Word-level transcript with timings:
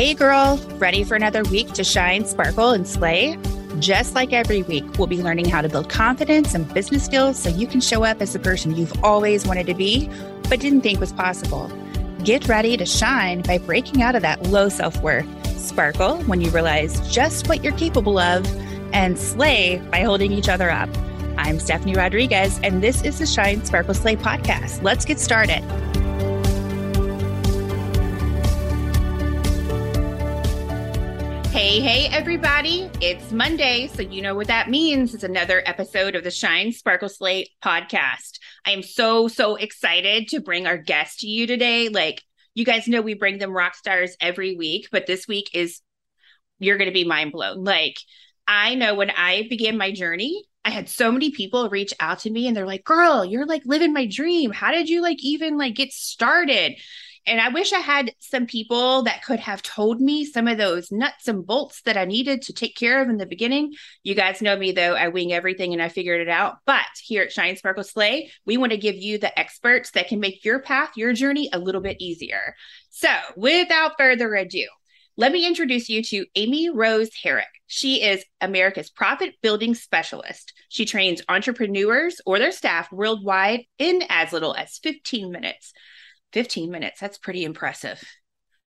Hey, 0.00 0.14
girl, 0.14 0.56
ready 0.78 1.04
for 1.04 1.14
another 1.14 1.42
week 1.42 1.72
to 1.72 1.84
shine, 1.84 2.24
sparkle, 2.24 2.70
and 2.70 2.88
slay? 2.88 3.38
Just 3.80 4.14
like 4.14 4.32
every 4.32 4.62
week, 4.62 4.96
we'll 4.96 5.06
be 5.06 5.22
learning 5.22 5.50
how 5.50 5.60
to 5.60 5.68
build 5.68 5.90
confidence 5.90 6.54
and 6.54 6.72
business 6.72 7.04
skills 7.04 7.38
so 7.38 7.50
you 7.50 7.66
can 7.66 7.82
show 7.82 8.02
up 8.02 8.22
as 8.22 8.32
the 8.32 8.38
person 8.38 8.74
you've 8.74 9.04
always 9.04 9.46
wanted 9.46 9.66
to 9.66 9.74
be, 9.74 10.08
but 10.48 10.58
didn't 10.58 10.80
think 10.80 11.00
was 11.00 11.12
possible. 11.12 11.70
Get 12.24 12.48
ready 12.48 12.78
to 12.78 12.86
shine 12.86 13.42
by 13.42 13.58
breaking 13.58 14.00
out 14.00 14.14
of 14.14 14.22
that 14.22 14.44
low 14.44 14.70
self 14.70 14.98
worth. 15.02 15.26
Sparkle 15.58 16.16
when 16.22 16.40
you 16.40 16.48
realize 16.48 16.98
just 17.12 17.46
what 17.46 17.62
you're 17.62 17.76
capable 17.76 18.18
of, 18.18 18.46
and 18.94 19.18
slay 19.18 19.82
by 19.90 20.00
holding 20.00 20.32
each 20.32 20.48
other 20.48 20.70
up. 20.70 20.88
I'm 21.36 21.60
Stephanie 21.60 21.94
Rodriguez, 21.94 22.58
and 22.62 22.82
this 22.82 23.02
is 23.04 23.18
the 23.18 23.26
Shine 23.26 23.62
Sparkle 23.66 23.92
Slay 23.92 24.16
podcast. 24.16 24.82
Let's 24.82 25.04
get 25.04 25.20
started. 25.20 25.62
Hey, 31.70 31.78
hey, 31.78 32.08
everybody. 32.08 32.90
It's 33.00 33.30
Monday, 33.30 33.86
so 33.94 34.02
you 34.02 34.22
know 34.22 34.34
what 34.34 34.48
that 34.48 34.68
means. 34.68 35.14
It's 35.14 35.22
another 35.22 35.62
episode 35.64 36.16
of 36.16 36.24
the 36.24 36.30
Shine 36.32 36.72
Sparkle 36.72 37.08
Slay 37.08 37.46
podcast. 37.64 38.40
I 38.66 38.72
am 38.72 38.82
so, 38.82 39.28
so 39.28 39.54
excited 39.54 40.26
to 40.30 40.40
bring 40.40 40.66
our 40.66 40.76
guest 40.76 41.20
to 41.20 41.28
you 41.28 41.46
today. 41.46 41.88
Like, 41.88 42.24
you 42.54 42.64
guys 42.64 42.88
know 42.88 43.02
we 43.02 43.14
bring 43.14 43.38
them 43.38 43.56
rock 43.56 43.76
stars 43.76 44.16
every 44.20 44.56
week, 44.56 44.88
but 44.90 45.06
this 45.06 45.28
week 45.28 45.50
is, 45.54 45.80
you're 46.58 46.76
going 46.76 46.90
to 46.90 46.92
be 46.92 47.04
mind 47.04 47.30
blown. 47.30 47.62
Like, 47.62 47.98
I 48.48 48.74
know 48.74 48.96
when 48.96 49.10
I 49.10 49.46
began 49.48 49.78
my 49.78 49.92
journey, 49.92 50.42
I 50.64 50.70
had 50.70 50.88
so 50.88 51.12
many 51.12 51.30
people 51.30 51.68
reach 51.68 51.94
out 52.00 52.18
to 52.20 52.30
me 52.30 52.48
and 52.48 52.56
they're 52.56 52.66
like, 52.66 52.82
girl, 52.82 53.24
you're 53.24 53.46
like 53.46 53.62
living 53.64 53.92
my 53.92 54.06
dream. 54.06 54.50
How 54.50 54.72
did 54.72 54.88
you 54.88 55.02
like 55.02 55.22
even 55.22 55.56
like 55.56 55.76
get 55.76 55.92
started? 55.92 56.72
And 57.26 57.40
I 57.40 57.50
wish 57.50 57.72
I 57.72 57.80
had 57.80 58.12
some 58.18 58.46
people 58.46 59.02
that 59.02 59.22
could 59.22 59.40
have 59.40 59.62
told 59.62 60.00
me 60.00 60.24
some 60.24 60.48
of 60.48 60.58
those 60.58 60.90
nuts 60.90 61.28
and 61.28 61.46
bolts 61.46 61.82
that 61.82 61.96
I 61.96 62.04
needed 62.04 62.42
to 62.42 62.52
take 62.52 62.74
care 62.74 63.02
of 63.02 63.08
in 63.08 63.18
the 63.18 63.26
beginning. 63.26 63.74
You 64.02 64.14
guys 64.14 64.40
know 64.40 64.56
me 64.56 64.72
though, 64.72 64.94
I 64.94 65.08
wing 65.08 65.32
everything 65.32 65.72
and 65.72 65.82
I 65.82 65.90
figured 65.90 66.22
it 66.22 66.28
out. 66.28 66.56
But 66.64 66.86
here 67.02 67.22
at 67.22 67.32
Shine 67.32 67.56
Sparkle 67.56 67.84
Slay, 67.84 68.30
we 68.46 68.56
want 68.56 68.72
to 68.72 68.78
give 68.78 68.96
you 68.96 69.18
the 69.18 69.38
experts 69.38 69.90
that 69.92 70.08
can 70.08 70.18
make 70.18 70.44
your 70.44 70.60
path, 70.60 70.92
your 70.96 71.12
journey 71.12 71.50
a 71.52 71.58
little 71.58 71.82
bit 71.82 71.98
easier. 72.00 72.54
So 72.88 73.10
without 73.36 73.92
further 73.98 74.34
ado, 74.34 74.66
let 75.16 75.32
me 75.32 75.46
introduce 75.46 75.90
you 75.90 76.02
to 76.04 76.24
Amy 76.34 76.70
Rose 76.70 77.10
Herrick. 77.22 77.44
She 77.66 78.02
is 78.02 78.24
America's 78.40 78.88
profit 78.88 79.34
building 79.42 79.74
specialist. 79.74 80.54
She 80.70 80.86
trains 80.86 81.20
entrepreneurs 81.28 82.22
or 82.24 82.38
their 82.38 82.52
staff 82.52 82.90
worldwide 82.90 83.64
in 83.78 84.02
as 84.08 84.32
little 84.32 84.54
as 84.54 84.78
15 84.82 85.30
minutes. 85.30 85.74
15 86.32 86.70
minutes. 86.70 87.00
That's 87.00 87.18
pretty 87.18 87.44
impressive. 87.44 88.02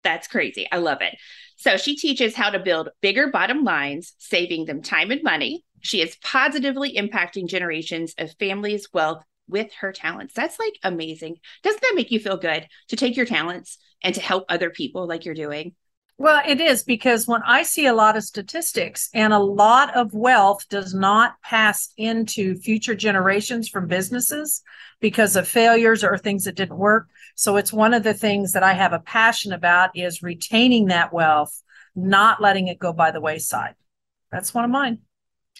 That's 0.04 0.28
crazy. 0.28 0.66
I 0.70 0.78
love 0.78 1.02
it. 1.02 1.16
So 1.56 1.76
she 1.76 1.96
teaches 1.96 2.34
how 2.34 2.50
to 2.50 2.58
build 2.58 2.90
bigger 3.00 3.28
bottom 3.30 3.64
lines, 3.64 4.14
saving 4.18 4.64
them 4.64 4.82
time 4.82 5.10
and 5.10 5.22
money. 5.22 5.64
She 5.80 6.00
is 6.00 6.16
positively 6.22 6.94
impacting 6.94 7.48
generations 7.48 8.14
of 8.18 8.34
families' 8.38 8.88
wealth 8.92 9.22
with 9.48 9.72
her 9.80 9.92
talents. 9.92 10.34
That's 10.34 10.58
like 10.58 10.74
amazing. 10.82 11.36
Doesn't 11.62 11.80
that 11.80 11.94
make 11.96 12.10
you 12.10 12.20
feel 12.20 12.36
good 12.36 12.66
to 12.88 12.96
take 12.96 13.16
your 13.16 13.26
talents 13.26 13.78
and 14.02 14.14
to 14.14 14.20
help 14.20 14.44
other 14.48 14.70
people 14.70 15.06
like 15.06 15.24
you're 15.24 15.34
doing? 15.34 15.74
Well, 16.20 16.42
it 16.44 16.60
is 16.60 16.82
because 16.82 17.28
when 17.28 17.42
I 17.44 17.62
see 17.62 17.86
a 17.86 17.94
lot 17.94 18.16
of 18.16 18.24
statistics 18.24 19.08
and 19.14 19.32
a 19.32 19.38
lot 19.38 19.96
of 19.96 20.12
wealth 20.12 20.68
does 20.68 20.92
not 20.92 21.40
pass 21.42 21.92
into 21.96 22.56
future 22.56 22.96
generations 22.96 23.68
from 23.68 23.86
businesses 23.86 24.62
because 25.00 25.36
of 25.36 25.46
failures 25.46 26.02
or 26.02 26.18
things 26.18 26.42
that 26.44 26.56
didn't 26.56 26.76
work. 26.76 27.06
So 27.36 27.56
it's 27.56 27.72
one 27.72 27.94
of 27.94 28.02
the 28.02 28.14
things 28.14 28.54
that 28.54 28.64
I 28.64 28.72
have 28.72 28.92
a 28.92 28.98
passion 28.98 29.52
about 29.52 29.90
is 29.96 30.20
retaining 30.20 30.86
that 30.86 31.12
wealth, 31.12 31.62
not 31.94 32.42
letting 32.42 32.66
it 32.66 32.80
go 32.80 32.92
by 32.92 33.12
the 33.12 33.20
wayside. 33.20 33.76
That's 34.32 34.52
one 34.52 34.64
of 34.64 34.72
mine. 34.72 34.98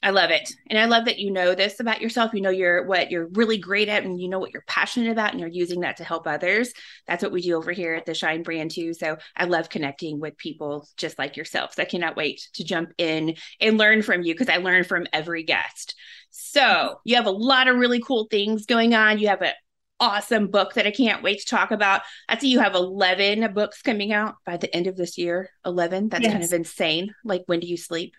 I 0.01 0.11
love 0.11 0.31
it. 0.31 0.53
And 0.69 0.79
I 0.79 0.85
love 0.85 1.07
that 1.07 1.19
you 1.19 1.33
know 1.33 1.55
this 1.57 1.81
about 1.81 2.01
yourself. 2.01 2.33
You 2.33 2.41
know 2.41 2.51
you're 2.51 2.87
what 2.87 3.11
you're 3.11 3.27
really 3.33 3.59
great 3.59 3.89
at 3.89 4.05
and 4.05 4.21
you 4.21 4.29
know 4.29 4.39
what 4.39 4.53
you're 4.53 4.65
passionate 4.69 5.11
about 5.11 5.33
and 5.33 5.41
you're 5.41 5.49
using 5.49 5.81
that 5.81 5.97
to 5.97 6.05
help 6.05 6.27
others. 6.27 6.73
That's 7.09 7.23
what 7.23 7.33
we 7.33 7.43
do 7.43 7.57
over 7.57 7.73
here 7.73 7.95
at 7.95 8.07
the 8.07 8.15
Shine 8.15 8.45
brand 8.45 8.71
too. 8.71 8.95
So 8.95 9.17
I 9.37 9.45
love 9.45 9.69
connecting 9.69 10.21
with 10.21 10.37
people 10.37 10.87
just 10.97 11.19
like 11.19 11.37
yourself. 11.37 11.75
So 11.75 11.83
I 11.83 11.87
cannot 11.87 12.17
wait 12.17 12.49
to 12.55 12.65
jump 12.65 12.93
in 12.97 13.35
and 13.61 13.77
learn 13.77 14.03
from 14.03 14.23
you 14.23 14.35
because 14.35 14.49
I 14.49 14.59
learn 14.59 14.85
from 14.85 15.09
every 15.13 15.43
guest. 15.43 15.97
So 16.31 17.01
you 17.05 17.17
have 17.17 17.27
a 17.27 17.33
lot 17.33 17.67
of 17.67 17.77
really 17.77 18.01
cool 18.01 18.29
things 18.31 18.67
going 18.67 18.95
on. 18.95 19.19
You 19.19 19.29
have 19.29 19.43
an 19.43 19.55
awesome 19.99 20.47
book 20.47 20.75
that 20.75 20.87
I 20.87 20.93
can't 20.93 21.25
wait 21.25 21.41
to 21.41 21.47
talk 21.47 21.73
about. 21.73 22.03
I 22.29 22.39
see 22.39 22.51
you 22.51 22.61
have 22.61 22.77
11 22.77 23.53
books 23.53 23.83
coming 23.83 24.13
out 24.13 24.37
by 24.47 24.59
the 24.59 24.73
end 24.75 24.87
of 24.87 24.97
this 24.97 25.19
year. 25.19 25.51
11. 25.65 26.09
That's 26.09 26.23
yes. 26.23 26.33
kind 26.33 26.45
of 26.45 26.53
insane. 26.53 27.15
Like 27.25 27.43
when 27.47 27.59
do 27.59 27.67
you 27.67 27.77
sleep? 27.77 28.15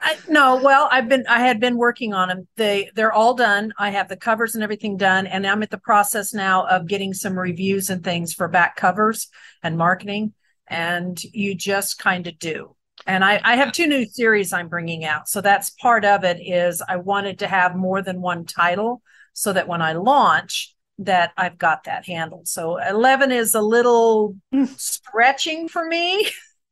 I, 0.00 0.16
no, 0.28 0.60
well, 0.62 0.88
I've 0.90 1.08
been 1.08 1.24
I 1.28 1.40
had 1.40 1.58
been 1.58 1.76
working 1.76 2.12
on 2.12 2.28
them. 2.28 2.48
They 2.56 2.90
they're 2.94 3.12
all 3.12 3.34
done. 3.34 3.72
I 3.78 3.90
have 3.90 4.08
the 4.08 4.16
covers 4.16 4.54
and 4.54 4.62
everything 4.62 4.96
done, 4.96 5.26
and 5.26 5.46
I'm 5.46 5.62
at 5.62 5.70
the 5.70 5.78
process 5.78 6.34
now 6.34 6.66
of 6.66 6.86
getting 6.86 7.14
some 7.14 7.38
reviews 7.38 7.88
and 7.88 8.04
things 8.04 8.34
for 8.34 8.46
back 8.48 8.76
covers 8.76 9.28
and 9.62 9.78
marketing. 9.78 10.34
And 10.68 11.22
you 11.22 11.54
just 11.54 11.98
kind 11.98 12.26
of 12.26 12.38
do. 12.38 12.76
And 13.06 13.24
I, 13.24 13.40
I 13.44 13.56
have 13.56 13.72
two 13.72 13.86
new 13.86 14.04
series 14.04 14.52
I'm 14.52 14.68
bringing 14.68 15.04
out, 15.04 15.28
so 15.28 15.40
that's 15.40 15.70
part 15.70 16.04
of 16.04 16.24
it. 16.24 16.40
Is 16.40 16.82
I 16.86 16.96
wanted 16.96 17.38
to 17.38 17.46
have 17.46 17.74
more 17.74 18.02
than 18.02 18.20
one 18.20 18.44
title 18.44 19.02
so 19.32 19.52
that 19.52 19.68
when 19.68 19.80
I 19.80 19.94
launch, 19.94 20.74
that 20.98 21.32
I've 21.36 21.58
got 21.58 21.84
that 21.84 22.06
handled. 22.06 22.48
So 22.48 22.78
11 22.78 23.32
is 23.32 23.54
a 23.54 23.60
little 23.60 24.36
hmm. 24.52 24.64
stretching 24.76 25.68
for 25.68 25.86
me. 25.86 26.28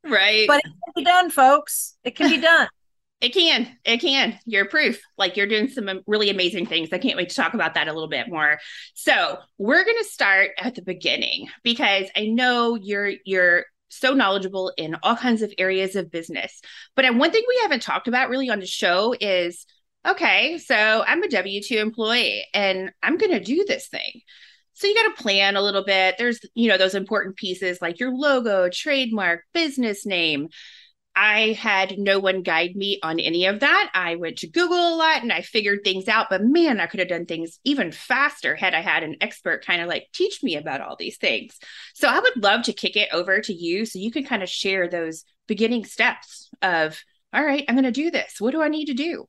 Right. 0.06 0.46
But 0.46 0.58
it 0.58 0.64
can 0.64 0.92
be 0.94 1.04
done, 1.04 1.30
folks. 1.30 1.96
It 2.04 2.14
can 2.16 2.28
be 2.28 2.38
done. 2.38 2.68
It 3.20 3.32
can. 3.32 3.68
It 3.84 3.98
can. 4.00 4.38
You're 4.44 4.66
proof. 4.66 5.00
Like 5.16 5.36
you're 5.36 5.46
doing 5.46 5.68
some 5.68 6.02
really 6.06 6.28
amazing 6.28 6.66
things. 6.66 6.90
I 6.92 6.98
can't 6.98 7.16
wait 7.16 7.30
to 7.30 7.34
talk 7.34 7.54
about 7.54 7.74
that 7.74 7.88
a 7.88 7.92
little 7.92 8.08
bit 8.08 8.28
more. 8.28 8.58
So, 8.94 9.38
we're 9.56 9.84
going 9.84 9.96
to 9.98 10.10
start 10.10 10.50
at 10.58 10.74
the 10.74 10.82
beginning 10.82 11.48
because 11.62 12.06
I 12.16 12.26
know 12.26 12.74
you're 12.74 13.12
you're 13.24 13.64
so 13.88 14.12
knowledgeable 14.12 14.72
in 14.76 14.96
all 15.02 15.16
kinds 15.16 15.42
of 15.42 15.52
areas 15.58 15.96
of 15.96 16.10
business. 16.10 16.60
But 16.96 17.06
uh, 17.06 17.12
one 17.12 17.30
thing 17.30 17.44
we 17.48 17.58
haven't 17.62 17.82
talked 17.82 18.08
about 18.08 18.28
really 18.28 18.50
on 18.50 18.60
the 18.60 18.66
show 18.66 19.14
is 19.20 19.64
okay, 20.06 20.58
so 20.58 21.04
I'm 21.06 21.22
a 21.22 21.28
W 21.28 21.62
2 21.62 21.76
employee 21.76 22.44
and 22.52 22.92
I'm 23.02 23.16
going 23.16 23.32
to 23.32 23.40
do 23.40 23.64
this 23.66 23.88
thing. 23.88 24.20
So 24.74 24.88
you 24.88 24.94
got 24.94 25.14
to 25.14 25.22
plan 25.22 25.56
a 25.56 25.62
little 25.62 25.84
bit. 25.84 26.16
There's, 26.18 26.40
you 26.54 26.68
know, 26.68 26.76
those 26.76 26.96
important 26.96 27.36
pieces 27.36 27.78
like 27.80 28.00
your 28.00 28.12
logo, 28.12 28.68
trademark, 28.68 29.42
business 29.54 30.04
name. 30.04 30.48
I 31.16 31.52
had 31.52 31.98
no 31.98 32.18
one 32.18 32.42
guide 32.42 32.74
me 32.74 32.98
on 33.02 33.20
any 33.20 33.46
of 33.46 33.60
that. 33.60 33.90
I 33.94 34.16
went 34.16 34.38
to 34.38 34.48
Google 34.48 34.94
a 34.94 34.96
lot 34.96 35.22
and 35.22 35.32
I 35.32 35.42
figured 35.42 35.80
things 35.84 36.08
out, 36.08 36.26
but 36.28 36.42
man, 36.42 36.80
I 36.80 36.86
could 36.86 37.00
have 37.00 37.08
done 37.08 37.26
things 37.26 37.60
even 37.64 37.92
faster 37.92 38.56
had 38.56 38.74
I 38.74 38.80
had 38.80 39.04
an 39.04 39.16
expert 39.20 39.64
kind 39.64 39.80
of 39.80 39.88
like 39.88 40.08
teach 40.12 40.42
me 40.42 40.56
about 40.56 40.80
all 40.80 40.96
these 40.96 41.16
things. 41.16 41.56
So 41.94 42.08
I 42.08 42.18
would 42.18 42.42
love 42.42 42.62
to 42.64 42.72
kick 42.72 42.96
it 42.96 43.10
over 43.12 43.40
to 43.40 43.52
you 43.52 43.86
so 43.86 43.98
you 43.98 44.10
can 44.10 44.24
kind 44.24 44.42
of 44.42 44.48
share 44.48 44.88
those 44.88 45.24
beginning 45.46 45.84
steps 45.84 46.50
of, 46.62 47.00
all 47.32 47.44
right, 47.44 47.64
I'm 47.68 47.76
going 47.76 47.84
to 47.84 47.92
do 47.92 48.10
this. 48.10 48.40
What 48.40 48.50
do 48.52 48.62
I 48.62 48.68
need 48.68 48.86
to 48.86 48.94
do? 48.94 49.28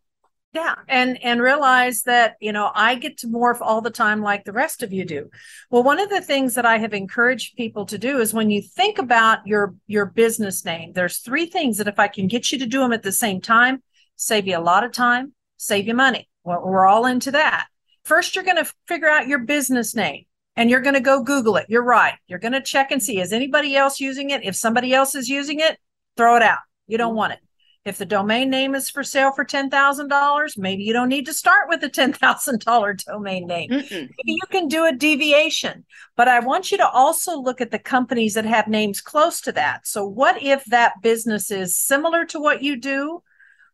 Yeah. 0.56 0.76
And 0.88 1.22
and 1.22 1.42
realize 1.42 2.04
that 2.04 2.36
you 2.40 2.54
know 2.54 2.72
i 2.74 2.96
get 2.96 3.18
to 3.20 3.28
morph 3.28 3.58
all 3.60 3.82
the 3.82 3.90
time 3.90 4.22
like 4.22 4.46
the 4.46 4.54
rest 4.54 4.82
of 4.82 4.94
you 4.94 5.06
do. 5.06 5.30
Well 5.70 5.84
one 5.84 6.00
of 6.00 6.10
the 6.10 6.22
things 6.22 6.56
that 6.56 6.66
i 6.66 6.78
have 6.78 6.94
encouraged 6.94 7.58
people 7.58 7.86
to 7.88 7.98
do 7.98 8.20
is 8.20 8.34
when 8.34 8.50
you 8.50 8.62
think 8.62 8.98
about 8.98 9.46
your 9.46 9.76
your 9.88 10.06
business 10.06 10.64
name 10.64 10.94
there's 10.94 11.20
three 11.20 11.46
things 11.46 11.78
that 11.78 11.88
if 11.88 12.00
i 12.00 12.08
can 12.08 12.28
get 12.28 12.52
you 12.52 12.60
to 12.60 12.66
do 12.66 12.80
them 12.80 12.94
at 12.94 13.04
the 13.04 13.12
same 13.12 13.42
time 13.42 13.84
save 14.16 14.48
you 14.48 14.58
a 14.58 14.60
lot 14.60 14.84
of 14.84 14.92
time 14.94 15.34
save 15.58 15.88
you 15.88 15.94
money. 15.94 16.30
Well 16.44 16.62
we're 16.66 16.86
all 16.86 17.06
into 17.06 17.32
that. 17.32 17.68
First 18.04 18.36
you're 18.36 18.46
going 18.46 18.64
to 18.64 18.72
figure 18.88 19.10
out 19.10 19.28
your 19.28 19.40
business 19.40 19.94
name 19.96 20.26
and 20.56 20.70
you're 20.70 20.82
going 20.82 20.96
to 20.96 21.02
go 21.02 21.22
google 21.22 21.58
it. 21.58 21.66
You're 21.68 21.84
right. 21.84 22.14
You're 22.28 22.40
going 22.40 22.54
to 22.54 22.62
check 22.62 22.92
and 22.92 23.04
see 23.04 23.20
is 23.20 23.34
anybody 23.34 23.76
else 23.76 24.00
using 24.00 24.30
it? 24.30 24.46
If 24.46 24.56
somebody 24.56 24.94
else 24.94 25.16
is 25.16 25.28
using 25.28 25.60
it 25.60 25.78
throw 26.16 26.38
it 26.38 26.42
out. 26.42 26.60
You 26.88 26.98
don't 26.98 27.10
mm-hmm. 27.10 27.18
want 27.18 27.34
it 27.34 27.40
if 27.86 28.00
the 28.00 28.06
domain 28.06 28.50
name 28.50 28.74
is 28.74 28.90
for 28.90 29.04
sale 29.04 29.32
for 29.32 29.46
$10,000, 29.46 30.58
maybe 30.58 30.84
you 30.84 30.92
don't 30.92 31.08
need 31.08 31.28
to 31.28 31.34
start 31.34 31.70
with 31.70 31.84
a 31.84 31.90
$10,000 31.90 33.06
domain 33.06 33.46
name. 33.46 33.70
Mm-mm. 33.70 33.90
Maybe 33.90 34.12
you 34.26 34.42
can 34.50 34.68
do 34.68 34.86
a 34.86 34.92
deviation. 34.92 35.86
But 36.18 36.28
I 36.28 36.40
want 36.40 36.72
you 36.72 36.78
to 36.80 36.90
also 36.90 37.40
look 37.40 37.62
at 37.62 37.70
the 37.70 37.78
companies 37.78 38.34
that 38.34 38.46
have 38.46 38.68
names 38.68 39.02
close 39.02 39.40
to 39.42 39.52
that. 39.52 39.86
So, 39.86 40.06
what 40.06 40.42
if 40.42 40.66
that 40.66 41.02
business 41.04 41.52
is 41.52 41.78
similar 41.78 42.26
to 42.26 42.40
what 42.40 42.64
you 42.64 42.76
do? 42.76 43.22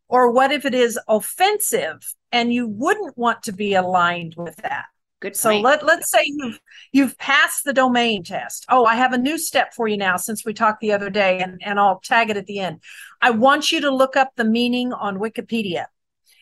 Or 0.09 0.29
what 0.29 0.51
if 0.51 0.65
it 0.65 0.75
is 0.75 0.99
offensive 1.07 1.99
and 2.33 2.53
you 2.53 2.67
wouldn't 2.67 3.17
want 3.17 3.43
to 3.43 3.53
be 3.53 3.75
aligned 3.75 4.35
with 4.35 4.57
that? 4.57 4.85
Good. 5.21 5.35
So 5.35 5.59
let 5.59 5.85
let's 5.85 6.09
say 6.09 6.23
you've 6.25 6.59
you've 6.91 7.17
passed 7.19 7.63
the 7.63 7.73
domain 7.73 8.23
test. 8.23 8.65
Oh, 8.69 8.85
I 8.85 8.95
have 8.95 9.13
a 9.13 9.19
new 9.19 9.37
step 9.37 9.71
for 9.75 9.87
you 9.87 9.95
now 9.95 10.17
since 10.17 10.43
we 10.43 10.51
talked 10.51 10.81
the 10.81 10.93
other 10.93 11.11
day, 11.11 11.39
and, 11.39 11.61
and 11.63 11.79
I'll 11.79 11.99
tag 11.99 12.31
it 12.31 12.37
at 12.37 12.47
the 12.47 12.57
end. 12.57 12.81
I 13.21 13.29
want 13.29 13.71
you 13.71 13.81
to 13.81 13.91
look 13.91 14.17
up 14.17 14.31
the 14.35 14.43
meaning 14.43 14.91
on 14.93 15.19
Wikipedia. 15.19 15.85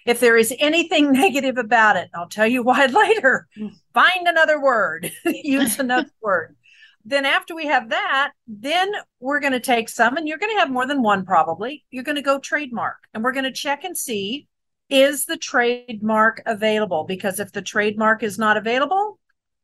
If 0.06 0.22
there 0.22 0.38
is 0.38 0.56
anything 0.60 1.12
negative 1.12 1.58
about 1.58 1.98
it, 1.98 2.10
I'll 2.16 2.30
tell 2.30 2.48
you 2.48 2.64
why 2.64 2.86
later. 2.86 3.50
Hmm. 3.58 3.68
Find 3.94 4.28
another 4.28 4.62
word, 4.62 5.12
use 5.26 5.78
another 5.78 6.10
word. 6.22 6.56
then 7.04 7.26
after 7.26 7.54
we 7.54 7.66
have 7.66 7.90
that, 7.90 8.32
then 8.48 8.94
we're 9.20 9.42
going 9.42 9.52
to 9.52 9.60
take 9.60 9.90
some, 9.90 10.16
and 10.16 10.26
you're 10.26 10.38
going 10.38 10.56
to 10.56 10.60
have 10.60 10.72
more 10.72 10.88
than 10.88 11.02
one 11.02 11.26
probably. 11.26 11.84
You're 11.92 12.06
going 12.06 12.16
to 12.16 12.22
go 12.22 12.40
trademark, 12.40 13.00
and 13.14 13.26
we're 13.26 13.34
going 13.34 13.44
to 13.44 13.52
check 13.52 13.84
and 13.84 13.98
see 13.98 14.48
is 14.90 15.26
the 15.26 15.38
trademark 15.38 16.42
available? 16.46 17.04
Because 17.04 17.40
if 17.40 17.52
the 17.52 17.62
trademark 17.62 18.24
is 18.24 18.40
not 18.40 18.58
available, 18.58 19.20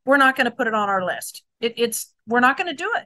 we're 0.05 0.17
not 0.17 0.35
going 0.35 0.45
to 0.45 0.51
put 0.51 0.67
it 0.67 0.73
on 0.73 0.89
our 0.89 1.03
list. 1.03 1.43
It, 1.59 1.73
it's 1.77 2.13
we're 2.27 2.39
not 2.39 2.57
going 2.57 2.67
to 2.67 2.73
do 2.73 2.91
it. 2.95 3.05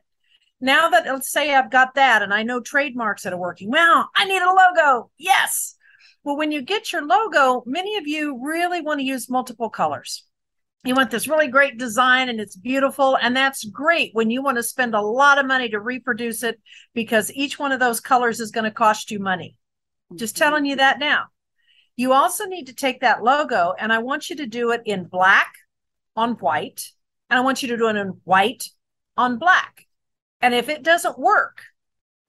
Now 0.62 0.90
that 0.90 1.06
let's 1.06 1.32
say 1.32 1.56
I've 1.56 1.72
got 1.72 1.96
that 1.96 2.22
and 2.22 2.34
I 2.34 2.44
know 2.44 2.60
trademarks 2.60 3.24
that 3.24 3.34
are 3.34 3.40
working. 3.40 3.70
Well, 3.70 4.10
I 4.16 4.26
need 4.26 4.42
a 4.42 4.54
logo. 4.54 5.10
Yes. 5.18 5.76
Well, 6.24 6.36
when 6.36 6.52
you 6.52 6.62
get 6.62 6.92
your 6.92 7.06
logo, 7.06 7.64
many 7.66 7.96
of 7.96 8.08
you 8.08 8.40
really 8.44 8.82
want 8.82 9.00
to 9.00 9.06
use 9.06 9.30
multiple 9.30 9.70
colors. 9.70 10.26
You 10.84 10.96
want 10.96 11.12
this 11.12 11.28
really 11.28 11.48
great 11.48 11.78
design 11.78 12.30
and 12.30 12.40
it's 12.40 12.56
beautiful. 12.56 13.18
And 13.18 13.36
that's 13.36 13.64
great 13.66 14.12
when 14.14 14.30
you 14.30 14.42
want 14.42 14.58
to 14.58 14.64
spend 14.64 14.96
a 14.96 15.02
lot 15.02 15.38
of 15.38 15.46
money 15.46 15.70
to 15.70 15.80
reproduce 15.80 16.44
it 16.44 16.60
because 16.94 17.32
each 17.34 17.58
one 17.58 17.72
of 17.72 17.80
those 17.80 18.00
colors 18.00 18.40
is 18.40 18.52
going 18.52 18.64
to 18.66 18.72
cost 18.72 19.12
you 19.12 19.20
money. 19.20 19.56
Just 20.16 20.36
mm-hmm. 20.36 20.44
telling 20.44 20.66
you 20.66 20.78
that 20.78 21.00
now. 21.00 21.26
You 22.00 22.14
also 22.14 22.46
need 22.46 22.68
to 22.68 22.74
take 22.74 23.02
that 23.02 23.24
logo 23.26 23.74
and 23.78 23.92
I 23.92 23.98
want 23.98 24.30
you 24.30 24.38
to 24.38 24.46
do 24.46 24.72
it 24.72 24.84
in 24.86 25.04
black 25.04 25.54
on 26.16 26.36
white. 26.36 26.94
And 27.30 27.38
I 27.38 27.42
want 27.42 27.62
you 27.62 27.68
to 27.68 27.78
do 27.78 27.90
it 27.90 27.98
in 27.98 28.22
white 28.24 28.70
on 29.18 29.38
black. 29.38 29.86
And 30.40 30.54
if 30.54 30.70
it 30.70 30.82
doesn't 30.82 31.20
work, 31.20 31.62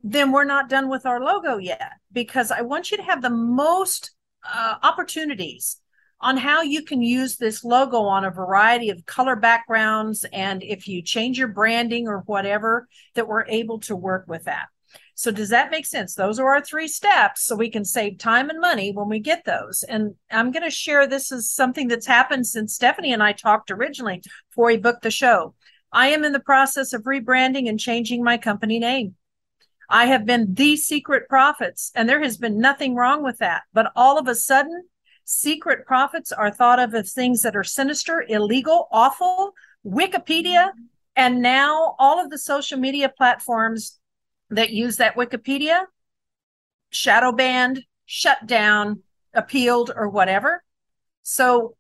then 0.03 0.33
we're 0.33 0.43
not 0.43 0.69
done 0.69 0.89
with 0.89 1.07
our 1.07 1.21
logo 1.21 1.59
yet 1.59 1.93
because 2.11 2.51
I 2.51 2.63
want 2.63 2.91
you 2.91 2.97
to 2.97 3.05
have 3.05 3.23
the 3.23 3.31
most 3.31 4.11
uh, 4.43 4.75
opportunities 4.83 5.80
on 6.21 6.37
how 6.37 6.63
you 6.63 6.83
can 6.83 7.03
use 7.03 7.37
this 7.37 7.65
logo 7.65 8.03
on 8.03 8.25
a 8.25 8.31
variety 8.31 8.91
of 8.91 9.07
color 9.07 9.37
backgrounds. 9.37 10.25
And 10.33 10.63
if 10.63 10.87
you 10.87 11.03
change 11.03 11.39
your 11.39 11.49
branding 11.49 12.09
or 12.09 12.19
whatever, 12.27 12.89
that 13.15 13.29
we're 13.29 13.47
able 13.47 13.81
to 13.81 13.97
work 13.97 14.27
with 14.29 14.45
that. 14.45 14.67
So, 15.15 15.31
does 15.31 15.51
that 15.51 15.71
make 15.71 15.87
sense? 15.87 16.15
Those 16.15 16.39
are 16.39 16.55
our 16.55 16.63
three 16.63 16.89
steps 16.89 17.45
so 17.45 17.55
we 17.55 17.71
can 17.71 17.85
save 17.85 18.19
time 18.19 18.49
and 18.49 18.59
money 18.59 18.93
when 18.93 19.09
we 19.09 19.19
get 19.19 19.45
those. 19.45 19.83
And 19.83 20.15
I'm 20.31 20.51
going 20.51 20.63
to 20.63 20.71
share 20.71 21.07
this 21.07 21.31
is 21.31 21.53
something 21.53 21.89
that's 21.89 22.07
happened 22.07 22.47
since 22.47 22.75
Stephanie 22.75 23.13
and 23.13 23.23
I 23.23 23.33
talked 23.33 23.71
originally 23.71 24.23
before 24.49 24.67
we 24.67 24.79
booked 24.79 25.03
the 25.03 25.11
show. 25.11 25.55
I 25.93 26.09
am 26.09 26.25
in 26.25 26.33
the 26.33 26.41
process 26.41 26.93
of 26.93 27.03
rebranding 27.03 27.69
and 27.69 27.79
changing 27.79 28.25
my 28.25 28.39
company 28.39 28.79
name. 28.79 29.17
I 29.91 30.07
have 30.07 30.25
been 30.25 30.55
the 30.55 30.77
secret 30.77 31.29
profits, 31.29 31.91
and 31.97 32.09
there 32.09 32.23
has 32.23 32.37
been 32.37 32.61
nothing 32.61 32.95
wrong 32.95 33.25
with 33.25 33.39
that. 33.39 33.63
But 33.73 33.91
all 33.97 34.19
of 34.19 34.29
a 34.29 34.37
sudden, 34.37 34.85
secret 35.25 35.87
profits 35.87 36.33
are 36.33 36.51
thought 36.51 36.79
of 36.79 36.95
as 36.95 37.13
things 37.13 37.43
that 37.43 37.57
are 37.57 37.65
sinister, 37.65 38.25
illegal, 38.29 38.89
awful. 38.93 39.55
Wikipedia, 39.87 40.73
and 41.17 41.41
now 41.41 41.95
all 41.99 42.23
of 42.23 42.31
the 42.31 42.39
social 42.39 42.79
media 42.79 43.09
platforms 43.09 43.99
that 44.51 44.71
use 44.71 44.97
that 44.99 45.15
Wikipedia 45.15 45.85
shadow 46.91 47.33
banned, 47.33 47.85
shut 48.05 48.47
down, 48.47 49.03
appealed, 49.33 49.91
or 49.95 50.09
whatever. 50.09 50.63
So 51.23 51.77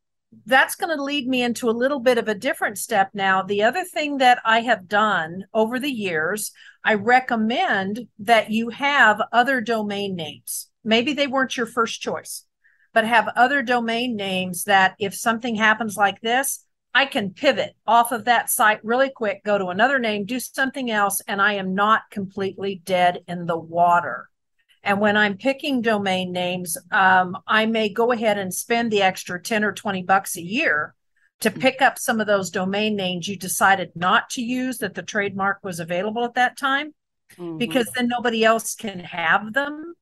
that's 0.46 0.76
going 0.76 0.96
to 0.96 1.02
lead 1.02 1.26
me 1.26 1.42
into 1.42 1.68
a 1.68 1.72
little 1.72 1.98
bit 1.98 2.16
of 2.16 2.28
a 2.28 2.34
different 2.34 2.78
step 2.78 3.10
now. 3.12 3.42
The 3.42 3.64
other 3.64 3.84
thing 3.84 4.18
that 4.18 4.38
I 4.44 4.60
have 4.60 4.88
done 4.88 5.44
over 5.52 5.80
the 5.80 5.90
years, 5.90 6.52
I 6.84 6.94
recommend 6.94 8.06
that 8.20 8.50
you 8.50 8.70
have 8.70 9.20
other 9.32 9.60
domain 9.60 10.14
names. 10.14 10.70
Maybe 10.84 11.12
they 11.12 11.26
weren't 11.26 11.56
your 11.56 11.66
first 11.66 12.00
choice, 12.00 12.46
but 12.92 13.06
have 13.06 13.28
other 13.36 13.62
domain 13.62 14.16
names 14.16 14.64
that 14.64 14.94
if 14.98 15.14
something 15.14 15.54
happens 15.54 15.96
like 15.96 16.20
this, 16.20 16.64
I 16.92 17.06
can 17.06 17.30
pivot 17.30 17.76
off 17.86 18.10
of 18.10 18.24
that 18.24 18.50
site 18.50 18.84
really 18.84 19.10
quick, 19.10 19.44
go 19.44 19.58
to 19.58 19.66
another 19.66 19.98
name, 19.98 20.24
do 20.24 20.40
something 20.40 20.90
else, 20.90 21.20
and 21.28 21.40
I 21.40 21.54
am 21.54 21.74
not 21.74 22.02
completely 22.10 22.82
dead 22.84 23.22
in 23.28 23.46
the 23.46 23.58
water. 23.58 24.28
And 24.82 25.00
when 25.00 25.16
I'm 25.16 25.36
picking 25.36 25.82
domain 25.82 26.32
names, 26.32 26.76
um, 26.90 27.36
I 27.46 27.66
may 27.66 27.90
go 27.90 28.12
ahead 28.12 28.38
and 28.38 28.52
spend 28.52 28.90
the 28.90 29.02
extra 29.02 29.40
10 29.40 29.62
or 29.62 29.72
20 29.72 30.02
bucks 30.02 30.36
a 30.36 30.42
year 30.42 30.94
to 31.40 31.50
mm-hmm. 31.50 31.60
pick 31.60 31.82
up 31.82 31.98
some 31.98 32.20
of 32.20 32.26
those 32.26 32.50
domain 32.50 32.96
names 32.96 33.28
you 33.28 33.36
decided 33.36 33.92
not 33.94 34.30
to 34.30 34.42
use 34.42 34.78
that 34.78 34.94
the 34.94 35.02
trademark 35.02 35.62
was 35.62 35.80
available 35.80 36.24
at 36.24 36.34
that 36.34 36.58
time, 36.58 36.94
mm-hmm. 37.36 37.58
because 37.58 37.90
then 37.94 38.08
nobody 38.08 38.44
else 38.44 38.74
can 38.74 39.00
have 39.00 39.52
them. 39.52 39.94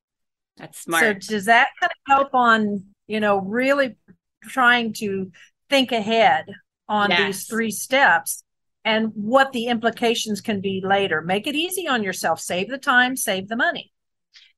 That's 0.59 0.81
smart. 0.81 1.23
So 1.23 1.35
does 1.35 1.45
that 1.47 1.69
kind 1.81 1.91
of 1.91 2.13
help 2.13 2.35
on, 2.35 2.85
you 3.07 3.21
know, 3.21 3.41
really 3.41 3.97
trying 4.45 4.93
to 4.95 5.31
think 5.71 5.93
ahead 5.93 6.47
on 6.89 7.11
yes. 7.11 7.21
these 7.21 7.47
three 7.47 7.71
steps 7.71 8.43
and 8.85 9.13
what 9.15 9.53
the 9.53 9.67
implications 9.67 10.41
can 10.41 10.61
be 10.61 10.83
later? 10.85 11.23
Make 11.23 11.47
it 11.47 11.55
easy 11.55 11.87
on 11.87 12.03
yourself. 12.03 12.41
Save 12.41 12.69
the 12.69 12.79
time, 12.79 13.17
save 13.17 13.49
the 13.49 13.57
money. 13.57 13.93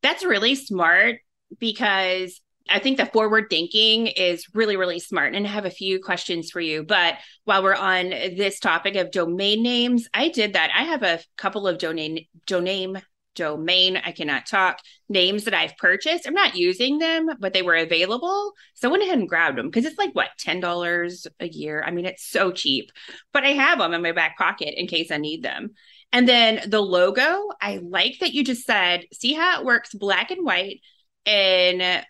That's 0.03 0.25
really 0.25 0.55
smart 0.55 1.17
because 1.59 2.41
I 2.69 2.79
think 2.79 2.99
the 2.99 3.07
forward 3.07 3.47
thinking 3.51 4.07
is 4.07 4.47
really, 4.55 4.77
really 4.77 5.01
smart. 5.01 5.35
And 5.35 5.47
I 5.47 5.51
have 5.51 5.65
a 5.65 5.71
few 5.71 6.01
questions 6.01 6.51
for 6.51 6.61
you. 6.61 6.85
But 6.85 7.17
while 7.45 7.63
we're 7.63 7.75
on 7.75 8.11
this 8.11 8.61
topic 8.61 8.95
of 8.95 9.11
domain 9.11 9.63
names, 9.63 10.09
I 10.15 10.29
did 10.29 10.53
that. 10.53 10.71
I 10.75 10.85
have 10.85 11.03
a 11.03 11.21
couple 11.37 11.67
of 11.67 11.79
domain 11.79 12.27
domain 12.47 13.03
domain 13.35 13.97
I 13.97 14.13
cannot 14.13 14.47
talk 14.47 14.81
names 15.09 15.45
that 15.45 15.55
I've 15.55 15.77
purchased. 15.77 16.27
I'm 16.27 16.35
not 16.35 16.57
using 16.57 16.99
them, 16.99 17.29
but 17.39 17.53
they 17.53 17.63
were 17.63 17.77
available. 17.77 18.53
So 18.75 18.89
I 18.89 18.91
went 18.91 19.03
ahead 19.03 19.19
and 19.19 19.29
grabbed 19.29 19.59
them 19.59 19.67
because 19.67 19.85
it's 19.85 19.99
like 19.99 20.15
what 20.15 20.31
$10 20.45 21.27
a 21.41 21.49
year. 21.49 21.83
I 21.87 21.91
mean, 21.91 22.07
it's 22.07 22.27
so 22.27 22.53
cheap, 22.53 22.91
but 23.33 23.45
I 23.45 23.51
have 23.51 23.79
them 23.79 23.95
in 23.95 24.03
my 24.03 24.13
back 24.13 24.37
pocket 24.37 24.75
in 24.77 24.87
case 24.87 25.11
I 25.11 25.19
need 25.19 25.43
them. 25.43 25.71
And 26.13 26.29
then 26.29 26.69
the 26.69 26.81
logo, 26.81 27.49
I 27.61 27.81
like 27.83 28.19
that 28.21 28.33
you 28.33 28.45
just 28.45 28.67
said, 28.67 29.05
see 29.13 29.33
how 29.33 29.61
it 29.61 29.65
works 29.65 29.95
black 29.95 30.31
and 30.31 30.45
white 30.45 30.81
in 31.25 32.03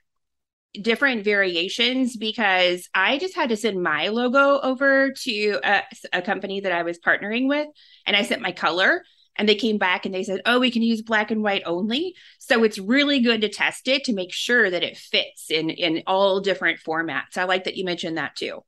different 0.81 1.25
variations 1.25 2.17
because 2.17 2.89
I 2.95 3.19
just 3.19 3.35
had 3.35 3.49
to 3.49 3.57
send 3.57 3.83
my 3.83 4.09
logo 4.09 4.61
over 4.61 5.13
to 5.25 5.61
a, 5.65 5.83
a, 6.13 6.23
company 6.23 6.61
that 6.61 6.71
I 6.71 6.85
was 6.85 7.01
partnering 7.01 7.49
with 7.49 7.67
and 8.07 8.15
I 8.15 8.23
sent 8.23 8.41
my 8.41 8.53
color 8.53 9.03
and 9.41 9.49
they 9.49 9.55
came 9.55 9.79
back 9.79 10.05
and 10.05 10.15
they 10.15 10.23
said, 10.23 10.43
"Oh, 10.45 10.61
we 10.61 10.71
can 10.71 10.83
use 10.83 11.01
black 11.01 11.31
and 11.31 11.43
white 11.43 11.63
only." 11.65 12.15
So 12.39 12.63
it's 12.63 12.79
really 12.79 13.21
good 13.21 13.41
to 13.41 13.49
test 13.49 13.88
it 13.88 14.05
to 14.05 14.12
make 14.12 14.35
sure 14.35 14.69
that 14.69 14.83
it 14.83 14.99
fits 14.99 15.50
in 15.50 15.71
in 15.71 16.03
all 16.07 16.41
different 16.41 16.81
formats. 16.81 17.38
I 17.38 17.45
like 17.45 17.64
that 17.64 17.76
you 17.76 17.87
mentioned 17.87 18.19
that 18.19 18.37
too. 18.37 18.62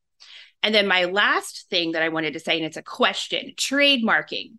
And 0.63 0.75
then 0.75 0.87
my 0.87 1.05
last 1.05 1.67
thing 1.69 1.93
that 1.93 2.03
I 2.03 2.09
wanted 2.09 2.33
to 2.33 2.41
say 2.41 2.57
and 2.57 2.65
it's 2.65 2.79
a 2.79 2.83
question, 2.83 3.53
trademarking. 3.55 4.53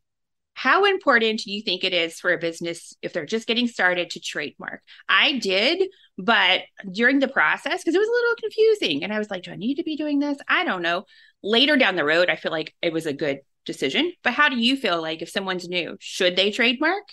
How 0.54 0.86
important 0.86 1.40
do 1.40 1.52
you 1.52 1.64
think 1.64 1.84
it 1.84 1.94
is 1.94 2.20
for 2.20 2.32
a 2.32 2.38
business 2.38 2.96
if 3.02 3.12
they're 3.12 3.26
just 3.26 3.48
getting 3.48 3.66
started 3.66 4.12
to 4.12 4.20
trademark? 4.20 4.84
I 5.10 5.40
did, 5.40 5.90
but 6.20 6.62
during 6.92 7.18
the 7.18 7.28
process, 7.28 7.82
because 7.82 7.96
it 7.96 7.98
was 7.98 8.08
a 8.08 8.12
little 8.12 8.36
confusing, 8.36 9.04
and 9.04 9.12
I 9.12 9.18
was 9.18 9.32
like, 9.32 9.44
do 9.44 9.52
I 9.52 9.56
need 9.56 9.76
to 9.76 9.84
be 9.84 9.98
doing 9.98 10.20
this? 10.20 10.38
I 10.48 10.64
don't 10.64 10.84
know. 10.84 11.06
Later 11.42 11.76
down 11.76 11.96
the 11.96 12.06
road, 12.06 12.30
I 12.30 12.36
feel 12.36 12.52
like 12.52 12.76
it 12.84 12.94
was 12.94 13.08
a 13.08 13.14
good 13.14 13.40
decision. 13.66 14.14
But 14.24 14.34
how 14.34 14.50
do 14.50 14.58
you 14.58 14.76
feel 14.78 15.02
like 15.02 15.22
if 15.22 15.30
someone's 15.30 15.68
new, 15.68 15.98
should 16.00 16.36
they 16.36 16.52
trademark? 16.52 17.04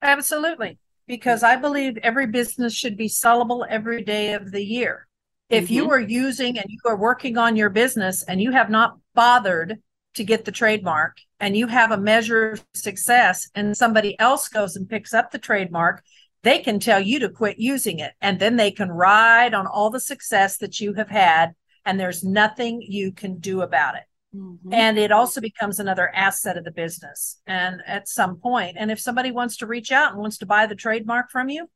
Absolutely, 0.00 0.78
because 1.06 1.42
I 1.42 1.56
believe 1.56 1.96
every 1.98 2.26
business 2.26 2.74
should 2.74 2.96
be 2.96 3.08
sellable 3.08 3.66
every 3.68 4.02
day 4.02 4.34
of 4.34 4.50
the 4.50 4.64
year. 4.64 5.06
If 5.48 5.64
mm-hmm. 5.64 5.74
you 5.74 5.90
are 5.90 6.00
using 6.00 6.58
and 6.58 6.66
you 6.68 6.78
are 6.86 6.96
working 6.96 7.36
on 7.36 7.56
your 7.56 7.70
business 7.70 8.24
and 8.24 8.40
you 8.40 8.52
have 8.52 8.70
not 8.70 8.98
bothered 9.14 9.80
to 10.14 10.24
get 10.24 10.44
the 10.44 10.52
trademark 10.52 11.18
and 11.40 11.56
you 11.56 11.66
have 11.66 11.90
a 11.90 11.98
measure 11.98 12.52
of 12.52 12.64
success 12.74 13.48
and 13.54 13.76
somebody 13.76 14.18
else 14.18 14.48
goes 14.48 14.76
and 14.76 14.88
picks 14.88 15.12
up 15.14 15.30
the 15.30 15.38
trademark, 15.38 16.02
they 16.42 16.58
can 16.58 16.80
tell 16.80 17.00
you 17.00 17.18
to 17.20 17.28
quit 17.28 17.58
using 17.58 17.98
it. 17.98 18.12
And 18.20 18.38
then 18.38 18.56
they 18.56 18.70
can 18.70 18.90
ride 18.90 19.54
on 19.54 19.66
all 19.66 19.90
the 19.90 20.00
success 20.00 20.58
that 20.58 20.80
you 20.80 20.94
have 20.94 21.08
had. 21.08 21.54
And 21.84 21.98
there's 21.98 22.24
nothing 22.24 22.80
you 22.82 23.12
can 23.12 23.38
do 23.38 23.62
about 23.62 23.96
it. 23.96 24.04
Mm-hmm. 24.34 24.72
And 24.72 24.98
it 24.98 25.12
also 25.12 25.40
becomes 25.40 25.78
another 25.78 26.10
asset 26.14 26.56
of 26.56 26.64
the 26.64 26.70
business. 26.70 27.40
And 27.46 27.82
at 27.86 28.08
some 28.08 28.36
point, 28.36 28.76
and 28.78 28.90
if 28.90 28.98
somebody 29.00 29.30
wants 29.30 29.58
to 29.58 29.66
reach 29.66 29.92
out 29.92 30.12
and 30.12 30.20
wants 30.20 30.38
to 30.38 30.46
buy 30.46 30.66
the 30.66 30.74
trademark 30.74 31.30
from 31.30 31.48
you, 31.48 31.68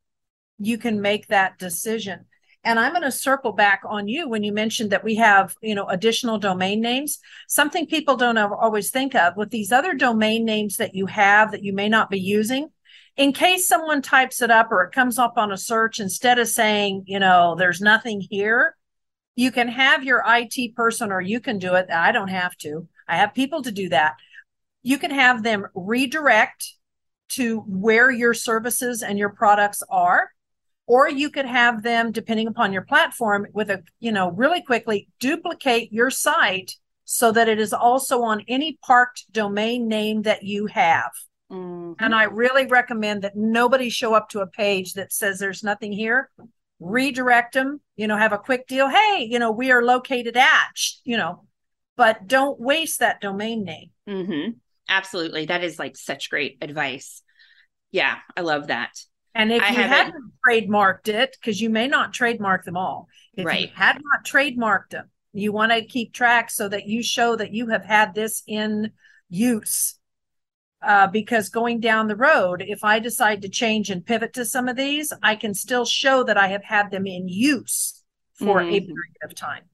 you 0.59 0.79
can 0.79 1.01
make 1.03 1.27
that 1.29 1.59
decision. 1.59 2.25
And 2.65 2.81
I'm 2.81 2.93
going 2.93 3.03
to 3.03 3.13
circle 3.13 3.53
back 3.53 3.83
on 3.87 4.09
you 4.09 4.29
when 4.29 4.43
you 4.43 4.53
mentioned 4.53 4.91
that 4.91 5.05
we 5.05 5.15
have, 5.17 5.55
you 5.61 5.75
know, 5.75 5.87
additional 5.87 6.39
domain 6.39 6.81
names. 6.81 7.21
Something 7.47 7.87
people 7.87 8.17
don't 8.17 8.37
always 8.37 8.91
think 8.91 9.15
of 9.15 9.37
with 9.37 9.51
these 9.51 9.71
other 9.71 9.95
domain 9.95 10.45
names 10.45 10.79
that 10.79 10.95
you 10.95 11.07
have 11.07 11.53
that 11.53 11.63
you 11.63 11.73
may 11.73 11.89
not 11.89 12.11
be 12.11 12.19
using. 12.19 12.71
In 13.17 13.33
case 13.33 13.69
someone 13.69 14.03
types 14.03 14.43
it 14.43 14.51
up 14.51 14.73
or 14.73 14.83
it 14.83 14.93
comes 14.93 15.19
up 15.19 15.35
on 15.37 15.53
a 15.53 15.57
search, 15.57 16.01
instead 16.01 16.39
of 16.39 16.49
saying, 16.49 17.05
you 17.07 17.21
know, 17.21 17.55
there's 17.57 17.81
nothing 17.81 18.21
here, 18.21 18.77
you 19.37 19.53
can 19.53 19.69
have 19.69 20.03
your 20.03 20.25
IT 20.27 20.75
person 20.75 21.13
or 21.13 21.21
you 21.21 21.41
can 21.41 21.59
do 21.59 21.75
it. 21.75 21.87
I 21.91 22.11
don't 22.11 22.29
have 22.29 22.57
to. 22.59 22.89
I 23.07 23.17
have 23.19 23.35
people 23.35 23.63
to 23.63 23.71
do 23.71 23.89
that. 23.91 24.15
You 24.83 24.99
can 24.99 25.11
have 25.11 25.43
them 25.43 25.67
redirect 25.75 26.73
to 27.29 27.61
where 27.61 28.11
your 28.11 28.35
services 28.35 29.03
and 29.03 29.19
your 29.19 29.31
products 29.31 29.83
are 29.89 30.31
or 30.87 31.09
you 31.09 31.31
could 31.31 31.47
have 31.47 31.83
them 31.83 32.13
depending 32.13 32.47
upon 32.47 32.73
your 32.73 32.83
platform 32.83 33.47
with 33.53 33.71
a 33.71 33.83
you 33.99 34.13
know 34.13 34.31
really 34.31 34.63
quickly 34.63 35.09
duplicate 35.19 35.93
your 35.93 36.11
site 36.11 36.77
so 37.05 37.33
that 37.33 37.49
it 37.49 37.61
is 37.61 37.73
also 37.73 38.23
on 38.23 38.45
any 38.49 38.79
parked 38.85 39.25
domain 39.33 39.87
name 39.89 40.23
that 40.23 40.43
you 40.43 40.67
have. 40.67 41.11
Mhm. 41.51 41.95
And 42.01 42.15
I 42.15 42.25
really 42.25 42.67
recommend 42.67 43.23
that 43.23 43.37
nobody 43.37 43.91
show 43.91 44.15
up 44.15 44.29
to 44.31 44.41
a 44.41 44.47
page 44.47 44.95
that 44.95 45.13
says 45.13 45.39
there's 45.39 45.63
nothing 45.63 45.93
here. 45.93 46.31
Redirect 46.79 47.55
them, 47.55 47.81
you 47.97 48.07
know, 48.07 48.17
have 48.17 48.33
a 48.33 48.39
quick 48.39 48.67
deal. 48.67 48.89
Hey, 48.89 49.27
you 49.31 49.39
know, 49.39 49.51
we 49.51 49.71
are 49.71 49.83
located 49.83 50.37
at, 50.37 50.73
you 51.05 51.17
know, 51.17 51.45
but 51.97 52.27
don't 52.27 52.61
waste 52.61 53.01
that 53.01 53.21
domain 53.21 53.65
name. 53.65 53.91
hmm 54.07 54.51
Absolutely. 54.89 55.47
That 55.47 55.65
is 55.65 55.79
like 55.81 55.97
such 55.97 56.31
great 56.31 56.59
advice. 56.61 57.23
Yeah, 57.91 58.17
I 58.37 58.43
love 58.43 58.69
that. 58.69 58.91
And 59.35 59.51
if 59.53 59.63
I 59.63 59.71
you 59.71 59.75
haven't- 59.77 60.13
hadn't 60.13 60.33
trademarked 60.47 61.09
it, 61.09 61.37
because 61.41 61.61
you 61.61 61.71
may 61.71 61.89
not 61.89 62.13
trademark 62.13 62.65
them 62.65 62.77
all, 62.77 63.09
if 63.33 63.41
you 63.41 63.47
Right. 63.47 63.73
had 63.75 63.97
not 63.97 64.25
trademarked 64.25 64.91
them, 64.91 65.11
you 65.33 65.53
want 65.53 65.73
to 65.73 65.85
keep 65.85 66.13
track 66.15 66.51
so 66.51 66.69
that 66.69 66.87
you 66.87 67.03
show 67.03 67.37
that 67.37 67.53
you 67.53 67.69
have 67.69 67.85
had 67.85 68.15
this 68.15 68.43
in 68.47 68.93
use. 69.29 69.99
Uh, 70.87 71.09
because 71.09 71.49
going 71.49 71.81
down 71.81 72.07
the 72.07 72.15
road, 72.15 72.63
if 72.65 72.85
I 72.85 73.01
decide 73.01 73.43
to 73.43 73.49
change 73.49 73.91
and 73.91 74.07
pivot 74.07 74.33
to 74.35 74.45
some 74.45 74.69
of 74.69 74.77
these, 74.77 75.13
I 75.21 75.35
can 75.35 75.53
still 75.53 75.85
show 75.85 76.23
that 76.23 76.39
I 76.39 76.47
have 76.47 76.63
had 76.63 76.93
them 76.93 77.09
in 77.09 77.27
use 77.29 78.05
for 78.39 78.61
a 78.61 78.65
Mhm. 78.65 78.71
period 78.87 79.17
of 79.25 79.35
time. 79.35 79.65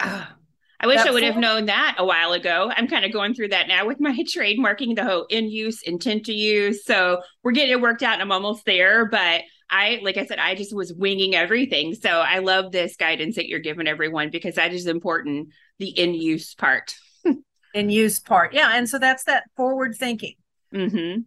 I 0.00 0.86
wish 0.86 0.96
That 0.98 1.06
I 1.08 1.10
would 1.12 1.22
have 1.22 1.36
known 1.36 1.66
that 1.66 1.94
a 1.98 2.04
while 2.04 2.32
ago. 2.32 2.70
I'm 2.76 2.88
kind 2.88 3.04
of 3.04 3.12
going 3.12 3.32
through 3.34 3.48
that 3.48 3.68
now 3.68 3.86
with 3.86 4.00
my 4.00 4.10
trademarking, 4.36 4.96
the 4.96 5.04
whole 5.04 5.26
in 5.30 5.48
use, 5.48 5.82
intent 5.82 6.26
to 6.26 6.32
use. 6.34 6.84
So 6.84 7.22
we're 7.44 7.52
getting 7.52 7.72
it 7.72 7.80
worked 7.80 8.02
out 8.02 8.14
and 8.14 8.22
I'm 8.22 8.32
almost 8.32 8.64
there. 8.66 9.06
But 9.06 9.42
I, 9.70 10.00
like 10.02 10.16
I 10.16 10.26
said, 10.26 10.38
I 10.38 10.54
just 10.54 10.74
was 10.74 10.92
winging 10.92 11.34
everything. 11.34 11.94
So 11.94 12.10
I 12.10 12.40
love 12.40 12.72
this 12.72 12.96
guidance 12.96 13.36
that 13.36 13.48
you're 13.48 13.60
giving 13.60 13.86
everyone 13.88 14.30
because 14.30 14.56
that 14.56 14.72
is 14.72 14.86
important 14.86 15.48
the 15.78 15.88
in 15.88 16.12
use 16.14 16.54
part. 16.54 16.94
In 17.74 17.90
use 17.90 18.18
part. 18.20 18.52
Yeah. 18.52 18.70
And 18.74 18.88
so 18.88 18.98
that's 18.98 19.24
that 19.24 19.44
forward 19.56 19.94
thinking 19.96 20.34
hmm 20.72 21.20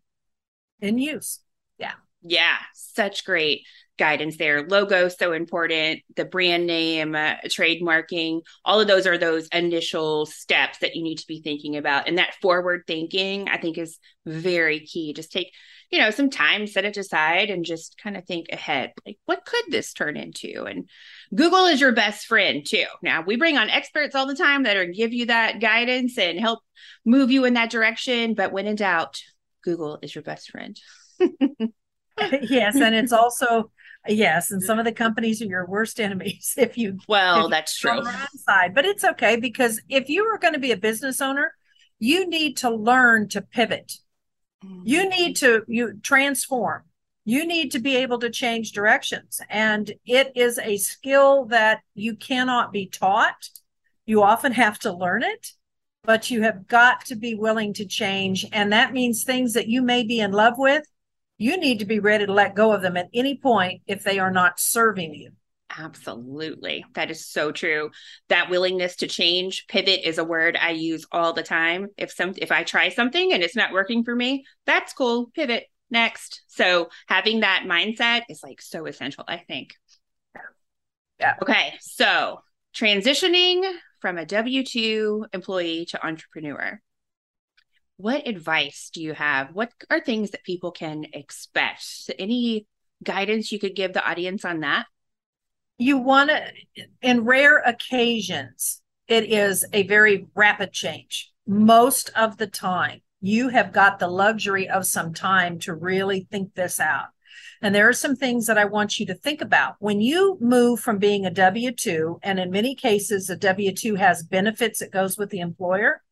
in 0.82 0.98
use. 0.98 1.40
Yeah. 1.78 1.94
Yeah, 2.22 2.58
such 2.74 3.26
great 3.26 3.64
guidance 3.98 4.38
there. 4.38 4.68
Logo 4.68 5.08
so 5.08 5.32
important, 5.32 6.02
the 6.18 6.26
brand 6.26 6.68
name, 6.68 7.16
uh, 7.16 7.36
trademarking, 7.46 8.42
all 8.66 8.82
of 8.82 8.88
those 8.88 9.08
are 9.08 9.18
those 9.18 9.48
initial 9.54 10.26
steps 10.26 10.80
that 10.80 10.96
you 10.96 11.04
need 11.04 11.20
to 11.20 11.28
be 11.28 11.42
thinking 11.42 11.78
about. 11.78 12.08
And 12.08 12.18
that 12.18 12.36
forward 12.42 12.84
thinking, 12.88 13.48
I 13.50 13.58
think, 13.58 13.78
is 13.78 14.00
very 14.26 14.82
key. 14.82 15.14
Just 15.14 15.32
take, 15.32 15.52
you 15.92 16.00
know, 16.00 16.12
some 16.12 16.30
time, 16.30 16.68
set 16.68 16.86
it 16.86 16.98
aside, 16.98 17.50
and 17.50 17.66
just 17.66 17.98
kind 17.98 18.16
of 18.16 18.26
think 18.26 18.48
ahead. 18.52 18.94
Like, 19.06 19.18
what 19.26 19.46
could 19.46 19.64
this 19.70 19.92
turn 19.94 20.18
into? 20.18 20.64
And 20.66 20.88
Google 21.34 21.66
is 21.66 21.82
your 21.82 21.92
best 21.94 22.28
friend 22.28 22.66
too. 22.66 22.86
Now, 23.02 23.22
we 23.22 23.38
bring 23.38 23.58
on 23.58 23.70
experts 23.70 24.16
all 24.16 24.28
the 24.28 24.36
time 24.36 24.64
that 24.64 24.78
are 24.78 24.86
give 24.86 25.14
you 25.14 25.26
that 25.28 25.60
guidance 25.60 26.18
and 26.18 26.40
help 26.40 26.60
move 27.06 27.32
you 27.32 27.46
in 27.46 27.56
that 27.56 27.72
direction. 27.72 28.36
But 28.36 28.52
when 28.52 28.68
in 28.68 28.76
doubt, 28.76 29.22
Google 29.64 30.00
is 30.02 30.14
your 30.14 30.24
best 30.24 30.52
friend. 30.52 30.80
yes. 32.42 32.76
And 32.76 32.96
it's 32.96 33.12
also, 33.12 33.72
yes. 34.08 34.52
And 34.52 34.62
some 34.62 34.80
of 34.80 34.86
the 34.86 34.92
companies 34.92 35.42
are 35.42 35.46
your 35.46 35.66
worst 35.68 36.00
enemies 36.00 36.54
if 36.58 36.78
you 36.78 37.00
Well, 37.08 37.46
If 37.46 37.52
that's 37.52 37.86
on 37.86 38.04
true. 38.04 38.14
side. 38.46 38.74
But 38.76 38.86
it's 38.86 39.04
okay 39.04 39.38
because 39.38 39.82
if 39.90 40.10
you 40.10 40.26
are 40.26 40.38
going 40.38 40.54
to 40.54 40.60
be 40.60 40.72
a 40.72 40.78
business 40.78 41.22
owner, 41.22 41.54
you 41.98 42.28
need 42.28 42.58
to 42.58 42.70
learn 42.70 43.28
to 43.30 43.42
pivot. 43.42 43.94
You 44.64 45.02
mm-hmm. 45.02 45.10
need 45.10 45.36
to 45.38 45.64
you 45.68 46.00
transform. 46.02 46.84
You 47.26 47.46
need 47.46 47.72
to 47.72 47.80
be 47.80 47.96
able 47.98 48.20
to 48.20 48.30
change 48.30 48.72
directions. 48.72 49.40
And 49.50 49.92
it 50.06 50.32
is 50.36 50.58
a 50.58 50.78
skill 50.78 51.46
that 51.46 51.82
you 51.94 52.16
cannot 52.16 52.72
be 52.72 52.88
taught. 52.88 53.50
You 54.06 54.24
often 54.24 54.54
have 54.54 54.80
to 54.80 54.92
learn 54.92 55.24
it, 55.24 55.52
but 56.04 56.32
you 56.32 56.42
have 56.42 56.68
got 56.68 57.06
to 57.06 57.16
be 57.16 57.36
willing 57.36 57.74
to 57.76 57.86
change. 57.86 58.46
And 58.52 58.74
that 58.74 58.94
means 58.94 59.24
things 59.24 59.54
that 59.54 59.68
you 59.68 59.82
may 59.82 60.04
be 60.04 60.20
in 60.20 60.32
love 60.32 60.56
with, 60.58 60.84
you 61.38 61.58
need 61.58 61.80
to 61.80 61.86
be 61.86 62.00
ready 62.00 62.26
to 62.26 62.34
let 62.34 62.56
go 62.56 62.74
of 62.74 62.82
them 62.82 62.98
at 62.98 63.10
any 63.14 63.38
point 63.38 63.82
if 63.86 64.04
they 64.04 64.20
are 64.20 64.32
not 64.32 64.60
serving 64.60 65.14
you. 65.14 65.32
Absolutely. 65.78 66.84
That 66.96 67.12
is 67.12 67.28
so 67.28 67.52
true. 67.52 67.92
That 68.30 68.50
willingness 68.50 68.98
to 68.98 69.08
change, 69.08 69.68
pivot 69.68 70.02
is 70.04 70.18
a 70.18 70.24
word 70.24 70.58
I 70.60 70.72
use 70.72 71.06
all 71.12 71.34
the 71.34 71.44
time. 71.44 71.88
If 71.98 72.12
some 72.12 72.34
if 72.38 72.52
I 72.52 72.64
try 72.64 72.90
something 72.90 73.34
and 73.34 73.44
it's 73.44 73.56
not 73.56 73.72
working 73.72 74.04
for 74.04 74.16
me, 74.16 74.46
that's 74.66 74.94
cool. 74.94 75.28
Pivot 75.36 75.66
next. 75.92 76.42
So 76.48 76.90
having 77.08 77.42
that 77.42 77.66
mindset 77.68 78.24
is 78.30 78.42
like 78.44 78.62
so 78.62 78.86
essential, 78.88 79.24
I 79.28 79.38
think. 79.38 79.76
Yeah. 81.20 81.36
Okay. 81.42 81.74
So 81.82 82.40
transitioning 82.76 83.70
from 84.00 84.18
a 84.18 84.26
W 84.26 84.64
2 84.64 85.28
employee 85.34 85.86
to 85.90 86.06
entrepreneur. 86.06 86.82
What 87.98 88.28
advice 88.28 88.92
do 88.94 89.04
you 89.04 89.14
have? 89.14 89.50
What 89.54 89.74
are 89.90 90.00
things 90.00 90.32
that 90.32 90.46
people 90.46 90.72
can 90.72 91.06
expect? 91.12 92.10
Any 92.18 92.66
guidance 93.04 93.52
you 93.52 93.60
could 93.60 93.76
give 93.76 93.92
the 93.92 94.08
audience 94.08 94.46
on 94.46 94.62
that? 94.62 94.86
You 95.80 95.98
want 95.98 96.30
to 96.30 96.86
in 97.02 97.24
rare 97.24 97.58
occasions 97.60 98.82
it 99.08 99.24
is 99.32 99.66
a 99.74 99.88
very 99.88 100.28
rapid 100.36 100.72
change. 100.72 101.32
Most 101.48 102.12
of 102.16 102.38
the 102.38 102.46
time 102.46 103.02
you 103.22 103.50
have 103.50 103.74
got 103.74 103.98
the 103.98 104.08
luxury 104.08 104.70
of 104.70 104.86
some 104.86 105.14
time 105.14 105.58
to 105.60 105.74
really 105.74 106.28
think 106.30 106.54
this 106.54 106.80
out. 106.80 107.08
And 107.62 107.74
there 107.74 107.90
are 107.90 107.94
some 107.94 108.16
things 108.16 108.46
that 108.46 108.58
i 108.58 108.66
want 108.66 109.00
you 109.00 109.06
to 109.08 109.16
think 109.16 109.42
about. 109.42 109.76
When 109.80 110.00
you 110.00 110.38
move 110.40 110.80
from 110.80 111.00
being 111.00 111.26
a 111.26 111.32
w2 111.32 112.20
and 112.22 112.40
in 112.40 112.52
many 112.52 112.76
cases 112.76 113.30
a 113.30 113.38
w2 113.38 113.98
has 113.98 114.22
benefits 114.22 114.80
that 114.80 114.92
goes 114.92 115.18
with 115.18 115.30
the 115.30 115.40
employer 115.40 116.04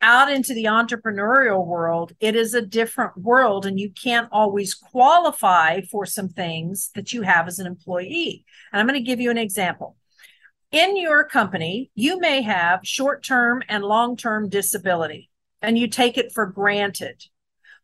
out 0.00 0.30
into 0.30 0.54
the 0.54 0.64
entrepreneurial 0.64 1.66
world, 1.66 2.12
it 2.20 2.36
is 2.36 2.54
a 2.54 2.62
different 2.62 3.16
world, 3.16 3.66
and 3.66 3.78
you 3.78 3.90
can't 3.90 4.28
always 4.30 4.74
qualify 4.74 5.80
for 5.82 6.06
some 6.06 6.28
things 6.28 6.90
that 6.94 7.12
you 7.12 7.22
have 7.22 7.48
as 7.48 7.58
an 7.58 7.66
employee. 7.66 8.44
And 8.72 8.80
I'm 8.80 8.86
going 8.86 8.98
to 8.98 9.06
give 9.06 9.20
you 9.20 9.30
an 9.30 9.38
example. 9.38 9.96
In 10.70 10.96
your 10.96 11.24
company, 11.24 11.90
you 11.94 12.20
may 12.20 12.42
have 12.42 12.80
short 12.82 13.24
term 13.24 13.62
and 13.68 13.84
long 13.84 14.16
term 14.16 14.48
disability, 14.48 15.30
and 15.62 15.78
you 15.78 15.88
take 15.88 16.18
it 16.18 16.32
for 16.32 16.46
granted. 16.46 17.24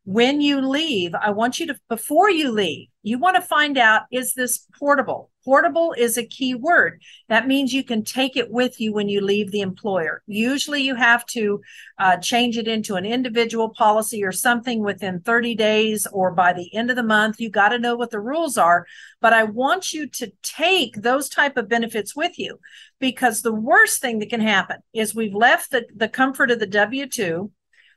When 0.07 0.43
you 0.43 0.61
leave, 0.61 1.15
I 1.15 1.31
want 1.31 1.59
you 1.59 1.67
to, 1.69 1.77
before 1.89 2.29
you 2.29 2.51
leave, 2.51 2.89
you 3.03 3.19
want 3.19 3.37
to 3.37 3.43
find 3.43 3.79
out 3.79 4.03
is 4.13 4.35
this 4.35 4.67
portable? 4.79 5.31
Portable 5.47 5.95
is 5.97 6.19
a 6.19 6.27
key 6.27 6.55
word. 6.55 7.01
That 7.31 7.47
means 7.47 7.73
you 7.73 7.83
can 7.85 8.05
take 8.05 8.37
it 8.37 8.51
with 8.51 8.79
you 8.79 8.93
when 8.93 9.09
you 9.09 9.23
leave 9.23 9.51
the 9.51 9.63
employer. 9.63 10.23
Usually, 10.27 10.83
you 10.83 10.95
have 10.95 11.25
to 11.27 11.63
uh, 11.99 12.19
change 12.19 12.59
it 12.59 12.69
into 12.69 12.97
an 12.97 13.07
individual 13.07 13.71
policy 13.71 14.23
or 14.23 14.33
something 14.33 14.83
within 14.83 15.21
30 15.21 15.55
days 15.55 16.07
or 16.13 16.33
by 16.33 16.53
the 16.53 16.75
end 16.75 16.91
of 16.91 16.97
the 16.97 17.03
month. 17.03 17.41
You 17.41 17.49
got 17.49 17.71
to 17.71 17.79
know 17.79 17.97
what 17.97 18.11
the 18.11 18.21
rules 18.21 18.59
are. 18.59 18.87
But 19.23 19.33
I 19.33 19.45
want 19.45 19.95
you 19.95 20.07
to 20.07 20.33
take 20.43 20.97
those 20.97 21.31
type 21.31 21.57
of 21.57 21.69
benefits 21.69 22.15
with 22.15 22.39
you 22.39 22.61
because 23.01 23.41
the 23.41 23.55
worst 23.55 24.03
thing 24.03 24.19
that 24.19 24.29
can 24.29 24.41
happen 24.41 24.79
is 24.93 25.15
we've 25.15 25.35
left 25.35 25.71
the, 25.71 25.87
the 25.97 26.09
comfort 26.09 26.51
of 26.51 26.59
the 26.61 26.67
W 26.67 27.07
2 27.07 27.51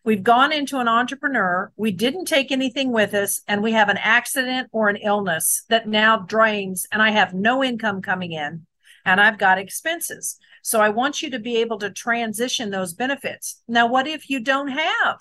We've 0.04 0.24
gone 0.24 0.52
into 0.52 0.78
an 0.78 0.88
entrepreneur. 0.88 1.72
We 1.76 1.92
didn't 1.92 2.26
take 2.26 2.52
anything 2.52 2.92
with 2.92 3.14
us, 3.14 3.42
and 3.48 3.62
we 3.62 3.74
have 3.74 3.90
an 3.90 3.98
accident 3.98 4.70
or 4.72 4.90
an 4.90 4.98
illness 4.98 5.64
that 5.70 5.88
now 5.88 6.18
drains, 6.18 6.88
and 6.92 7.02
I 7.02 7.12
have 7.12 7.34
no 7.34 7.64
income 7.64 8.02
coming 8.02 8.32
in, 8.32 8.66
and 9.06 9.20
I've 9.20 9.38
got 9.38 9.58
expenses. 9.58 10.38
So 10.62 10.82
I 10.82 10.90
want 10.90 11.22
you 11.22 11.30
to 11.32 11.40
be 11.40 11.58
able 11.58 11.78
to 11.80 11.90
transition 11.90 12.70
those 12.70 12.94
benefits. 12.94 13.62
Now, 13.68 13.88
what 13.88 14.08
if 14.08 14.30
you 14.30 14.40
don't 14.40 14.70
have 14.70 15.18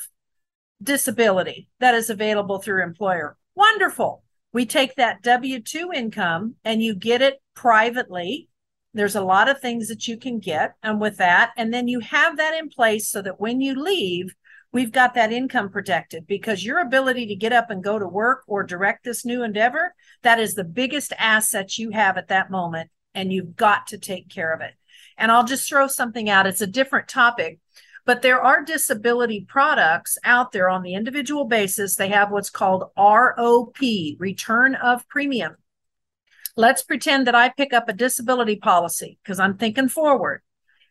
disability 0.83 1.69
that 1.81 1.95
is 1.95 2.11
available 2.11 2.59
through 2.59 2.83
employer? 2.83 3.37
Wonderful. 3.55 4.23
We 4.53 4.67
take 4.67 4.95
that 4.97 5.23
W 5.23 5.61
2 5.61 5.93
income 5.95 6.57
and 6.65 6.83
you 6.83 6.95
get 6.95 7.23
it 7.23 7.43
privately. 7.55 8.49
There's 8.95 9.15
a 9.15 9.21
lot 9.21 9.49
of 9.49 9.61
things 9.61 9.89
that 9.89 10.09
you 10.09 10.17
can 10.17 10.39
get, 10.39 10.75
and 10.83 11.01
with 11.01 11.19
that, 11.19 11.53
and 11.57 11.75
then 11.75 11.87
you 11.87 12.01
have 12.01 12.39
that 12.39 12.59
in 12.59 12.71
place 12.71 13.11
so 13.11 13.21
that 13.21 13.39
when 13.39 13.61
you 13.61 13.75
leave, 13.75 14.35
we've 14.77 14.93
got 14.93 15.15
that 15.15 15.33
income 15.33 15.71
protected 15.71 16.27
because 16.27 16.63
your 16.63 16.81
ability 16.81 17.25
to 17.29 17.35
get 17.35 17.51
up 17.51 17.71
and 17.71 17.83
go 17.83 17.99
to 17.99 18.07
work 18.07 18.43
or 18.47 18.63
direct 18.63 19.05
this 19.05 19.25
new 19.25 19.43
endeavor, 19.43 19.95
that 20.21 20.39
is 20.39 20.53
the 20.53 20.65
biggest 20.65 21.15
asset 21.19 21.79
you 21.79 21.89
have 21.93 22.19
at 22.19 22.29
that 22.29 22.51
moment. 22.51 22.91
And 23.15 23.33
you've 23.33 23.57
got 23.57 23.87
to 23.87 23.97
take 23.97 24.29
care 24.29 24.53
of 24.53 24.61
it. 24.61 24.75
And 25.17 25.33
I'll 25.33 25.45
just 25.47 25.67
throw 25.67 25.87
something 25.87 26.29
out. 26.29 26.47
It's 26.47 26.61
a 26.61 26.67
different 26.67 27.09
topic, 27.09 27.59
but 28.05 28.21
there 28.21 28.39
are 28.43 28.63
disability 28.63 29.47
products 29.49 30.19
out 30.25 30.53
there 30.53 30.69
on 30.69 30.83
the 30.83 30.93
individual 30.93 31.47
basis. 31.47 31.97
They 31.97 32.09
have 32.09 32.31
what's 32.31 32.51
called 32.51 32.91
ROP, 32.99 34.17
return 34.21 34.75
of 34.75 35.09
premium. 35.09 35.57
Let's 36.55 36.83
pretend 36.83 37.27
that 37.29 37.35
I 37.35 37.49
pick 37.49 37.73
up 37.73 37.89
a 37.89 37.95
disability 37.95 38.57
policy 38.57 39.19
because 39.23 39.41
I'm 39.41 39.57
thinking 39.57 39.89
forward 39.89 40.43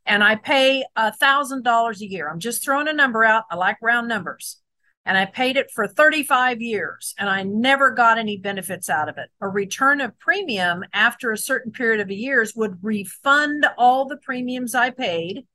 and 0.06 0.24
I 0.24 0.36
pay 0.36 0.86
a 0.96 1.12
thousand 1.12 1.64
dollars 1.64 2.02
a 2.02 2.10
year. 2.10 2.30
I'm 2.30 2.40
just 2.40 2.64
throwing 2.64 2.88
a 2.88 2.94
number 2.94 3.24
out. 3.24 3.46
I 3.50 3.56
like 3.56 3.78
round 3.82 4.08
numbers. 4.08 4.62
And 5.08 5.18
I 5.18 5.26
paid 5.26 5.56
it 5.56 5.70
for 5.70 5.88
35 5.88 6.62
years 6.62 7.14
and 7.20 7.30
I 7.30 7.44
never 7.44 7.92
got 7.92 8.18
any 8.18 8.38
benefits 8.38 8.90
out 8.90 9.08
of 9.08 9.20
it. 9.20 9.30
A 9.40 9.48
return 9.48 10.02
of 10.02 10.18
premium 10.18 10.84
after 10.94 11.32
a 11.32 11.38
certain 11.38 11.72
period 11.72 12.02
of 12.02 12.10
years 12.10 12.56
would 12.56 12.84
refund 12.84 13.68
all 13.78 14.06
the 14.06 14.18
premiums 14.18 14.74
I 14.74 14.90
paid 14.90 15.46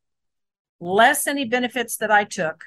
less 0.81 1.27
any 1.27 1.45
benefits 1.45 1.97
that 1.99 2.11
I 2.11 2.25
took. 2.25 2.65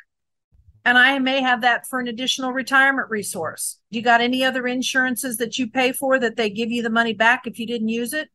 And 0.86 0.98
I 0.98 1.18
may 1.20 1.42
have 1.42 1.62
that 1.62 1.88
for 1.88 2.00
an 2.00 2.08
additional 2.08 2.52
retirement 2.52 3.10
resource. 3.10 3.80
Do 3.92 3.98
you 3.98 4.04
got 4.04 4.22
any 4.22 4.44
other 4.44 4.68
insurances 4.68 5.38
that 5.38 5.58
you 5.58 5.70
pay 5.70 5.94
for 5.94 6.20
that 6.20 6.36
they 6.36 6.50
give 6.50 6.70
you 6.70 6.84
the 6.84 6.90
money 6.90 7.14
back 7.14 7.48
if 7.48 7.58
you 7.58 7.66
didn't 7.66 7.90
use 7.90 8.14
it? 8.14 8.30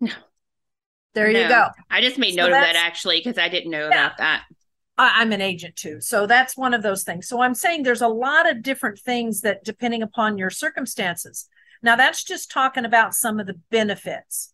No. 0.00 0.12
There 1.14 1.30
No. 1.32 1.40
you 1.40 1.48
go. 1.48 1.68
I 1.90 2.00
just 2.00 2.18
made 2.18 2.34
So 2.34 2.42
note 2.42 2.52
of 2.52 2.60
that 2.60 2.76
actually 2.76 3.18
because 3.20 3.38
I 3.38 3.48
didn't 3.48 3.70
know 3.70 3.88
Yeah. 3.88 4.06
about 4.06 4.18
that. 4.18 4.44
I, 4.96 5.20
I'm 5.20 5.32
an 5.32 5.40
agent 5.40 5.76
too. 5.76 6.00
So 6.00 6.26
that's 6.26 6.56
one 6.56 6.74
of 6.74 6.82
those 6.82 7.04
things. 7.04 7.28
So 7.28 7.40
I'm 7.40 7.54
saying 7.54 7.82
there's 7.82 8.02
a 8.02 8.08
lot 8.08 8.50
of 8.50 8.62
different 8.62 8.98
things 8.98 9.40
that 9.42 9.64
depending 9.64 10.02
upon 10.02 10.38
your 10.38 10.50
circumstances. 10.50 11.48
Now 11.82 11.96
that's 11.96 12.24
just 12.24 12.50
talking 12.50 12.84
about 12.84 13.14
some 13.14 13.40
of 13.40 13.46
the 13.46 13.60
benefits. 13.70 14.52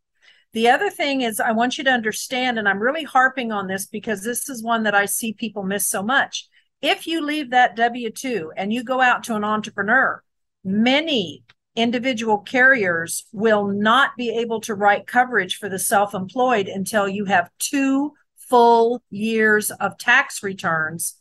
The 0.53 0.69
other 0.69 0.89
thing 0.89 1.23
is 1.23 1.41
I 1.41 1.51
want 1.53 1.79
you 1.79 1.85
to 1.85 1.91
understand, 1.91 2.59
and 2.59 2.69
I'm 2.69 2.79
really 2.79 3.03
harping 3.03 3.51
on 3.51 3.67
this 3.67 3.87
because 3.87 4.23
this 4.23 4.49
is 4.49 4.63
one 4.63 4.85
that 4.85 4.95
I 4.95 5.07
see 5.07 5.33
people 5.33 5.65
miss 5.65 5.89
so 5.89 6.03
much. 6.03 6.49
If 6.81 7.07
you 7.07 7.23
leave 7.23 7.51
that 7.51 7.77
W 7.77 8.11
2 8.11 8.53
and 8.57 8.73
you 8.73 8.85
go 8.85 9.01
out 9.01 9.25
to 9.25 9.35
an 9.35 9.43
entrepreneur, 9.43 10.23
many 10.63 11.43
individual 11.77 12.39
carriers 12.39 13.27
will 13.33 13.67
not 13.67 14.17
be 14.17 14.31
able 14.31 14.61
to 14.63 14.75
write 14.75 15.07
coverage 15.07 15.57
for 15.57 15.69
the 15.69 15.79
self 15.79 16.15
employed 16.15 16.69
until 16.69 17.09
you 17.09 17.25
have 17.25 17.51
two 17.59 18.13
full 18.37 19.03
years 19.11 19.71
of 19.71 19.99
tax 19.99 20.43
returns 20.43 21.17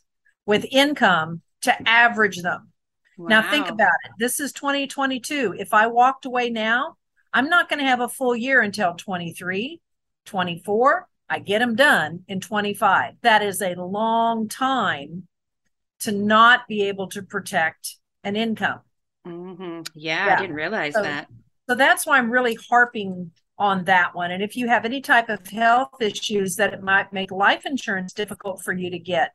with 0.46 0.66
income 0.70 1.40
to 1.62 1.88
average 1.88 2.42
them. 2.42 2.70
Now, 3.16 3.48
think 3.48 3.68
about 3.68 3.92
it. 4.04 4.12
This 4.18 4.40
is 4.40 4.52
2022. 4.52 5.54
If 5.56 5.72
I 5.72 5.86
walked 5.86 6.26
away 6.26 6.50
now, 6.50 6.96
I'm 7.32 7.48
not 7.48 7.68
going 7.68 7.78
to 7.78 7.86
have 7.86 8.00
a 8.00 8.08
full 8.08 8.34
year 8.34 8.60
until 8.60 8.94
23, 8.94 9.80
24. 10.26 11.08
I 11.28 11.38
get 11.38 11.60
them 11.60 11.76
done 11.76 12.24
in 12.26 12.40
25. 12.40 13.14
That 13.22 13.42
is 13.42 13.62
a 13.62 13.74
long 13.74 14.48
time 14.48 15.28
to 16.00 16.12
not 16.12 16.66
be 16.68 16.82
able 16.88 17.08
to 17.08 17.22
protect 17.22 17.96
an 18.24 18.36
income. 18.36 18.80
Mhm. 19.26 19.88
Yeah, 19.94 20.26
Yeah. 20.26 20.34
I 20.36 20.40
didn't 20.40 20.56
realize 20.56 20.94
So- 20.94 21.02
that. 21.02 21.28
So 21.68 21.74
that's 21.74 22.04
why 22.06 22.18
I'm 22.18 22.30
really 22.30 22.58
harping 22.70 23.30
on 23.56 23.84
that 23.84 24.14
one. 24.14 24.30
And 24.30 24.42
if 24.42 24.56
you 24.56 24.68
have 24.68 24.84
any 24.84 25.00
type 25.00 25.28
of 25.28 25.46
health 25.48 26.00
issues 26.00 26.56
that 26.56 26.74
it 26.74 26.82
might 26.82 27.12
make 27.12 27.30
life 27.30 27.64
insurance 27.64 28.12
difficult 28.12 28.62
for 28.62 28.72
you 28.72 28.90
to 28.90 28.98
get, 28.98 29.32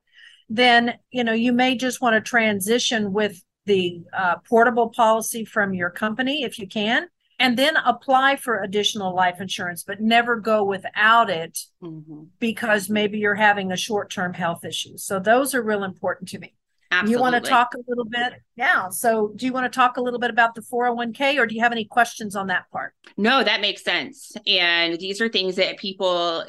then 0.50 0.98
you 1.12 1.24
know 1.24 1.31
you 1.34 1.53
may 1.53 1.75
just 1.75 2.01
want 2.01 2.15
to 2.15 2.22
transition 2.22 3.13
with 3.13 3.41
the 3.65 4.01
uh, 4.13 4.36
portable 4.48 4.89
policy 4.89 5.46
from 5.46 5.74
your 5.74 5.89
company 5.89 6.43
if 6.43 6.58
you 6.60 6.67
can, 6.67 7.08
and 7.38 7.55
then 7.58 7.75
apply 7.77 8.36
for 8.36 8.62
additional 8.62 9.13
life 9.15 9.39
insurance, 9.39 9.84
but 9.84 10.01
never 10.01 10.36
go 10.38 10.63
without 10.63 11.29
it 11.29 11.58
Mhm. 11.81 12.27
because 12.39 12.89
maybe 12.89 13.19
you're 13.19 13.36
having 13.36 13.72
a 13.72 13.77
short-term 13.77 14.34
health 14.34 14.65
issue. 14.65 14.98
So 14.98 15.19
those 15.19 15.53
are 15.55 15.62
real 15.62 15.84
important 15.84 16.29
to 16.29 16.39
me. 16.39 16.55
Absolutely. 16.91 17.13
You 17.13 17.22
want 17.22 17.43
to 17.43 17.50
talk 17.50 17.74
a 17.75 17.79
little 17.88 18.05
bit? 18.05 18.41
now. 18.58 18.89
So 18.89 19.31
do 19.36 19.46
you 19.46 19.53
want 19.53 19.72
to 19.72 19.75
talk 19.75 19.98
a 19.98 20.01
little 20.01 20.19
bit 20.19 20.29
about 20.29 20.55
the 20.55 20.62
401k 20.62 21.38
or 21.39 21.46
do 21.46 21.55
you 21.55 21.62
have 21.62 21.72
any 21.72 21.86
questions 21.86 22.36
on 22.36 22.48
that 22.48 22.69
part? 22.72 22.93
No, 23.15 23.43
that 23.43 23.62
makes 23.62 23.84
sense. 23.84 24.31
And 24.48 25.00
these 25.00 25.22
are 25.22 25.29
things 25.29 25.55
that 25.55 25.77
people 25.77 26.46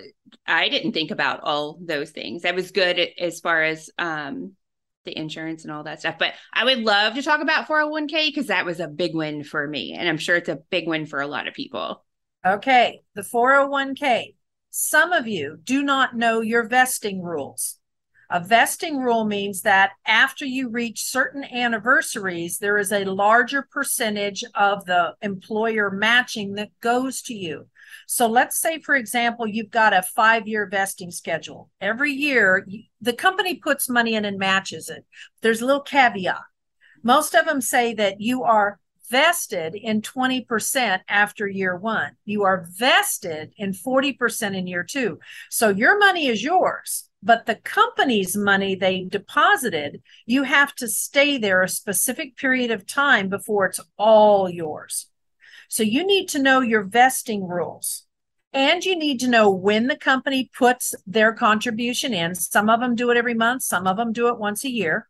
I 0.46 0.68
didn't 0.68 0.92
think 0.92 1.10
about 1.10 1.40
all 1.42 1.78
those 1.80 2.10
things. 2.10 2.42
That 2.42 2.54
was 2.54 2.70
good 2.70 2.98
as 3.18 3.40
far 3.40 3.62
as 3.62 3.90
um 3.98 4.52
the 5.04 5.16
insurance 5.16 5.64
and 5.64 5.72
all 5.72 5.84
that 5.84 6.00
stuff. 6.00 6.16
But 6.18 6.34
I 6.52 6.64
would 6.64 6.78
love 6.78 7.14
to 7.14 7.22
talk 7.22 7.40
about 7.40 7.66
401k 7.66 8.28
because 8.28 8.48
that 8.48 8.66
was 8.66 8.80
a 8.80 8.88
big 8.88 9.14
win 9.14 9.44
for 9.44 9.66
me. 9.66 9.94
And 9.98 10.08
I'm 10.08 10.18
sure 10.18 10.36
it's 10.36 10.48
a 10.48 10.60
big 10.70 10.86
win 10.86 11.06
for 11.06 11.20
a 11.20 11.26
lot 11.26 11.48
of 11.48 11.54
people. 11.54 12.04
Okay. 12.44 13.02
The 13.14 13.22
401k. 13.22 14.34
Some 14.70 15.12
of 15.12 15.26
you 15.26 15.58
do 15.62 15.82
not 15.82 16.16
know 16.16 16.40
your 16.40 16.68
vesting 16.68 17.22
rules. 17.22 17.79
A 18.32 18.38
vesting 18.38 18.98
rule 18.98 19.24
means 19.24 19.62
that 19.62 19.90
after 20.06 20.44
you 20.44 20.68
reach 20.68 21.02
certain 21.02 21.42
anniversaries, 21.42 22.58
there 22.58 22.78
is 22.78 22.92
a 22.92 23.04
larger 23.04 23.62
percentage 23.62 24.44
of 24.54 24.84
the 24.84 25.14
employer 25.20 25.90
matching 25.90 26.54
that 26.54 26.70
goes 26.80 27.22
to 27.22 27.34
you. 27.34 27.66
So 28.06 28.28
let's 28.28 28.60
say, 28.60 28.78
for 28.78 28.94
example, 28.94 29.48
you've 29.48 29.72
got 29.72 29.92
a 29.92 30.02
five 30.02 30.46
year 30.46 30.68
vesting 30.70 31.10
schedule. 31.10 31.70
Every 31.80 32.12
year, 32.12 32.64
the 33.00 33.12
company 33.12 33.56
puts 33.56 33.88
money 33.88 34.14
in 34.14 34.24
and 34.24 34.38
matches 34.38 34.88
it. 34.88 35.04
There's 35.42 35.60
a 35.60 35.66
little 35.66 35.82
caveat. 35.82 36.42
Most 37.02 37.34
of 37.34 37.46
them 37.46 37.60
say 37.60 37.94
that 37.94 38.20
you 38.20 38.44
are 38.44 38.78
vested 39.10 39.74
in 39.74 40.02
20% 40.02 41.00
after 41.08 41.48
year 41.48 41.76
one. 41.76 42.12
You 42.24 42.44
are 42.44 42.68
vested 42.70 43.52
in 43.56 43.72
40% 43.72 44.56
in 44.56 44.68
year 44.68 44.84
two. 44.84 45.18
So 45.50 45.70
your 45.70 45.98
money 45.98 46.28
is 46.28 46.44
yours, 46.44 47.09
but 47.22 47.46
the 47.46 47.56
company's 47.56 48.36
money 48.36 48.74
they 48.74 49.04
deposited, 49.04 50.02
you 50.26 50.44
have 50.44 50.74
to 50.76 50.88
stay 50.88 51.38
there 51.38 51.62
a 51.62 51.68
specific 51.68 52.36
period 52.36 52.70
of 52.70 52.86
time 52.86 53.28
before 53.28 53.66
it's 53.66 53.80
all 53.98 54.48
yours. 54.48 55.06
So 55.68 55.82
you 55.82 56.04
need 56.06 56.28
to 56.30 56.42
know 56.42 56.60
your 56.60 56.82
vesting 56.82 57.46
rules. 57.46 58.04
And 58.52 58.84
you 58.84 58.96
need 58.96 59.20
to 59.20 59.28
know 59.28 59.50
when 59.50 59.86
the 59.86 59.96
company 59.96 60.50
puts 60.58 60.94
their 61.06 61.32
contribution 61.32 62.12
in. 62.12 62.34
Some 62.34 62.68
of 62.68 62.80
them 62.80 62.96
do 62.96 63.10
it 63.10 63.16
every 63.16 63.34
month, 63.34 63.62
some 63.62 63.86
of 63.86 63.96
them 63.96 64.12
do 64.12 64.28
it 64.28 64.38
once 64.38 64.64
a 64.64 64.70
year. 64.70 65.08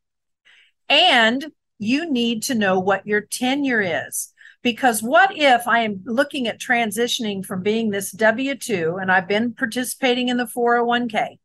And 0.88 1.52
you 1.78 2.10
need 2.10 2.42
to 2.44 2.54
know 2.54 2.78
what 2.78 3.06
your 3.06 3.22
tenure 3.22 3.80
is. 3.80 4.34
Because 4.62 5.02
what 5.02 5.34
if 5.34 5.66
I 5.66 5.80
am 5.80 6.02
looking 6.04 6.46
at 6.46 6.60
transitioning 6.60 7.42
from 7.44 7.62
being 7.62 7.88
this 7.88 8.10
W 8.10 8.54
2 8.54 8.98
and 9.00 9.10
I've 9.10 9.26
been 9.26 9.54
participating 9.54 10.28
in 10.28 10.36
the 10.36 10.44
401k, 10.44 11.38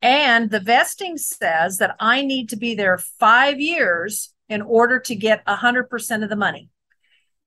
and 0.00 0.50
the 0.50 0.60
vesting 0.60 1.16
says 1.16 1.78
that 1.78 1.96
I 1.98 2.22
need 2.22 2.48
to 2.50 2.56
be 2.56 2.74
there 2.74 2.98
five 2.98 3.60
years 3.60 4.32
in 4.48 4.62
order 4.62 4.98
to 5.00 5.14
get 5.14 5.44
100% 5.46 6.22
of 6.22 6.30
the 6.30 6.36
money 6.36 6.70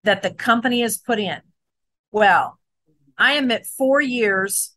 that 0.03 0.21
the 0.21 0.31
company 0.31 0.81
has 0.81 0.97
put 0.97 1.19
in? 1.19 1.39
Well, 2.11 2.59
I 3.17 3.33
am 3.33 3.51
at 3.51 3.65
four 3.65 4.01
years 4.01 4.75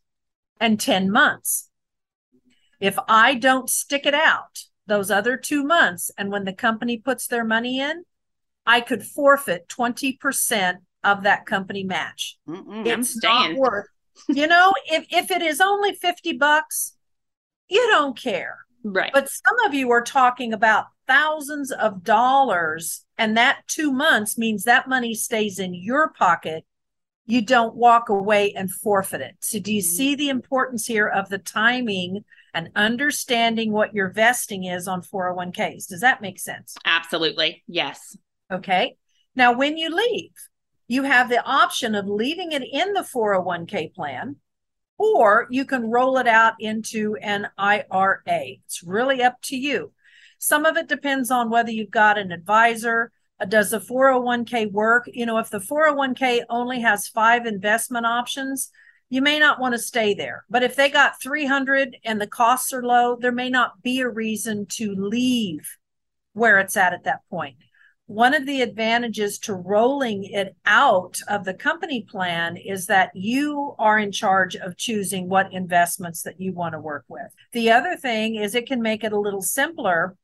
and 0.59 0.79
10 0.79 1.11
months. 1.11 1.69
If 2.79 2.97
I 3.07 3.35
don't 3.35 3.69
stick 3.69 4.05
it 4.05 4.13
out 4.13 4.65
those 4.87 5.09
other 5.09 5.35
two 5.35 5.63
months, 5.63 6.11
and 6.17 6.31
when 6.31 6.45
the 6.45 6.53
company 6.53 6.97
puts 6.97 7.27
their 7.27 7.43
money 7.43 7.79
in, 7.79 8.03
I 8.65 8.81
could 8.81 9.03
forfeit 9.03 9.67
20% 9.67 10.75
of 11.03 11.23
that 11.23 11.45
company 11.45 11.83
match. 11.83 12.37
Mm-mm, 12.47 12.85
It's 12.85 13.21
not 13.21 13.55
worth, 13.55 13.87
you 14.27 14.47
know, 14.47 14.73
if, 14.87 15.05
if 15.11 15.31
it 15.31 15.41
is 15.41 15.61
only 15.61 15.93
50 15.93 16.33
bucks, 16.33 16.94
you 17.69 17.87
don't 17.87 18.17
care. 18.17 18.59
Right. 18.83 19.11
But 19.13 19.29
some 19.29 19.59
of 19.65 19.73
you 19.73 19.91
are 19.91 20.01
talking 20.03 20.53
about 20.53 20.85
thousands 21.07 21.71
of 21.71 22.03
dollars, 22.03 23.05
and 23.17 23.35
that 23.37 23.63
two 23.67 23.91
months 23.91 24.37
means 24.37 24.63
that 24.63 24.87
money 24.87 25.13
stays 25.13 25.59
in 25.59 25.73
your 25.73 26.09
pocket. 26.09 26.65
You 27.25 27.41
don't 27.41 27.75
walk 27.75 28.09
away 28.09 28.53
and 28.53 28.71
forfeit 28.71 29.21
it. 29.21 29.35
So, 29.39 29.59
do 29.59 29.73
you 29.73 29.81
Mhm. 29.81 29.85
see 29.85 30.15
the 30.15 30.29
importance 30.29 30.85
here 30.85 31.07
of 31.07 31.29
the 31.29 31.39
timing 31.39 32.23
and 32.53 32.69
understanding 32.75 33.71
what 33.71 33.95
your 33.95 34.09
vesting 34.09 34.65
is 34.65 34.87
on 34.87 35.01
401ks? 35.01 35.87
Does 35.87 36.01
that 36.01 36.21
make 36.21 36.39
sense? 36.39 36.75
Absolutely. 36.85 37.63
Yes. 37.67 38.15
Okay. 38.51 38.97
Now, 39.35 39.51
when 39.51 39.77
you 39.77 39.89
leave, 39.89 40.33
you 40.87 41.03
have 41.03 41.29
the 41.29 41.43
option 41.43 41.95
of 41.95 42.05
leaving 42.07 42.51
it 42.51 42.63
in 42.63 42.93
the 42.93 43.03
401k 43.03 43.87
plan, 43.87 44.35
or 44.97 45.47
you 45.49 45.65
can 45.65 45.89
roll 45.89 46.17
it 46.17 46.27
out 46.27 46.53
into 46.59 47.15
an 47.17 47.47
IRA. 47.57 48.21
It's 48.25 48.83
really 48.83 49.21
up 49.21 49.41
to 49.43 49.57
you. 49.57 49.91
Some 50.37 50.65
of 50.65 50.77
it 50.77 50.87
depends 50.87 51.31
on 51.31 51.49
whether 51.49 51.71
you've 51.71 51.91
got 51.91 52.17
an 52.17 52.31
advisor. 52.31 53.11
Uh, 53.39 53.45
Does 53.45 53.71
the 53.71 53.79
401k 53.79 54.71
work? 54.71 55.09
You 55.11 55.25
know, 55.25 55.37
if 55.37 55.49
the 55.49 55.59
401k 55.59 56.43
only 56.49 56.81
has 56.81 57.07
five 57.07 57.45
investment 57.45 58.05
options, 58.05 58.71
you 59.09 59.21
may 59.21 59.39
not 59.39 59.59
want 59.59 59.73
to 59.73 59.79
stay 59.79 60.13
there. 60.13 60.45
But 60.49 60.63
if 60.63 60.75
they 60.75 60.89
got 60.89 61.21
300 61.21 61.97
and 62.03 62.19
the 62.19 62.27
costs 62.27 62.73
are 62.73 62.83
low, 62.83 63.15
there 63.15 63.31
may 63.31 63.49
not 63.49 63.81
be 63.81 64.01
a 64.01 64.09
reason 64.09 64.65
to 64.71 64.95
leave 64.95 65.77
where 66.33 66.59
it's 66.59 66.75
at 66.77 66.93
at 66.93 67.05
that 67.05 67.21
point 67.29 67.55
one 68.07 68.35
of 68.35 68.45
the 68.45 68.61
advantages 68.61 69.39
to 69.39 69.53
rolling 69.53 70.25
it 70.25 70.55
out 70.65 71.17
of 71.27 71.43
the 71.43 71.53
company 71.53 72.03
plan 72.03 72.55
is 72.55 72.85
that 72.85 73.09
you 73.15 73.75
are 73.79 73.97
in 73.97 74.11
charge 74.11 74.55
of 74.55 74.77
choosing 74.77 75.27
what 75.27 75.51
investments 75.51 76.21
that 76.21 76.39
you 76.39 76.53
want 76.53 76.73
to 76.73 76.79
work 76.79 77.03
with. 77.07 77.33
The 77.51 77.71
other 77.71 77.95
thing 77.95 78.35
is 78.35 78.53
it 78.53 78.67
can 78.67 78.81
make 78.81 79.03
it 79.03 79.11
a 79.11 79.19
little 79.19 79.41
simpler. 79.41 80.15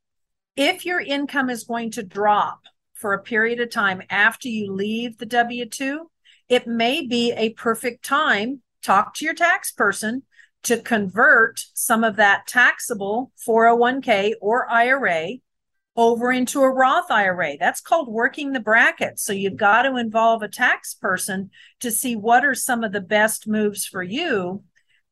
If 0.56 0.86
your 0.86 1.00
income 1.00 1.50
is 1.50 1.64
going 1.64 1.92
to 1.92 2.04
drop 2.04 2.62
for 2.94 3.14
a 3.14 3.24
period 3.24 3.60
of 3.60 3.72
time 3.72 4.04
after 4.12 4.48
you 4.48 4.72
leave 4.72 5.18
the 5.18 5.26
W 5.26 5.66
2, 5.66 6.12
it 6.50 6.68
may 6.68 7.08
be 7.08 7.32
a 7.32 7.54
perfect 7.54 8.06
time. 8.06 8.62
Talk 8.84 9.16
to 9.16 9.26
your 9.26 9.34
tax 9.34 9.72
person 9.72 10.24
to 10.64 10.78
convert 10.78 11.62
some 11.74 12.04
of 12.04 12.18
that 12.18 12.46
taxable 12.46 13.32
401k 13.48 14.34
or 14.40 14.70
IRA 14.70 15.38
over 15.96 16.32
into 16.32 16.62
a 16.62 16.70
Roth 16.70 17.12
IRA. 17.12 17.58
That's 17.60 17.82
called 17.82 18.08
working 18.08 18.54
the 18.54 18.60
bracket. 18.60 19.20
So 19.20 19.34
you've 19.34 19.52
mm-hmm. 19.52 19.58
got 19.58 19.84
to 19.84 19.98
involve 19.98 20.42
a 20.42 20.48
tax 20.48 20.94
person 20.94 21.50
to 21.82 21.92
see 21.92 22.16
what 22.16 22.46
are 22.46 22.56
some 22.56 22.84
of 22.84 22.92
the 22.92 23.02
best 23.02 23.48
moves 23.48 23.86
for 23.86 24.02
you 24.02 24.64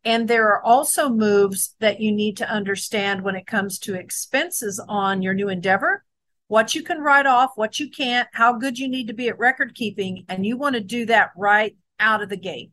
And 0.05 0.27
there 0.27 0.47
are 0.47 0.63
also 0.63 1.09
moves 1.09 1.75
that 1.79 1.99
you 1.99 2.11
need 2.11 2.37
to 2.37 2.49
understand 2.49 3.21
when 3.21 3.35
it 3.35 3.45
comes 3.45 3.79
to 3.79 3.95
expenses 3.95 4.81
on 4.87 5.21
your 5.21 5.33
new 5.33 5.49
endeavor, 5.49 6.05
what 6.47 6.73
you 6.73 6.83
can 6.83 6.99
write 6.99 7.25
off, 7.25 7.51
what 7.55 7.79
you 7.79 7.89
can't, 7.89 8.29
how 8.31 8.53
good 8.53 8.79
you 8.79 8.87
need 8.87 9.07
to 9.07 9.13
be 9.13 9.27
at 9.27 9.37
record 9.37 9.75
keeping. 9.75 10.23
And 10.29 10.45
you 10.45 10.55
want 10.55 10.75
to 10.75 10.81
do 10.81 11.05
that 11.07 11.31
right 11.35 11.75
out 11.99 12.23
of 12.23 12.29
the 12.29 12.37
gate. 12.37 12.71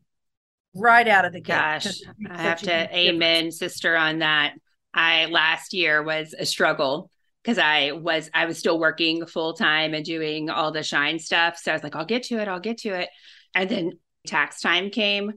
Right 0.73 1.07
out 1.07 1.25
of 1.25 1.33
the 1.33 1.41
gate. 1.41 1.53
Gosh, 1.53 2.01
I 2.29 2.41
have 2.41 2.61
to 2.61 2.95
amen, 2.95 3.51
sister, 3.51 3.97
on 3.97 4.19
that. 4.19 4.53
I 4.93 5.25
last 5.25 5.73
year 5.73 6.01
was 6.01 6.33
a 6.37 6.45
struggle 6.45 7.11
because 7.47 7.57
I 7.59 7.93
was 7.93 8.29
I 8.33 8.45
was 8.45 8.59
still 8.59 8.77
working 8.77 9.25
full 9.25 9.53
time 9.53 9.93
and 9.93 10.03
doing 10.03 10.49
all 10.49 10.73
the 10.73 10.83
shine 10.83 11.17
stuff. 11.17 11.57
So 11.57 11.71
I 11.71 11.75
was 11.75 11.83
like, 11.83 11.95
I'll 11.95 12.03
get 12.03 12.23
to 12.23 12.39
it, 12.39 12.49
I'll 12.49 12.59
get 12.59 12.79
to 12.79 12.89
it. 12.89 13.07
And 13.55 13.69
then 13.69 13.91
tax 14.27 14.59
time 14.59 14.89
came. 14.89 15.31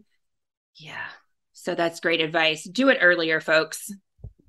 Yeah. 0.75 1.07
So 1.53 1.77
that's 1.77 2.01
great 2.01 2.21
advice. 2.21 2.65
Do 2.65 2.89
it 2.89 2.99
earlier, 3.01 3.41
folks. 3.41 3.93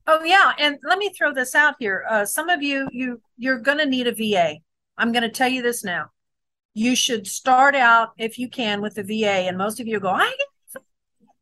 Oh 0.08 0.24
yeah, 0.24 0.54
and 0.58 0.80
let 0.84 0.97
me 0.97 1.10
throw 1.15 1.36
this 1.36 1.54
out 1.54 1.76
here. 1.78 2.04
Uh, 2.10 2.26
some 2.26 2.50
of 2.50 2.63
you 2.63 2.88
you 2.91 3.21
you're 3.38 3.60
going 3.60 3.78
to 3.78 3.86
need 3.86 4.08
a 4.08 4.15
VA. 4.15 4.56
I'm 4.97 5.12
going 5.12 5.21
to 5.21 5.30
tell 5.30 5.50
you 5.50 5.62
this 5.62 5.84
now. 5.84 6.08
You 6.74 6.95
should 6.95 7.28
start 7.28 7.76
out 7.76 8.13
if 8.17 8.39
you 8.39 8.50
can 8.50 8.82
with 8.82 8.95
the 8.95 9.04
VA, 9.04 9.45
and 9.47 9.56
most 9.56 9.80
of 9.80 9.88
you 9.88 10.00
go, 10.00 10.10
I. 10.10 10.36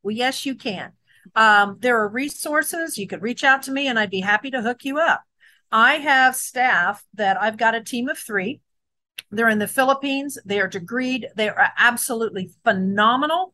Well, 0.03 0.15
yes, 0.15 0.45
you 0.45 0.55
can. 0.55 0.91
Um, 1.35 1.77
there 1.79 1.97
are 1.99 2.09
resources. 2.09 2.97
You 2.97 3.07
could 3.07 3.21
reach 3.21 3.45
out 3.45 3.63
to 3.63 3.71
me, 3.71 3.87
and 3.87 3.97
I'd 3.97 4.09
be 4.09 4.21
happy 4.21 4.51
to 4.51 4.61
hook 4.61 4.83
you 4.83 4.97
up. 4.97 5.23
I 5.71 5.95
have 5.95 6.35
staff 6.35 7.03
that 7.13 7.41
I've 7.41 7.57
got 7.57 7.75
a 7.75 7.83
team 7.83 8.09
of 8.09 8.17
three. 8.17 8.61
They're 9.31 9.49
in 9.49 9.59
the 9.59 9.67
Philippines. 9.67 10.37
They 10.45 10.59
are 10.59 10.69
degreed. 10.69 11.25
They 11.35 11.49
are 11.49 11.71
absolutely 11.77 12.51
phenomenal 12.63 13.53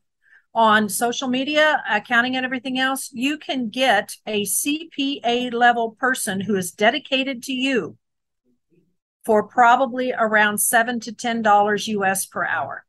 on 0.53 0.87
social 0.87 1.27
media, 1.27 1.83
accounting, 1.89 2.37
and 2.37 2.45
everything 2.45 2.79
else. 2.79 3.09
You 3.11 3.37
can 3.37 3.69
get 3.69 4.15
a 4.25 4.45
CPA 4.45 5.51
level 5.51 5.91
person 5.91 6.39
who 6.39 6.55
is 6.55 6.71
dedicated 6.71 7.43
to 7.43 7.53
you 7.53 7.97
for 9.25 9.43
probably 9.43 10.13
around 10.17 10.59
seven 10.59 10.99
to 11.01 11.11
ten 11.11 11.41
dollars 11.41 11.87
US 11.87 12.25
per 12.25 12.45
hour. 12.45 12.85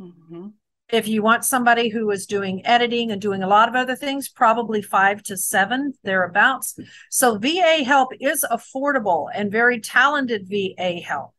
Mm-hmm. 0.00 0.48
If 0.90 1.06
you 1.06 1.22
want 1.22 1.44
somebody 1.44 1.90
who 1.90 2.10
is 2.10 2.24
doing 2.24 2.64
editing 2.64 3.10
and 3.10 3.20
doing 3.20 3.42
a 3.42 3.48
lot 3.48 3.68
of 3.68 3.74
other 3.74 3.94
things, 3.94 4.28
probably 4.28 4.80
five 4.80 5.22
to 5.24 5.36
seven 5.36 5.92
thereabouts. 6.02 6.78
So 7.10 7.36
VA 7.36 7.84
help 7.84 8.12
is 8.20 8.44
affordable 8.50 9.28
and 9.34 9.52
very 9.52 9.80
talented 9.80 10.48
VA 10.48 11.00
help. 11.00 11.34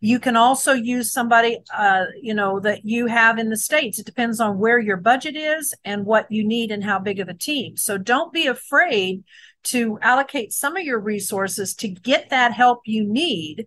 You 0.00 0.20
can 0.20 0.36
also 0.36 0.72
use 0.72 1.10
somebody, 1.10 1.58
uh, 1.74 2.04
you 2.20 2.34
know, 2.34 2.60
that 2.60 2.84
you 2.84 3.06
have 3.06 3.38
in 3.38 3.48
the 3.48 3.56
States. 3.56 3.98
It 3.98 4.06
depends 4.06 4.40
on 4.40 4.58
where 4.58 4.78
your 4.78 4.98
budget 4.98 5.34
is 5.34 5.74
and 5.84 6.04
what 6.04 6.30
you 6.30 6.46
need 6.46 6.70
and 6.70 6.84
how 6.84 7.00
big 7.00 7.18
of 7.18 7.28
a 7.28 7.34
team. 7.34 7.76
So 7.76 7.98
don't 7.98 8.32
be 8.32 8.46
afraid 8.46 9.24
to 9.64 9.98
allocate 10.00 10.52
some 10.52 10.76
of 10.76 10.84
your 10.84 11.00
resources 11.00 11.74
to 11.76 11.88
get 11.88 12.30
that 12.30 12.52
help 12.52 12.82
you 12.84 13.04
need 13.04 13.66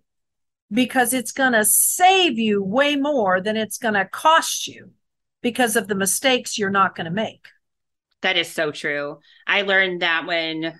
because 0.72 1.12
it's 1.12 1.32
going 1.32 1.52
to 1.52 1.64
save 1.64 2.38
you 2.38 2.62
way 2.62 2.96
more 2.96 3.40
than 3.40 3.56
it's 3.56 3.76
going 3.76 3.94
to 3.94 4.06
cost 4.06 4.66
you 4.66 4.92
because 5.42 5.76
of 5.76 5.88
the 5.88 5.94
mistakes 5.94 6.58
you're 6.58 6.70
not 6.70 6.94
going 6.94 7.06
to 7.06 7.10
make. 7.10 7.46
That 8.22 8.36
is 8.36 8.48
so 8.48 8.70
true. 8.70 9.18
I 9.46 9.62
learned 9.62 10.02
that 10.02 10.26
when 10.26 10.74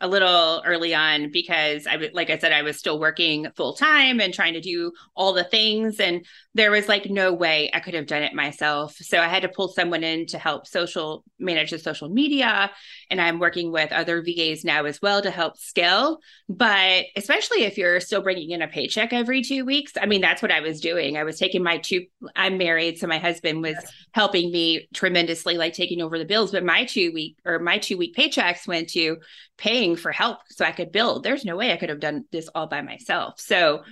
a 0.00 0.08
little 0.08 0.62
early 0.64 0.94
on 0.94 1.30
because 1.30 1.86
I 1.86 2.10
like 2.12 2.30
I 2.30 2.38
said 2.38 2.52
I 2.52 2.62
was 2.62 2.78
still 2.78 2.98
working 2.98 3.46
full 3.56 3.74
time 3.74 4.20
and 4.20 4.32
trying 4.32 4.54
to 4.54 4.60
do 4.60 4.92
all 5.14 5.32
the 5.32 5.44
things 5.44 6.00
and 6.00 6.24
there 6.54 6.70
was 6.70 6.88
like 6.88 7.08
no 7.10 7.32
way 7.32 7.70
I 7.72 7.80
could 7.80 7.94
have 7.94 8.06
done 8.06 8.22
it 8.22 8.34
myself. 8.34 8.96
So 8.96 9.18
I 9.18 9.28
had 9.28 9.42
to 9.42 9.48
pull 9.48 9.68
someone 9.68 10.04
in 10.04 10.26
to 10.26 10.38
help 10.38 10.66
social 10.66 11.24
manage 11.38 11.70
the 11.70 11.78
social 11.78 12.08
media 12.08 12.70
and 13.14 13.20
I'm 13.20 13.38
working 13.38 13.70
with 13.70 13.92
other 13.92 14.24
VAs 14.24 14.64
now 14.64 14.86
as 14.86 15.00
well 15.00 15.22
to 15.22 15.30
help 15.30 15.56
scale, 15.56 16.18
but 16.48 17.04
especially 17.14 17.62
if 17.62 17.78
you're 17.78 18.00
still 18.00 18.22
bringing 18.22 18.50
in 18.50 18.60
a 18.60 18.66
paycheck 18.66 19.12
every 19.12 19.40
2 19.40 19.64
weeks. 19.64 19.92
I 20.00 20.06
mean 20.06 20.20
that's 20.20 20.42
what 20.42 20.50
I 20.50 20.58
was 20.58 20.80
doing. 20.80 21.16
I 21.16 21.22
was 21.22 21.38
taking 21.38 21.62
my 21.62 21.78
two 21.78 22.06
I'm 22.34 22.58
married 22.58 22.98
so 22.98 23.06
my 23.06 23.18
husband 23.18 23.62
was 23.62 23.76
helping 24.10 24.50
me 24.50 24.88
tremendously 24.92 25.56
like 25.56 25.74
taking 25.74 26.02
over 26.02 26.18
the 26.18 26.24
bills, 26.24 26.50
but 26.50 26.64
my 26.64 26.86
2 26.86 27.12
week 27.12 27.38
or 27.44 27.60
my 27.60 27.78
2 27.78 27.96
week 27.96 28.16
paychecks 28.16 28.66
went 28.66 28.90
to 28.90 29.18
paying 29.58 29.94
for 29.94 30.10
help 30.10 30.38
so 30.50 30.64
I 30.64 30.72
could 30.72 30.90
build. 30.90 31.22
There's 31.22 31.44
no 31.44 31.54
way 31.54 31.72
I 31.72 31.76
could 31.76 31.90
have 31.90 32.00
done 32.00 32.24
this 32.32 32.48
all 32.52 32.66
by 32.66 32.82
myself. 32.82 33.38
So 33.38 33.84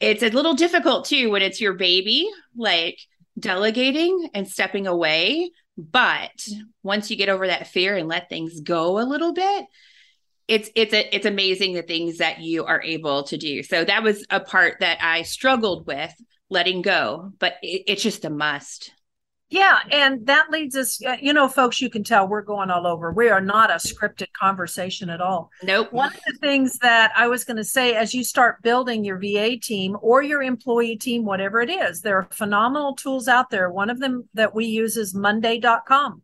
it's 0.00 0.22
a 0.22 0.28
little 0.28 0.52
difficult 0.52 1.06
too 1.06 1.30
when 1.30 1.40
it's 1.40 1.62
your 1.62 1.72
baby, 1.72 2.28
like 2.54 2.98
delegating 3.38 4.28
and 4.34 4.46
stepping 4.46 4.86
away. 4.86 5.50
But 5.80 6.46
once 6.82 7.10
you 7.10 7.16
get 7.16 7.28
over 7.28 7.46
that 7.46 7.68
fear 7.68 7.96
and 7.96 8.08
let 8.08 8.28
things 8.28 8.60
go 8.60 8.98
a 8.98 9.08
little 9.08 9.32
bit, 9.32 9.66
it's 10.48 10.70
it's 10.74 10.92
a, 10.92 11.14
it's 11.14 11.26
amazing 11.26 11.74
the 11.74 11.82
things 11.82 12.18
that 12.18 12.40
you 12.40 12.64
are 12.64 12.82
able 12.82 13.22
to 13.24 13.36
do. 13.36 13.62
So 13.62 13.84
that 13.84 14.02
was 14.02 14.26
a 14.30 14.40
part 14.40 14.80
that 14.80 14.98
I 15.00 15.22
struggled 15.22 15.86
with 15.86 16.12
letting 16.48 16.82
go, 16.82 17.32
but 17.38 17.54
it, 17.62 17.84
it's 17.86 18.02
just 18.02 18.24
a 18.24 18.30
must. 18.30 18.92
Yeah, 19.50 19.80
and 19.90 20.24
that 20.26 20.50
leads 20.50 20.76
us, 20.76 21.00
you 21.20 21.32
know, 21.32 21.48
folks, 21.48 21.80
you 21.80 21.90
can 21.90 22.04
tell 22.04 22.28
we're 22.28 22.40
going 22.40 22.70
all 22.70 22.86
over. 22.86 23.12
We 23.12 23.30
are 23.30 23.40
not 23.40 23.72
a 23.72 23.74
scripted 23.74 24.32
conversation 24.32 25.10
at 25.10 25.20
all. 25.20 25.50
Nope. 25.64 25.92
One 25.92 26.14
of 26.14 26.20
the 26.24 26.38
things 26.38 26.78
that 26.78 27.10
I 27.16 27.26
was 27.26 27.44
going 27.44 27.56
to 27.56 27.64
say 27.64 27.96
as 27.96 28.14
you 28.14 28.22
start 28.22 28.62
building 28.62 29.04
your 29.04 29.18
VA 29.18 29.58
team 29.60 29.96
or 30.00 30.22
your 30.22 30.40
employee 30.40 30.96
team, 30.96 31.24
whatever 31.24 31.60
it 31.60 31.68
is, 31.68 32.00
there 32.00 32.18
are 32.18 32.28
phenomenal 32.30 32.94
tools 32.94 33.26
out 33.26 33.50
there. 33.50 33.72
One 33.72 33.90
of 33.90 33.98
them 33.98 34.28
that 34.34 34.54
we 34.54 34.66
use 34.66 34.96
is 34.96 35.14
Monday.com. 35.14 36.22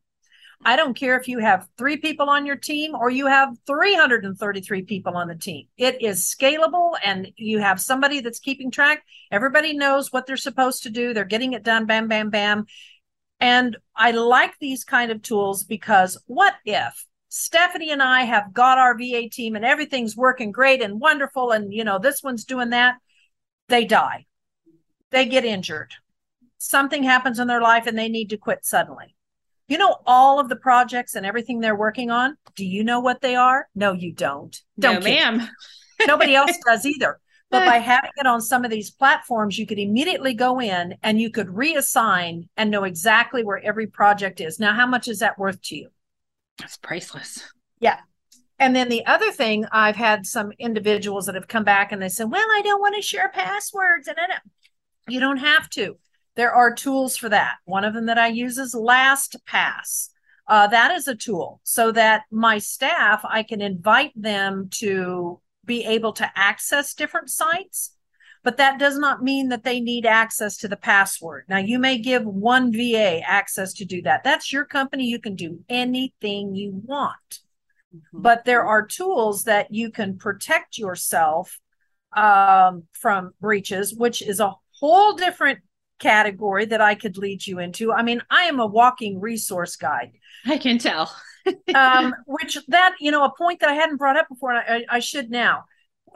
I 0.65 0.77
don't 0.77 0.97
care 0.97 1.19
if 1.19 1.29
you 1.29 1.39
have 1.39 1.69
three 1.77 1.97
people 1.97 2.31
on 2.31 2.47
your 2.47 2.57
team 2.57 2.95
or 2.95 3.11
you 3.11 3.27
have 3.27 3.57
333 3.67 4.83
people 4.83 5.17
on 5.17 5.29
the 5.29 5.35
team. 5.35 5.67
It 5.77 6.01
is 6.01 6.25
scalable 6.25 6.93
and 7.05 7.31
you 7.37 7.59
have 7.59 7.81
somebody 7.81 8.21
that's 8.21 8.39
keeping 8.39 8.71
track. 8.71 9.05
Everybody 9.31 9.77
knows 9.77 10.13
what 10.13 10.27
they're 10.27 10.37
supposed 10.37 10.85
to 10.85 10.91
do. 10.91 11.13
They're 11.13 11.25
getting 11.25 11.53
it 11.53 11.63
done, 11.63 11.87
bam, 11.87 12.09
bam, 12.09 12.31
bam 12.31 12.67
and 13.41 13.77
I 13.95 14.13
like 14.13 14.53
these 14.59 14.85
kind 14.85 15.11
of 15.11 15.23
tools 15.23 15.65
because 15.65 16.19
what 16.27 16.55
if 16.65 17.07
Stephanie 17.29 17.91
and 17.91 18.03
I 18.03 18.23
have 18.23 18.53
got 18.53 18.79
our 18.79 18.97
VA 18.97 19.29
team 19.29 19.57
and 19.57 19.65
everything's 19.65 20.17
working 20.17 20.53
great 20.53 20.81
and 20.81 21.01
wonderful, 21.01 21.51
and 21.51 21.73
you 21.73 21.85
know, 21.85 21.99
this 21.99 22.23
one's 22.23 22.45
doing 22.45 22.71
that, 22.71 22.97
they 23.69 23.85
die. 23.85 24.27
They 25.11 25.27
get 25.27 25.45
injured. 25.45 25.93
Something 26.59 27.03
happens 27.03 27.39
in 27.39 27.47
their 27.47 27.61
life 27.61 27.87
and 27.87 27.99
they 27.99 28.09
need 28.09 28.31
to 28.31 28.39
quit 28.39 28.65
suddenly. 28.65 29.15
You 29.69 29.79
know 29.79 29.97
all 30.07 30.39
of 30.39 30.49
the 30.49 30.57
projects 30.57 31.15
and 31.15 31.27
everything 31.27 31.61
they're 31.61 31.77
working 31.77 32.11
on? 32.11 32.37
Do 32.55 32.65
you 32.65 32.85
know 32.85 33.01
what 33.01 33.21
they 33.21 33.35
are? 33.35 33.69
No, 33.75 33.93
you 33.93 34.13
don't. 34.13 34.57
Don't, 34.79 35.01
no, 35.01 35.11
ma'am. 35.11 35.49
Nobody 36.07 36.35
else 36.35 36.57
does 36.67 36.87
either. 36.87 37.21
But 37.51 37.65
by 37.65 37.79
having 37.79 38.11
it 38.17 38.27
on 38.27 38.41
some 38.41 38.65
of 38.65 38.71
these 38.71 38.91
platforms, 38.91 39.59
you 39.59 39.67
could 39.67 39.79
immediately 39.79 40.35
go 40.35 40.61
in 40.61 40.97
and 41.03 41.21
you 41.21 41.31
could 41.31 41.47
reassign 41.47 42.49
and 42.57 42.71
know 42.71 42.85
exactly 42.85 43.45
where 43.45 43.65
every 43.65 43.87
project 43.87 44.41
is. 44.41 44.59
Now, 44.59 44.75
how 44.75 44.87
much 44.87 45.07
is 45.07 45.21
that 45.21 45.39
worth 45.39 45.63
to 45.63 45.77
you? 45.77 45.89
That's 46.59 46.77
priceless. 46.77 47.43
Yeah. 47.79 47.99
And 48.59 48.75
then 48.75 48.89
the 48.89 49.07
other 49.07 49.31
thing, 49.31 49.65
I've 49.71 49.97
had 49.97 50.27
some 50.27 50.51
individuals 50.59 51.27
that 51.27 51.35
have 51.35 51.47
come 51.47 51.65
back 51.65 51.93
and 51.93 52.03
they 52.03 52.09
said, 52.09 52.31
Well, 52.31 52.47
I 52.57 52.63
don't 52.63 52.81
want 52.81 52.97
to 52.97 53.03
share 53.03 53.29
passwords. 53.29 54.09
And 54.09 54.17
you 55.09 55.21
don't 55.21 55.37
have 55.37 55.69
to. 55.71 55.99
There 56.35 56.53
are 56.53 56.75
tools 56.75 57.17
for 57.17 57.29
that. 57.29 57.57
One 57.65 57.85
of 57.85 57.95
them 57.95 58.07
that 58.07 58.19
I 58.19 58.29
use 58.29 58.59
is 58.59 58.75
LastPass. 58.75 60.09
Uh, 60.49 60.67
that 60.69 60.93
is 60.93 61.09
a 61.09 61.15
tool 61.15 61.61
so 61.65 61.91
that 61.93 62.23
my 62.31 62.59
staff, 62.59 63.23
I 63.25 63.43
can 63.43 63.61
invite 63.61 64.13
them 64.15 64.69
to 64.75 65.41
be 65.67 65.85
able 65.85 66.13
to 66.15 66.31
access 66.35 66.95
different 66.95 67.29
sites 67.29 67.97
but 68.47 68.59
that 68.59 68.79
does 68.79 68.97
not 68.97 69.25
mean 69.25 69.49
that 69.49 69.65
they 69.65 69.81
need 69.81 70.07
access 70.07 70.57
to 70.59 70.69
the 70.69 70.77
password. 70.77 71.47
Now, 71.49 71.59
you 71.59 71.81
may 71.81 71.99
give 71.99 72.25
one 72.25 72.73
VA 72.73 73.21
access 73.27 73.73
to 73.73 73.85
do 73.85 74.03
that. 74.03 74.23
That's 74.23 74.53
your 74.53 74.65
company. 74.65 75.07
You 75.07 75.19
can 75.19 75.35
do 75.35 75.65
anything 75.69 76.55
you 76.55 76.81
want. 76.85 77.41
Mm-hmm. 77.93 78.23
But 78.23 78.45
there 78.45 78.63
are 78.63 78.87
tools 78.87 79.43
that 79.45 79.75
you 79.75 79.91
can 79.91 80.17
protect 80.17 80.79
yourself 80.79 81.59
um, 82.17 82.85
from 82.93 83.33
breaches, 83.41 83.93
which 83.93 84.23
is 84.23 84.39
a 84.39 84.55
whole 84.79 85.15
different 85.15 85.59
category 85.99 86.67
that 86.67 86.81
I 86.81 86.95
could 86.95 87.19
lead 87.19 87.45
you 87.45 87.59
into. 87.59 87.93
I 87.93 88.05
mean, 88.05 88.23
I 88.31 88.43
am 88.43 88.61
a 88.61 88.67
walking 88.67 89.19
resource 89.19 89.75
guide. 89.75 90.13
I 90.47 90.59
can 90.59 90.79
tell 90.79 91.13
um, 91.75 92.15
which 92.27 92.59
that 92.69 92.97
you 93.01 93.11
know 93.11 93.25
a 93.25 93.35
point 93.37 93.61
that 93.61 93.69
I 93.69 93.75
hadn't 93.75 93.97
brought 93.97 94.17
up 94.17 94.29
before, 94.29 94.55
and 94.55 94.87
I, 94.91 94.97
I 94.97 94.99
should 95.01 95.31
now. 95.31 95.65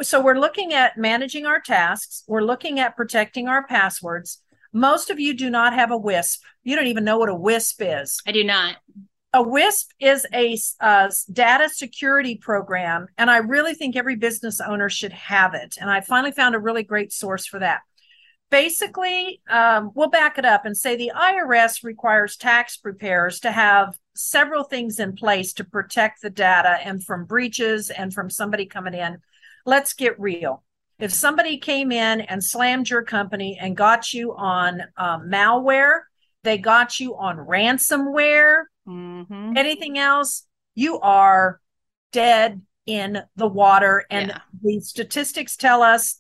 So 0.03 0.23
we're 0.23 0.39
looking 0.39 0.73
at 0.73 0.97
managing 0.97 1.47
our 1.47 1.61
tasks. 1.61 2.25
We're 2.27 2.43
looking 2.43 2.81
at 2.81 2.97
protecting 2.97 3.49
our 3.49 3.67
passwords. 3.67 4.43
Most 4.73 5.11
of 5.11 5.19
you 5.19 5.35
do 5.35 5.51
not 5.51 5.75
have 5.75 5.91
a 5.91 5.99
WISP. 5.99 6.41
You 6.63 6.77
don't 6.77 6.87
even 6.87 7.05
know 7.05 7.19
what 7.19 7.29
a 7.29 7.35
WISP 7.35 7.83
is. 8.03 8.23
I 8.27 8.33
do 8.33 8.45
not. 8.45 8.77
A 9.33 9.43
WISP 9.43 9.93
is 10.01 10.27
a 10.33 10.59
uh, 10.81 11.09
data 11.33 11.69
security 11.69 12.37
program, 12.37 13.07
and 13.17 13.31
I 13.31 13.39
really 13.39 13.75
think 13.75 13.95
every 13.95 14.17
business 14.17 14.61
owner 14.61 14.89
should 14.89 15.13
have 15.13 15.55
it. 15.55 15.77
And 15.81 15.91
I 15.91 16.01
finally 16.01 16.33
found 16.33 16.55
a 16.55 16.59
really 16.59 16.83
great 16.83 17.13
source 17.13 17.47
for 17.47 17.59
that. 17.61 17.81
Basically, 18.51 19.41
um, 19.49 19.91
we'll 19.95 20.11
back 20.11 20.39
it 20.39 20.45
up 20.45 20.65
and 20.65 20.77
say 20.77 20.97
the 20.97 21.13
IRS 21.15 21.83
requires 21.85 22.37
tax 22.37 22.77
preparers 22.77 23.41
to 23.41 23.53
have 23.53 23.97
several 24.15 24.65
things 24.65 24.99
in 24.99 25.15
place 25.15 25.53
to 25.55 25.65
protect 25.65 26.21
the 26.23 26.31
data 26.31 26.79
and 26.85 27.03
from 27.05 27.25
breaches 27.25 27.91
and 27.91 28.13
from 28.13 28.29
somebody 28.29 28.67
coming 28.67 28.95
in. 28.95 29.19
Let's 29.65 29.93
get 29.95 30.19
real. 30.21 30.65
If 30.99 31.13
somebody 31.13 31.57
came 31.57 31.93
in 31.93 32.21
and 32.21 32.45
slammed 32.45 32.91
your 32.91 33.03
company 33.03 33.59
and 33.61 33.77
got 33.77 34.13
you 34.13 34.35
on 34.35 34.83
um, 34.97 35.31
malware, 35.31 36.01
they 36.43 36.59
got 36.59 37.01
you 37.01 37.17
on 37.17 37.37
ransomware, 37.37 38.65
Mm-hmm. 38.89 39.57
anything 39.57 39.99
else, 39.99 40.47
you 40.75 40.99
are 41.01 41.61
dead 42.13 42.63
in 42.87 43.23
the 43.37 43.47
water. 43.47 44.05
And 44.11 44.31
Yeah. 44.31 44.39
the 44.63 44.81
statistics 44.81 45.57
tell 45.57 45.83
us, 45.83 46.20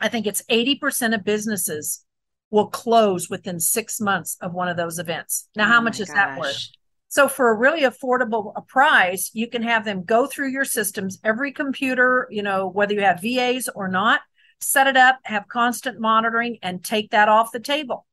I 0.00 0.08
think 0.08 0.26
it's 0.26 0.42
80% 0.50 1.14
of 1.14 1.24
businesses 1.24 2.04
will 2.50 2.68
close 2.68 3.28
within 3.28 3.58
six 3.58 4.00
months 4.00 4.36
of 4.40 4.52
one 4.52 4.68
of 4.68 4.76
those 4.76 4.98
events. 4.98 5.48
Now, 5.56 5.66
how 5.66 5.80
Oh 5.80 5.82
much 5.82 6.00
is 6.00 6.08
that 6.08 6.38
worth? 6.38 6.68
So 7.08 7.28
for 7.28 7.50
a 7.50 7.56
really 7.56 7.82
affordable 7.82 8.52
a 8.56 8.62
price, 8.62 9.30
you 9.32 9.48
can 9.48 9.62
have 9.62 9.84
them 9.84 10.04
go 10.04 10.26
through 10.26 10.50
your 10.50 10.64
systems, 10.64 11.18
every 11.24 11.52
computer, 11.52 12.28
you 12.30 12.42
know, 12.42 12.68
whether 12.68 12.94
you 12.94 13.00
have 13.00 13.22
VAs 13.22 13.68
or 13.74 13.88
not, 13.88 14.20
set 14.60 14.86
it 14.86 14.96
up, 14.96 15.18
have 15.24 15.48
constant 15.48 16.00
monitoring 16.00 16.58
and 16.62 16.84
take 16.84 17.10
that 17.10 17.28
off 17.28 17.52
the 17.52 17.60
table. 17.60 18.06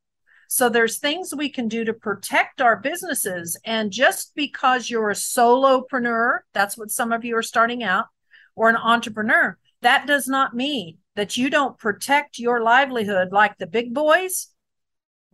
So 0.48 0.68
there's 0.68 0.98
things 0.98 1.34
we 1.34 1.48
can 1.48 1.68
do 1.68 1.84
to 1.84 1.92
protect 1.92 2.60
our 2.60 2.76
businesses 2.76 3.58
and 3.64 3.90
just 3.90 4.34
because 4.34 4.88
you're 4.88 5.10
a 5.10 5.14
solopreneur, 5.14 6.40
that's 6.52 6.78
what 6.78 6.90
some 6.90 7.12
of 7.12 7.24
you 7.24 7.36
are 7.36 7.42
starting 7.42 7.82
out 7.82 8.06
or 8.54 8.68
an 8.68 8.76
entrepreneur, 8.76 9.58
that 9.82 10.06
does 10.06 10.28
not 10.28 10.54
mean 10.54 10.98
that 11.16 11.36
you 11.36 11.50
don't 11.50 11.78
protect 11.78 12.38
your 12.38 12.62
livelihood 12.62 13.28
like 13.32 13.56
the 13.58 13.66
big 13.66 13.94
boys 13.94 14.48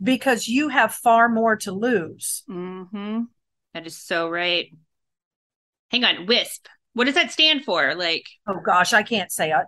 because 0.01 0.47
you 0.47 0.69
have 0.69 0.93
far 0.93 1.29
more 1.29 1.55
to 1.57 1.71
lose. 1.71 2.43
Mm-hmm. 2.49 3.21
That 3.73 3.87
is 3.87 3.97
so 3.97 4.29
right. 4.29 4.67
Hang 5.89 6.03
on, 6.03 6.25
WISP. 6.25 6.67
What 6.93 7.05
does 7.05 7.15
that 7.15 7.31
stand 7.31 7.63
for? 7.63 7.95
Like, 7.95 8.25
Oh 8.47 8.59
gosh, 8.65 8.93
I 8.93 9.03
can't 9.03 9.31
say 9.31 9.51
it. 9.51 9.65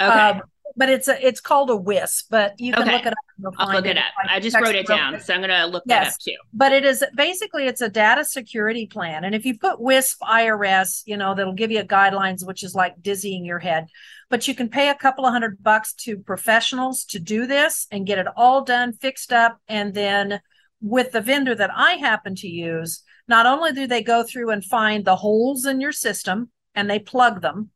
okay, 0.00 0.30
Um, 0.30 0.42
but 0.76 0.88
it's 0.90 1.08
a 1.08 1.26
it's 1.26 1.40
called 1.40 1.70
a 1.70 1.76
WISP, 1.76 2.26
but 2.30 2.58
you 2.58 2.72
can 2.72 2.82
Okay. 2.84 2.92
look 2.92 3.06
it 3.06 3.12
up. 3.12 3.54
I'll 3.58 3.72
look 3.74 3.86
it 3.86 3.96
up. 3.98 4.04
I 4.28 4.40
just 4.40 4.58
wrote 4.58 4.74
it 4.74 4.86
down, 4.86 5.20
so 5.20 5.34
I'm 5.34 5.40
gonna 5.40 5.66
look 5.66 5.84
that 5.86 6.02
Yes. 6.02 6.14
up 6.14 6.20
too. 6.20 6.36
But 6.52 6.72
it 6.72 6.84
is 6.84 7.04
basically 7.14 7.66
it's 7.66 7.80
a 7.80 7.88
data 7.88 8.24
security 8.24 8.86
plan, 8.86 9.24
and 9.24 9.34
if 9.34 9.44
you 9.44 9.58
put 9.58 9.80
WISP 9.80 10.18
IRS, 10.22 11.02
you 11.06 11.16
know 11.16 11.34
that'll 11.34 11.52
give 11.52 11.70
you 11.70 11.82
guidelines, 11.84 12.46
which 12.46 12.62
is 12.62 12.74
like 12.74 13.00
dizzying 13.00 13.44
your 13.44 13.58
head. 13.58 13.86
But 14.28 14.48
you 14.48 14.54
can 14.54 14.68
pay 14.68 14.88
a 14.88 14.94
couple 14.94 15.24
of 15.24 15.32
hundred 15.32 15.62
bucks 15.62 15.92
to 16.04 16.18
professionals 16.18 17.04
to 17.06 17.18
do 17.18 17.46
this 17.46 17.86
and 17.90 18.06
get 18.06 18.18
it 18.18 18.26
all 18.36 18.62
done, 18.64 18.92
fixed 18.92 19.32
up, 19.32 19.58
and 19.68 19.94
then 19.94 20.40
with 20.80 21.12
the 21.12 21.20
vendor 21.20 21.54
that 21.54 21.70
I 21.74 21.92
happen 21.94 22.34
to 22.36 22.48
use, 22.48 23.02
not 23.28 23.46
only 23.46 23.72
do 23.72 23.86
they 23.86 24.02
go 24.02 24.22
through 24.22 24.50
and 24.50 24.64
find 24.64 25.04
the 25.04 25.16
holes 25.16 25.64
in 25.64 25.80
your 25.80 25.92
system 25.92 26.50
and 26.74 26.88
they 26.90 26.98
plug 26.98 27.40
them, 27.40 27.70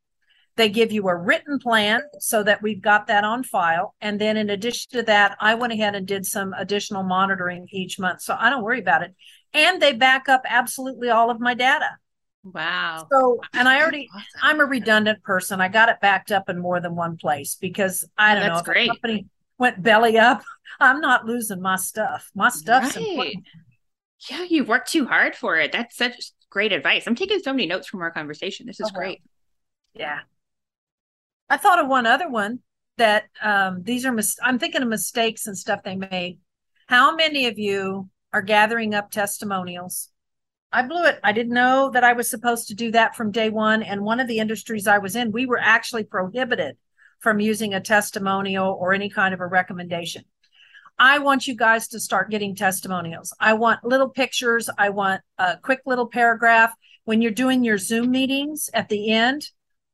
they 0.61 0.68
give 0.68 0.92
you 0.92 1.09
a 1.09 1.16
written 1.16 1.59
plan 1.59 2.03
so 2.18 2.42
that 2.42 2.62
we've 2.62 2.83
got 2.83 3.07
that 3.07 3.25
on 3.25 3.42
file. 3.42 3.94
And 4.03 4.20
then 4.20 4.37
in 4.37 4.51
addition 4.51 4.90
to 4.92 5.03
that, 5.05 5.37
I 5.40 5.55
went 5.55 5.73
ahead 5.73 5.94
and 5.94 6.07
did 6.07 6.27
some 6.27 6.53
additional 6.53 7.03
monitoring 7.03 7.66
each 7.70 7.99
month. 7.99 8.20
So 8.20 8.37
I 8.38 8.51
don't 8.51 8.62
worry 8.62 8.81
about 8.81 9.03
it. 9.03 9.14
And 9.55 9.81
they 9.81 9.94
back 9.94 10.29
up 10.29 10.42
absolutely 10.46 11.09
all 11.09 11.31
of 11.31 11.40
my 11.40 11.55
data. 11.55 11.88
Wow. 12.42 13.12
So, 13.12 13.40
and 13.55 13.68
I 13.68 13.81
already, 13.81 14.11
Awesome. 14.14 14.40
I'm 14.42 14.61
a 14.61 14.64
redundant 14.64 15.23
person. 15.23 15.61
I 15.61 15.68
got 15.68 15.88
it 15.88 16.01
backed 16.01 16.31
up 16.31 16.49
in 16.49 16.59
more 16.59 16.81
than 16.81 16.94
one 16.94 17.16
place 17.16 17.55
because 17.55 18.05
I 18.18 18.35
don't 18.35 18.46
know 18.46 18.55
That's 18.55 18.61
if 18.61 18.66
great. 18.66 18.90
a 18.90 18.94
company 18.94 19.27
went 19.59 19.83
belly 19.83 20.18
up, 20.18 20.42
I'm 20.81 21.01
not 21.01 21.25
losing 21.27 21.62
my 21.62 21.77
stuff. 21.77 22.31
My 22.35 22.51
stuff's 22.51 22.96
Right. 22.96 22.96
important. 22.96 23.46
Yeah, 24.29 24.42
you 24.44 24.64
worked 24.64 24.90
too 24.92 25.07
hard 25.07 25.35
for 25.35 25.57
it. 25.59 25.73
That's 25.73 25.96
such 25.96 26.33
great 26.51 26.73
advice. 26.73 27.07
I'm 27.07 27.14
taking 27.14 27.40
so 27.40 27.53
many 27.53 27.66
notes 27.66 27.87
from 27.88 28.03
our 28.03 28.11
conversation. 28.11 28.66
This 28.66 28.81
is 28.81 28.90
Oh, 28.90 28.94
wow. 28.94 28.99
great. 28.99 29.23
Yeah. 29.94 30.20
I 31.51 31.57
thought 31.57 31.81
of 31.81 31.89
one 31.89 32.07
other 32.07 32.31
one 32.31 32.61
that 32.97 33.25
um, 33.43 33.83
these 33.83 34.07
are, 34.07 34.13
mis- 34.13 34.39
I'm 34.43 34.59
thinking 34.59 34.83
of 34.83 34.89
mistakes 34.89 35.47
and 35.47 35.59
stuff 35.59 35.83
they 35.83 35.97
made. 35.97 36.39
How 36.87 37.15
many 37.15 37.47
of 37.49 37.59
you 37.59 38.09
are 38.33 38.43
gathering 38.43 38.95
up 38.95 39.11
testimonials? 39.11 40.11
I 40.73 40.83
blew 40.83 41.05
it. 41.05 41.19
I 41.25 41.33
didn't 41.33 41.53
know 41.53 41.91
that 41.91 42.05
I 42.05 42.13
was 42.13 42.31
supposed 42.31 42.69
to 42.69 42.75
do 42.75 42.93
that 42.93 43.17
from 43.17 43.33
day 43.33 43.51
one. 43.51 43.83
And 43.83 44.03
one 44.03 44.21
of 44.21 44.29
the 44.29 44.39
industries 44.39 44.87
I 44.87 44.99
was 44.99 45.17
in, 45.17 45.33
we 45.33 45.47
were 45.47 45.59
actually 45.59 46.05
prohibited 46.05 46.77
from 47.19 47.41
using 47.41 47.75
a 47.75 47.81
testimonial 47.81 48.77
or 48.81 48.93
any 48.93 49.11
kind 49.11 49.35
of 49.35 49.41
a 49.41 49.47
recommendation. 49.47 50.25
I 50.99 51.19
want 51.19 51.49
you 51.49 51.57
guys 51.57 51.89
to 51.89 52.01
start 52.01 52.31
getting 52.31 52.55
testimonials. 52.55 53.35
I 53.41 53.55
want 53.55 53.83
little 53.83 54.09
pictures. 54.09 54.71
I 54.79 54.91
want 54.91 55.23
a 55.39 55.57
quick 55.57 55.81
little 55.87 56.07
paragraph. 56.07 56.73
When 57.05 57.23
you're 57.23 57.33
doing 57.33 57.65
your 57.65 57.79
Zoom 57.79 58.11
meetings 58.11 58.71
at 58.73 58.89
the 58.89 59.11
end, 59.11 59.49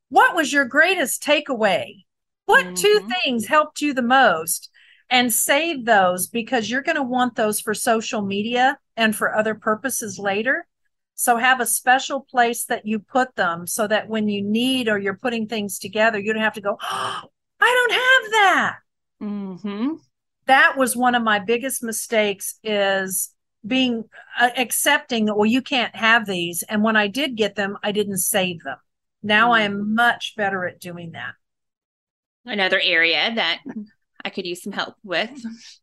what 0.08 0.34
was 0.34 0.52
your 0.52 0.64
greatest 0.64 1.22
takeaway? 1.22 2.04
What 2.46 2.64
two 2.74 3.00
Mhm. 3.00 3.12
things 3.24 3.46
helped 3.46 3.80
you 3.80 3.92
the 3.94 4.02
most? 4.02 4.70
And 5.08 5.32
save 5.32 5.84
those 5.84 6.26
because 6.26 6.68
you're 6.68 6.82
going 6.82 6.96
to 6.96 7.02
want 7.02 7.36
those 7.36 7.60
for 7.60 7.74
social 7.74 8.22
media 8.22 8.78
and 8.96 9.14
for 9.14 9.34
other 9.34 9.54
purposes 9.54 10.18
later. 10.18 10.66
So 11.14 11.36
have 11.36 11.60
a 11.60 11.66
special 11.66 12.20
place 12.20 12.64
that 12.64 12.86
you 12.86 12.98
put 12.98 13.36
them 13.36 13.66
so 13.66 13.86
that 13.86 14.08
when 14.08 14.28
you 14.28 14.42
need 14.42 14.88
or 14.88 14.98
you're 14.98 15.16
putting 15.16 15.46
things 15.46 15.78
together, 15.78 16.18
you 16.18 16.32
don't 16.32 16.42
have 16.42 16.54
to 16.54 16.60
go, 16.60 16.76
oh, 16.82 17.22
I 17.60 17.86
don't 17.88 17.92
have 17.92 18.32
that 18.32 18.76
Mm-hmm. 19.20 19.96
that 20.46 20.76
was 20.76 20.96
one 20.96 21.14
of 21.14 21.22
my 21.22 21.38
biggest 21.38 21.82
mistakes 21.82 22.58
is 22.62 23.30
being 23.66 24.04
uh, 24.38 24.50
accepting 24.56 25.24
that 25.24 25.34
well 25.34 25.46
you 25.46 25.60
can't 25.62 25.94
have 25.96 26.26
these 26.26 26.62
and 26.68 26.82
when 26.84 26.96
i 26.96 27.08
did 27.08 27.36
get 27.36 27.56
them 27.56 27.76
i 27.82 27.90
didn't 27.90 28.18
save 28.18 28.62
them 28.62 28.76
now 29.26 29.52
i 29.52 29.60
mm. 29.60 29.66
am 29.66 29.94
much 29.94 30.34
better 30.36 30.66
at 30.66 30.80
doing 30.80 31.12
that 31.12 31.34
Another 32.46 32.80
area 32.80 33.32
that 33.34 33.60
I 34.24 34.30
could 34.30 34.46
use 34.46 34.62
some 34.62 34.72
help 34.72 34.94
with. 35.02 35.30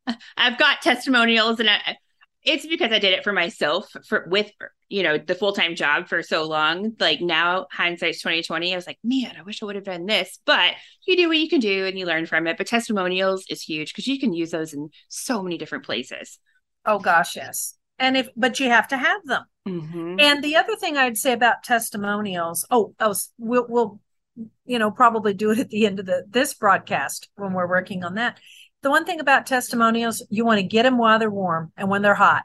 I've 0.38 0.58
got 0.58 0.82
testimonials, 0.82 1.60
and 1.60 1.70
I, 1.70 1.98
it's 2.42 2.66
because 2.66 2.94
I 2.94 3.00
did 3.00 3.14
it 3.14 3.26
for 3.26 3.34
myself 3.34 3.90
for 4.08 4.26
with 4.30 4.50
you 4.88 5.04
know 5.04 5.18
the 5.18 5.36
full 5.36 5.52
time 5.52 5.76
job 5.76 6.08
for 6.08 6.24
so 6.24 6.48
long. 6.48 6.94
Like 7.02 7.20
now, 7.20 7.68
hindsight's 7.70 8.22
twenty 8.22 8.44
twenty. 8.44 8.72
I 8.72 8.78
was 8.78 8.88
like, 8.88 9.00
man, 9.04 9.36
I 9.38 9.44
wish 9.44 9.62
I 9.62 9.66
would 9.66 9.76
have 9.76 9.84
done 9.84 10.06
this. 10.06 10.40
But 10.46 10.76
you 11.06 11.18
do 11.18 11.28
what 11.28 11.38
you 11.38 11.50
can 11.50 11.60
do, 11.60 11.86
and 11.86 12.00
you 12.00 12.06
learn 12.06 12.28
from 12.28 12.48
it. 12.48 12.58
But 12.58 12.68
testimonials 12.68 13.46
is 13.50 13.62
huge 13.62 13.92
because 13.92 14.08
you 14.08 14.18
can 14.18 14.32
use 14.32 14.52
those 14.52 14.74
in 14.74 14.90
so 15.10 15.44
many 15.44 15.58
different 15.58 15.84
places. 15.84 16.40
oh 16.86 17.00
gosh 17.00 17.36
yes 17.36 17.76
and 18.04 18.18
if 18.18 18.30
but 18.36 18.60
you 18.60 18.70
have 18.70 18.88
to 18.89 18.98
have 18.98 19.26
them. 19.26 19.44
Mm-hmm. 19.68 20.20
and 20.20 20.44
the 20.44 20.58
other 20.58 20.76
thing 20.76 20.98
i'd 20.98 21.18
say 21.18 21.32
about 21.32 21.63
testimonials 21.63 22.66
oh, 22.70 22.94
oh 23.00 23.16
we'll, 23.38 23.66
we'll 23.70 24.02
you 24.66 24.80
know 24.80 24.92
probably 24.92 25.34
do 25.34 25.52
it 25.52 25.60
at 25.60 25.70
the 25.70 25.86
end 25.86 26.00
of 26.00 26.06
the 26.06 26.26
this 26.30 26.54
broadcast 26.54 27.30
when 27.36 27.54
we're 27.54 27.68
working 27.68 28.04
on 28.04 28.16
that. 28.16 28.39
The 28.82 28.89
one 28.89 29.06
thing 29.06 29.20
about 29.20 29.46
testimonials 29.46 30.26
you 30.30 30.44
want 30.44 30.60
to 30.60 30.63
get 30.68 30.84
them 30.84 30.98
while 30.98 31.20
they're 31.20 31.30
warm 31.30 31.72
and 31.78 31.89
when 31.89 32.02
they're 32.02 32.16
hot. 32.16 32.44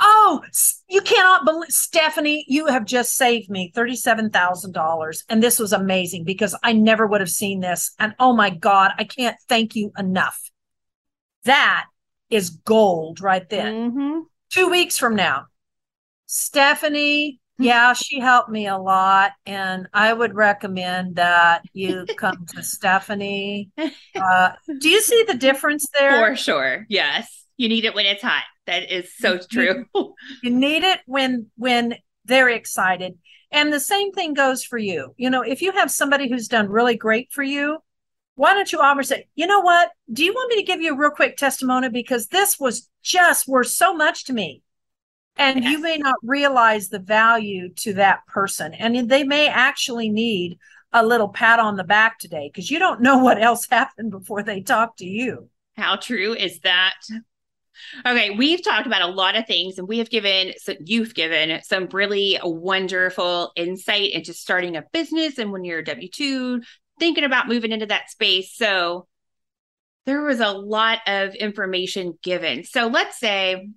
Oh 0.00 0.42
you 0.88 1.00
cannot 1.00 1.44
believe 1.44 1.70
stephanie 1.70 2.44
you 2.48 2.66
have 2.66 2.84
just 2.84 3.16
saved 3.16 3.50
me 3.50 3.72
$37000 3.74 5.24
and 5.28 5.42
this 5.42 5.58
was 5.58 5.72
amazing 5.72 6.24
because 6.24 6.56
i 6.62 6.72
never 6.72 7.06
would 7.06 7.20
have 7.20 7.30
seen 7.30 7.60
this 7.60 7.92
and 7.98 8.14
oh 8.20 8.32
my 8.32 8.50
god 8.50 8.92
i 8.98 9.04
can't 9.04 9.36
thank 9.48 9.74
you 9.74 9.92
enough. 9.98 10.50
That 11.44 11.86
is 12.30 12.50
gold 12.50 13.20
right 13.20 13.48
then 13.48 13.90
Mm-hmm. 13.90 14.18
Two 14.50 14.68
weeks 14.68 14.98
from 14.98 15.16
now. 15.16 15.46
Stephanie, 16.26 17.40
yeah, 17.58 17.92
she 17.94 18.20
helped 18.20 18.50
me 18.50 18.66
a 18.66 18.76
lot. 18.76 19.32
And 19.46 19.88
I 19.92 20.12
would 20.12 20.34
recommend 20.34 21.16
that 21.16 21.62
you 21.72 22.06
come 22.16 22.46
to 22.54 22.62
Stephanie. 22.62 23.70
Uh, 24.14 24.50
do 24.80 24.88
you 24.88 25.00
see 25.00 25.24
the 25.26 25.34
difference 25.34 25.88
there? 25.98 26.30
For 26.30 26.36
sure. 26.36 26.86
Yes. 26.88 27.44
You 27.56 27.68
need 27.68 27.84
it 27.84 27.94
when 27.94 28.06
it's 28.06 28.22
hot. 28.22 28.44
That 28.66 28.92
is 28.92 29.14
so 29.16 29.38
true. 29.38 29.86
You 30.42 30.50
need 30.50 30.82
it 30.82 31.00
when 31.06 31.46
when 31.56 31.94
they're 32.24 32.48
excited. 32.48 33.16
And 33.52 33.72
the 33.72 33.80
same 33.80 34.12
thing 34.12 34.34
goes 34.34 34.64
for 34.64 34.76
you. 34.76 35.14
You 35.16 35.30
know, 35.30 35.42
if 35.42 35.62
you 35.62 35.72
have 35.72 35.90
somebody 35.90 36.28
who's 36.28 36.48
done 36.48 36.68
really 36.68 36.96
great 36.96 37.32
for 37.32 37.44
you, 37.44 37.78
why 38.36 38.54
don't 38.54 38.70
you 38.70 38.80
offer 38.80 39.02
say, 39.02 39.26
you 39.34 39.46
know 39.46 39.60
what? 39.60 39.90
Do 40.12 40.24
you 40.24 40.32
want 40.32 40.50
me 40.50 40.56
to 40.56 40.66
give 40.66 40.80
you 40.80 40.94
a 40.94 40.96
real 40.96 41.10
quick 41.10 41.36
testimony 41.36 41.88
because 41.88 42.28
this 42.28 42.60
was 42.60 42.88
just 43.02 43.48
worth 43.48 43.68
so 43.68 43.94
much 43.94 44.24
to 44.26 44.32
me? 44.32 44.62
And 45.38 45.64
you 45.64 45.80
may 45.80 45.98
not 45.98 46.16
realize 46.22 46.88
the 46.88 46.98
value 46.98 47.70
to 47.76 47.94
that 47.94 48.26
person. 48.26 48.72
And 48.72 49.08
they 49.08 49.24
may 49.24 49.48
actually 49.48 50.08
need 50.08 50.58
a 50.92 51.04
little 51.04 51.28
pat 51.28 51.58
on 51.58 51.76
the 51.76 51.84
back 51.84 52.18
today 52.18 52.50
because 52.52 52.70
you 52.70 52.78
don't 52.78 53.02
know 53.02 53.18
what 53.18 53.42
else 53.42 53.66
happened 53.70 54.10
before 54.10 54.42
they 54.42 54.60
talk 54.60 54.96
to 54.98 55.06
you. 55.06 55.50
How 55.76 55.96
true 55.96 56.34
is 56.34 56.60
that? 56.60 56.94
Okay, 58.06 58.30
we've 58.30 58.64
talked 58.64 58.86
about 58.86 59.02
a 59.02 59.12
lot 59.12 59.36
of 59.36 59.46
things 59.46 59.78
and 59.78 59.86
we 59.86 59.98
have 59.98 60.08
given, 60.08 60.54
so 60.56 60.74
you've 60.82 61.14
given 61.14 61.60
some 61.62 61.88
really 61.92 62.38
wonderful 62.42 63.52
insight 63.54 64.12
into 64.12 64.32
starting 64.32 64.76
a 64.76 64.84
business 64.92 65.36
and 65.36 65.52
when 65.52 65.64
you're 65.64 65.80
a 65.80 65.84
W 65.84 66.08
2, 66.08 66.62
thinking 66.98 67.24
about 67.24 67.48
moving 67.48 67.72
into 67.72 67.86
that 67.86 68.10
space. 68.10 68.54
So, 68.54 69.06
there 70.06 70.22
was 70.22 70.40
a 70.40 70.50
lot 70.50 71.00
of 71.06 71.34
information 71.34 72.16
given. 72.22 72.64
So 72.64 72.86
let's 72.86 73.18
say 73.18 73.68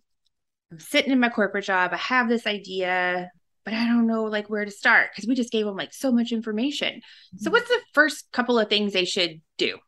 I'm 0.71 0.79
sitting 0.79 1.11
in 1.11 1.19
my 1.19 1.29
corporate 1.29 1.65
job, 1.65 1.91
I 1.91 1.97
have 1.97 2.29
this 2.29 2.45
idea, 2.45 3.29
but 3.65 3.73
I 3.73 3.87
don't 3.87 4.07
know 4.07 4.23
like 4.25 4.49
where 4.49 4.63
to 4.63 4.71
start 4.71 5.09
because 5.11 5.27
we 5.27 5.35
just 5.35 5.51
gave 5.51 5.65
them 5.65 5.75
like 5.75 5.91
so 5.91 6.11
much 6.11 6.31
information. 6.31 6.97
Mm-hmm. 6.97 7.37
So 7.39 7.51
what's 7.51 7.67
the 7.67 7.81
first 7.93 8.31
couple 8.31 8.59
of 8.59 8.69
things 8.69 8.93
they 8.93 9.05
should 9.05 9.41
do? 9.57 9.79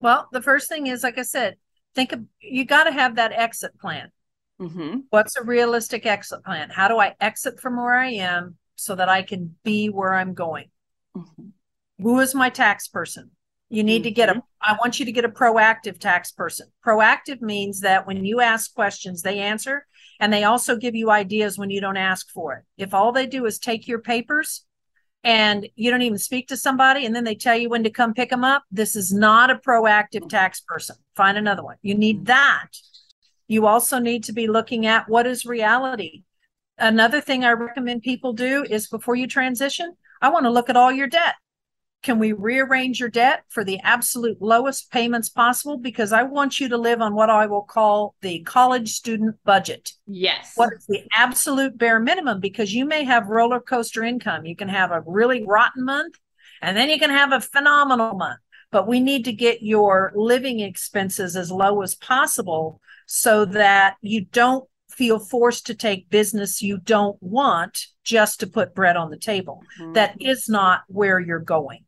Well, 0.00 0.28
the 0.30 0.42
first 0.42 0.68
thing 0.68 0.86
is 0.86 1.02
like 1.02 1.18
I 1.18 1.22
said, 1.22 1.56
think 1.94 2.12
of 2.12 2.20
you 2.40 2.66
got 2.66 2.84
to 2.84 2.92
have 2.92 3.16
that 3.16 3.32
exit 3.32 3.78
plan. 3.80 4.10
Mm-hmm. 4.60 4.98
What's 5.08 5.36
a 5.36 5.42
realistic 5.42 6.04
exit 6.04 6.44
plan? 6.44 6.68
How 6.68 6.88
do 6.88 6.98
I 6.98 7.14
exit 7.18 7.60
from 7.60 7.76
where 7.76 7.98
I 7.98 8.10
am 8.10 8.56
so 8.76 8.94
that 8.94 9.08
I 9.08 9.22
can 9.22 9.56
be 9.64 9.88
where 9.88 10.12
I'm 10.12 10.34
going? 10.34 10.66
Mm-hmm. 11.16 11.48
Who 12.04 12.20
is 12.20 12.34
my 12.34 12.50
tax 12.50 12.86
person? 12.86 13.30
You 13.70 13.82
need 13.82 14.02
mm-hmm. 14.02 14.04
to 14.04 14.10
get 14.12 14.28
a, 14.28 14.32
mm-hmm. 14.34 14.40
I 14.62 14.76
want 14.80 15.00
you 15.00 15.06
to 15.06 15.12
get 15.12 15.24
a 15.24 15.28
proactive 15.28 15.98
tax 15.98 16.30
person. 16.30 16.68
Proactive 16.86 17.40
means 17.40 17.80
that 17.80 18.06
when 18.06 18.24
you 18.24 18.40
ask 18.40 18.72
questions, 18.74 19.22
they 19.22 19.40
answer 19.40 19.86
and 20.20 20.32
they 20.32 20.44
also 20.44 20.76
give 20.76 20.94
you 20.94 21.10
ideas 21.10 21.58
when 21.58 21.70
you 21.70 21.80
don't 21.80 21.96
ask 21.96 22.30
for 22.30 22.54
it. 22.54 22.64
If 22.76 22.94
all 22.94 23.10
they 23.10 23.26
do 23.26 23.46
is 23.46 23.58
take 23.58 23.88
your 23.88 23.98
papers 23.98 24.64
and 25.24 25.66
you 25.74 25.90
don't 25.90 26.02
even 26.02 26.18
speak 26.18 26.48
to 26.48 26.56
somebody 26.56 27.04
and 27.06 27.16
then 27.16 27.24
they 27.24 27.34
tell 27.34 27.56
you 27.56 27.68
when 27.68 27.82
to 27.82 27.90
come 27.90 28.14
pick 28.14 28.30
them 28.30 28.44
up, 28.44 28.62
this 28.70 28.94
is 28.94 29.12
not 29.12 29.50
a 29.50 29.56
proactive 29.56 30.28
tax 30.28 30.60
person. 30.60 30.96
Find 31.16 31.36
another 31.36 31.64
one. 31.64 31.76
You 31.82 31.94
need 31.94 32.26
that 32.26 32.68
you 33.46 33.66
also 33.66 33.98
need 33.98 34.24
to 34.24 34.32
be 34.32 34.46
looking 34.46 34.86
at 34.86 35.08
what 35.08 35.26
is 35.26 35.44
reality. 35.44 36.24
Another 36.78 37.20
thing 37.20 37.44
I 37.44 37.52
recommend 37.52 38.02
people 38.02 38.32
do 38.32 38.64
is 38.68 38.88
before 38.88 39.14
you 39.14 39.26
transition, 39.26 39.96
I 40.20 40.30
want 40.30 40.44
to 40.44 40.50
look 40.50 40.70
at 40.70 40.76
all 40.76 40.90
your 40.90 41.06
debt. 41.06 41.34
Can 42.04 42.18
we 42.18 42.32
rearrange 42.32 43.00
your 43.00 43.08
debt 43.08 43.44
for 43.48 43.64
the 43.64 43.80
absolute 43.82 44.36
lowest 44.40 44.92
payments 44.92 45.30
possible? 45.30 45.78
Because 45.78 46.12
I 46.12 46.22
want 46.22 46.60
you 46.60 46.68
to 46.68 46.76
live 46.76 47.00
on 47.00 47.14
what 47.14 47.30
I 47.30 47.46
will 47.46 47.62
call 47.62 48.14
the 48.20 48.40
college 48.40 48.92
student 48.92 49.36
budget. 49.42 49.94
Yes. 50.06 50.52
What 50.54 50.74
is 50.74 50.84
the 50.86 51.02
absolute 51.16 51.78
bare 51.78 51.98
minimum? 51.98 52.40
Because 52.40 52.74
you 52.74 52.84
may 52.84 53.04
have 53.04 53.28
roller 53.28 53.58
coaster 53.58 54.04
income. 54.04 54.44
You 54.44 54.54
can 54.54 54.68
have 54.68 54.92
a 54.92 55.02
really 55.06 55.46
rotten 55.46 55.86
month 55.86 56.16
and 56.60 56.76
then 56.76 56.90
you 56.90 56.98
can 56.98 57.08
have 57.08 57.32
a 57.32 57.40
phenomenal 57.40 58.14
month. 58.14 58.40
But 58.70 58.86
we 58.86 59.00
need 59.00 59.24
to 59.24 59.32
get 59.32 59.62
your 59.62 60.12
living 60.14 60.60
expenses 60.60 61.36
as 61.36 61.50
low 61.50 61.80
as 61.80 61.94
possible 61.94 62.82
so 63.06 63.46
that 63.46 63.96
you 64.02 64.26
don't 64.26 64.68
feel 64.90 65.18
forced 65.18 65.66
to 65.66 65.74
take 65.74 66.10
business 66.10 66.60
you 66.60 66.78
don't 66.78 67.16
want 67.22 67.86
just 68.04 68.40
to 68.40 68.46
put 68.46 68.74
bread 68.74 68.96
on 68.96 69.10
the 69.10 69.16
table. 69.16 69.62
Mm-hmm. 69.80 69.94
That 69.94 70.20
is 70.20 70.50
not 70.50 70.82
where 70.88 71.18
you're 71.18 71.38
going. 71.38 71.84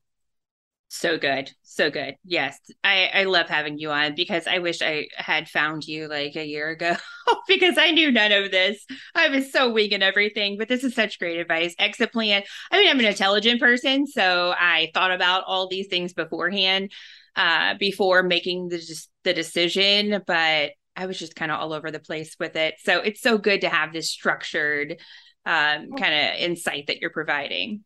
So 0.99 1.19
good. 1.19 1.51
So 1.63 1.91
good. 1.91 2.17
Yes. 2.25 2.59
I, 2.83 3.11
I 3.13 3.25
love 3.25 3.51
having 3.51 3.79
you 3.79 3.91
on 3.91 4.15
because 4.15 4.47
I 4.47 4.61
wish 4.61 4.81
I 4.81 5.09
had 5.15 5.47
found 5.47 5.87
you 5.87 6.09
like 6.09 6.37
a 6.37 6.47
year 6.47 6.71
ago 6.71 6.97
because 7.49 7.77
I 7.77 7.91
knew 7.91 8.11
none 8.11 8.33
of 8.33 8.51
this. 8.51 8.83
I 9.15 9.29
was 9.29 9.53
so 9.53 9.71
winging 9.71 10.03
everything, 10.03 10.57
but 10.57 10.69
this 10.69 10.85
is 10.85 10.95
such 10.95 11.19
great 11.19 11.39
advice. 11.39 11.75
Exit 11.79 12.13
plan. 12.13 12.45
I 12.71 12.79
mean, 12.79 12.89
I'm 12.89 12.99
an 12.99 13.05
intelligent 13.05 13.61
person, 13.61 14.07
so 14.07 14.55
I 14.59 14.91
thought 14.95 15.11
about 15.11 15.45
all 15.47 15.69
these 15.69 15.89
things 15.89 16.15
beforehand, 16.15 16.93
uh, 17.37 17.75
before 17.79 18.23
making 18.23 18.69
the, 18.69 19.07
the 19.25 19.35
decision, 19.35 20.23
but 20.27 20.71
I 20.97 21.05
was 21.05 21.19
just 21.19 21.37
kind 21.37 21.53
of 21.53 21.61
all 21.61 21.75
over 21.75 21.91
the 21.91 22.01
place 22.01 22.37
with 22.41 22.57
it. 22.57 22.77
So 22.79 23.01
it's 23.01 23.21
so 23.21 23.37
good 23.37 23.61
to 23.61 23.69
have 23.69 23.93
this 23.93 24.11
structured 24.11 24.97
um, 25.45 25.93
kind 25.93 26.15
of 26.15 26.41
insight 26.41 26.87
that 26.87 27.03
you're 27.03 27.11
providing. 27.11 27.85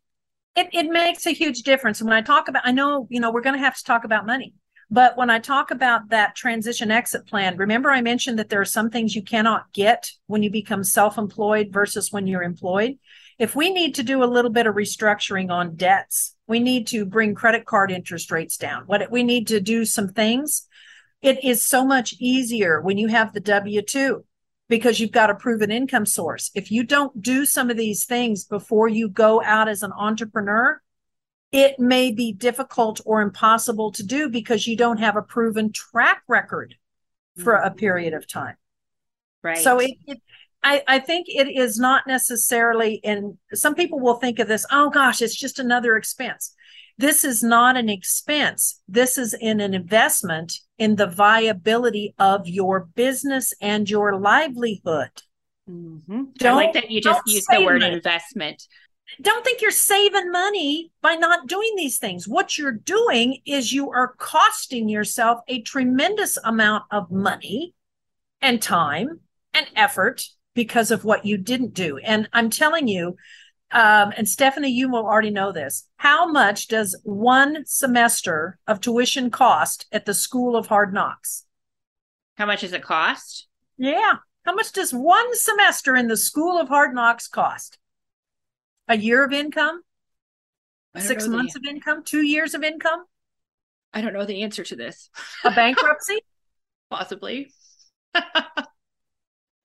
It, 0.56 0.68
it 0.72 0.90
makes 0.90 1.26
a 1.26 1.30
huge 1.30 1.62
difference. 1.62 2.02
When 2.02 2.12
I 2.12 2.22
talk 2.22 2.48
about, 2.48 2.62
I 2.66 2.72
know, 2.72 3.06
you 3.10 3.20
know, 3.20 3.30
we're 3.30 3.40
going 3.40 3.56
to 3.56 3.64
have 3.64 3.76
to 3.76 3.84
talk 3.84 4.04
about 4.04 4.26
money, 4.26 4.54
but 4.90 5.16
when 5.16 5.30
I 5.30 5.38
talk 5.38 5.70
about 5.70 6.10
that 6.10 6.34
transition 6.34 6.90
exit 6.90 7.26
plan, 7.26 7.56
remember 7.56 7.90
I 7.90 8.02
mentioned 8.02 8.38
that 8.38 8.48
there 8.48 8.60
are 8.60 8.66
some 8.66 8.90
things 8.90 9.14
you 9.14 9.22
cannot 9.22 9.72
get 9.72 10.10
when 10.26 10.42
you 10.42 10.50
become 10.50 10.82
self 10.82 11.18
employed 11.18 11.68
versus 11.70 12.10
when 12.10 12.26
you're 12.26 12.42
employed. 12.42 12.98
If 13.38 13.54
we 13.54 13.72
need 13.72 13.94
to 13.94 14.02
do 14.02 14.22
a 14.22 14.26
little 14.26 14.50
bit 14.50 14.66
of 14.66 14.74
restructuring 14.74 15.50
on 15.50 15.76
debts, 15.76 16.34
we 16.46 16.58
need 16.58 16.88
to 16.88 17.06
bring 17.06 17.34
credit 17.34 17.64
card 17.64 17.90
interest 17.90 18.30
rates 18.30 18.56
down. 18.56 18.82
What 18.86 19.10
we 19.10 19.22
need 19.22 19.46
to 19.48 19.60
do 19.60 19.84
some 19.84 20.08
things 20.08 20.66
it 21.22 21.44
is 21.44 21.62
so 21.62 21.84
much 21.84 22.14
easier 22.18 22.80
when 22.80 22.96
you 22.96 23.08
have 23.08 23.32
the 23.32 23.40
W 23.40 23.82
2 23.82 24.24
because 24.70 25.00
you've 25.00 25.10
got 25.10 25.30
a 25.30 25.34
proven 25.34 25.72
income 25.72 26.06
source. 26.06 26.52
If 26.54 26.70
you 26.70 26.84
don't 26.84 27.20
do 27.20 27.44
some 27.44 27.70
of 27.70 27.76
these 27.76 28.06
things 28.06 28.44
before 28.44 28.86
you 28.86 29.08
go 29.08 29.42
out 29.42 29.68
as 29.68 29.82
an 29.82 29.90
entrepreneur, 29.92 30.80
it 31.50 31.80
may 31.80 32.12
be 32.12 32.32
difficult 32.32 33.00
or 33.04 33.20
impossible 33.20 33.90
to 33.90 34.04
do 34.04 34.28
because 34.28 34.68
you 34.68 34.76
don't 34.76 34.98
have 34.98 35.16
a 35.16 35.22
proven 35.22 35.72
track 35.72 36.22
record 36.28 36.76
for 37.36 37.54
a 37.54 37.72
period 37.72 38.14
of 38.14 38.28
time. 38.28 38.54
Right. 39.42 39.58
So 39.58 39.80
it, 39.80 39.90
it 40.06 40.18
I, 40.62 40.82
I 40.86 40.98
think 41.00 41.26
it 41.28 41.48
is 41.48 41.78
not 41.78 42.06
necessarily 42.06 42.94
in 43.02 43.38
some 43.52 43.74
people 43.74 43.98
will 43.98 44.16
think 44.16 44.38
of 44.38 44.46
this, 44.46 44.64
oh 44.70 44.90
gosh, 44.90 45.20
it's 45.20 45.34
just 45.36 45.58
another 45.58 45.96
expense. 45.96 46.54
This 47.00 47.24
is 47.24 47.42
not 47.42 47.78
an 47.78 47.88
expense. 47.88 48.78
This 48.86 49.16
is 49.16 49.32
in 49.32 49.62
an 49.62 49.72
investment 49.72 50.52
in 50.76 50.96
the 50.96 51.06
viability 51.06 52.14
of 52.18 52.46
your 52.46 52.90
business 52.94 53.54
and 53.62 53.88
your 53.88 54.20
livelihood. 54.20 55.22
Mm-hmm. 55.66 56.24
I 56.42 56.52
like 56.52 56.74
that 56.74 56.90
you 56.90 57.00
just 57.00 57.22
use 57.24 57.46
the 57.46 57.64
word 57.64 57.80
money. 57.80 57.94
investment. 57.94 58.62
Don't 59.22 59.42
think 59.42 59.62
you're 59.62 59.70
saving 59.70 60.30
money 60.30 60.92
by 61.00 61.14
not 61.14 61.48
doing 61.48 61.72
these 61.74 61.96
things. 61.96 62.28
What 62.28 62.58
you're 62.58 62.72
doing 62.72 63.38
is 63.46 63.72
you 63.72 63.90
are 63.90 64.14
costing 64.18 64.90
yourself 64.90 65.40
a 65.48 65.62
tremendous 65.62 66.36
amount 66.44 66.84
of 66.90 67.10
money 67.10 67.72
and 68.42 68.60
time 68.60 69.20
and 69.54 69.66
effort 69.74 70.26
because 70.54 70.90
of 70.90 71.06
what 71.06 71.24
you 71.24 71.38
didn't 71.38 71.72
do. 71.72 71.96
And 71.96 72.28
I'm 72.34 72.50
telling 72.50 72.88
you, 72.88 73.16
um, 73.72 74.12
and 74.16 74.28
Stephanie, 74.28 74.70
you 74.70 74.90
will 74.90 75.06
already 75.06 75.30
know 75.30 75.52
this. 75.52 75.86
How 75.96 76.26
much 76.26 76.68
does 76.68 76.98
one 77.04 77.64
semester 77.66 78.58
of 78.66 78.80
tuition 78.80 79.30
cost 79.30 79.86
at 79.92 80.06
the 80.06 80.14
School 80.14 80.56
of 80.56 80.66
Hard 80.66 80.92
Knocks? 80.92 81.46
How 82.36 82.46
much 82.46 82.62
does 82.62 82.72
it 82.72 82.82
cost? 82.82 83.46
Yeah. 83.76 84.16
How 84.44 84.54
much 84.54 84.72
does 84.72 84.92
one 84.92 85.36
semester 85.36 85.94
in 85.94 86.08
the 86.08 86.16
School 86.16 86.58
of 86.58 86.68
Hard 86.68 86.94
Knocks 86.94 87.28
cost? 87.28 87.78
A 88.88 88.96
year 88.96 89.24
of 89.24 89.32
income? 89.32 89.82
Six 90.98 91.28
months 91.28 91.54
the... 91.54 91.60
of 91.60 91.64
income? 91.64 92.02
Two 92.02 92.22
years 92.22 92.54
of 92.54 92.64
income? 92.64 93.04
I 93.92 94.00
don't 94.00 94.12
know 94.12 94.24
the 94.24 94.42
answer 94.42 94.64
to 94.64 94.76
this. 94.76 95.10
A 95.44 95.50
bankruptcy? 95.50 96.18
Possibly. 96.90 97.52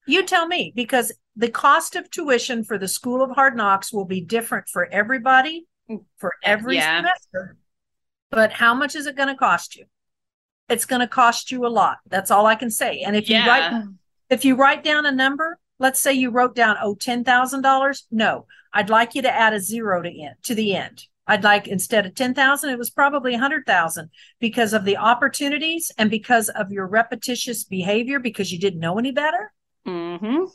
You 0.08 0.24
tell 0.26 0.48
me 0.48 0.72
because 0.76 1.12
the 1.36 1.50
cost 1.50 1.96
of 1.96 2.10
tuition 2.10 2.64
for 2.64 2.78
the 2.78 2.88
School 2.88 3.22
of 3.22 3.32
Hard 3.32 3.56
Knocks 3.56 3.92
will 3.92 4.06
be 4.06 4.22
different 4.22 4.68
for 4.70 4.86
everybody 4.86 5.66
mm. 5.90 6.04
for 6.18 6.34
every 6.44 6.76
yeah. 6.76 7.00
semester. 7.00 7.58
But 8.32 8.52
how 8.52 8.74
much 8.74 8.96
is 8.96 9.08
it 9.08 9.16
going 9.16 9.30
to 9.30 9.36
cost 9.36 9.76
you? 9.76 9.86
It's 10.70 10.86
going 10.86 11.02
to 11.02 11.08
cost 11.08 11.52
you 11.52 11.66
a 11.66 11.70
lot. 11.70 11.98
That's 12.08 12.32
all 12.32 12.46
I 12.46 12.56
can 12.56 12.72
say. 12.72 13.02
And 13.02 13.16
if 13.16 13.30
yeah. 13.30 13.44
you 13.44 13.50
write 13.50 13.84
if 14.30 14.46
you 14.46 14.56
write 14.56 14.84
down 14.84 15.06
a 15.06 15.12
number, 15.12 15.60
let's 15.78 16.00
say 16.00 16.14
you 16.14 16.32
wrote 16.32 16.56
down 16.56 16.78
oh 16.82 16.96
ten 16.96 17.24
thousand 17.24 17.62
dollars. 17.62 18.08
No, 18.12 18.48
I'd 18.74 18.90
like 18.90 19.16
you 19.16 19.22
to 19.22 19.32
add 19.32 19.54
a 19.54 19.60
zero 19.60 20.02
to 20.02 20.10
end 20.10 20.36
to 20.44 20.56
the 20.56 20.76
end. 20.76 21.06
I'd 21.28 21.44
like 21.44 21.68
instead 21.68 22.06
of 22.06 22.14
10,000, 22.14 22.70
it 22.70 22.78
was 22.78 22.92
probably 22.92 23.32
100,000 23.32 24.10
because 24.40 24.74
of 24.74 24.86
the 24.86 24.98
opportunities 24.98 25.92
and 25.98 26.10
because 26.10 26.50
of 26.50 26.72
your 26.72 26.86
repetitious 26.86 27.64
behavior 27.64 28.20
because 28.20 28.52
you 28.52 28.60
didn't 28.60 28.80
know 28.80 29.00
any 29.00 29.12
better. 29.12 29.52
Mm-hmm. 29.88 30.46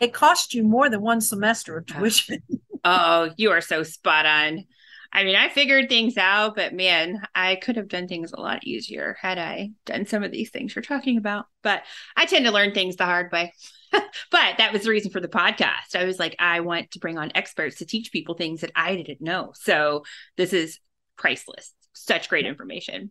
It 0.00 0.12
cost 0.12 0.54
you 0.54 0.62
more 0.62 0.88
than 0.90 1.02
one 1.02 1.20
semester 1.20 1.76
of 1.78 1.86
tuition. 1.86 2.42
oh, 2.84 3.30
you 3.36 3.50
are 3.50 3.60
so 3.60 3.82
spot 3.82 4.26
on. 4.26 4.64
I 5.12 5.22
mean, 5.22 5.36
I 5.36 5.48
figured 5.48 5.88
things 5.88 6.16
out, 6.16 6.56
but 6.56 6.74
man, 6.74 7.22
I 7.36 7.54
could 7.54 7.76
have 7.76 7.86
done 7.86 8.08
things 8.08 8.32
a 8.32 8.40
lot 8.40 8.64
easier 8.64 9.16
had 9.20 9.38
I 9.38 9.70
done 9.86 10.06
some 10.06 10.24
of 10.24 10.32
these 10.32 10.50
things 10.50 10.74
you're 10.74 10.82
talking 10.82 11.18
about. 11.18 11.46
But 11.62 11.84
I 12.16 12.26
tend 12.26 12.44
to 12.46 12.50
learn 12.50 12.74
things 12.74 12.96
the 12.96 13.04
hard 13.04 13.30
way. 13.30 13.52
but 13.92 14.58
that 14.58 14.72
was 14.72 14.82
the 14.82 14.90
reason 14.90 15.12
for 15.12 15.20
the 15.20 15.28
podcast. 15.28 15.94
I 15.94 16.04
was 16.04 16.18
like, 16.18 16.34
I 16.40 16.60
want 16.60 16.90
to 16.90 16.98
bring 16.98 17.16
on 17.16 17.30
experts 17.36 17.76
to 17.76 17.86
teach 17.86 18.10
people 18.10 18.34
things 18.34 18.62
that 18.62 18.72
I 18.74 18.96
didn't 18.96 19.20
know. 19.20 19.52
So 19.54 20.02
this 20.36 20.52
is 20.52 20.80
priceless. 21.16 21.72
Such 21.92 22.28
great 22.28 22.44
information. 22.44 23.10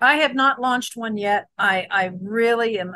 I 0.00 0.16
have 0.16 0.34
not 0.34 0.60
launched 0.60 0.96
one 0.96 1.18
yet. 1.18 1.46
I 1.58 1.86
I 1.90 2.10
really 2.20 2.78
am 2.78 2.94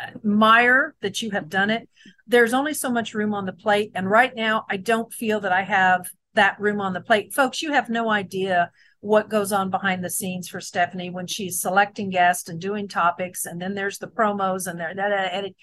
admire 0.00 0.94
that 1.00 1.22
you 1.22 1.30
have 1.30 1.48
done 1.48 1.70
it. 1.70 1.88
There's 2.26 2.54
only 2.54 2.74
so 2.74 2.90
much 2.90 3.14
room 3.14 3.34
on 3.34 3.46
the 3.46 3.52
plate. 3.52 3.92
And 3.94 4.10
right 4.10 4.34
now, 4.34 4.64
I 4.70 4.76
don't 4.76 5.12
feel 5.12 5.40
that 5.40 5.52
I 5.52 5.62
have 5.62 6.08
that 6.34 6.60
room 6.60 6.80
on 6.80 6.92
the 6.92 7.00
plate. 7.00 7.34
Folks, 7.34 7.62
you 7.62 7.72
have 7.72 7.88
no 7.88 8.10
idea 8.10 8.70
what 9.00 9.30
goes 9.30 9.52
on 9.52 9.70
behind 9.70 10.04
the 10.04 10.10
scenes 10.10 10.48
for 10.48 10.60
Stephanie 10.60 11.10
when 11.10 11.26
she's 11.26 11.60
selecting 11.60 12.10
guests 12.10 12.48
and 12.48 12.60
doing 12.60 12.88
topics. 12.88 13.46
And 13.46 13.60
then 13.60 13.74
there's 13.74 13.98
the 13.98 14.08
promos 14.08 14.66
and 14.66 14.78
there, 14.78 14.90
and 14.90 15.46
it, 15.46 15.56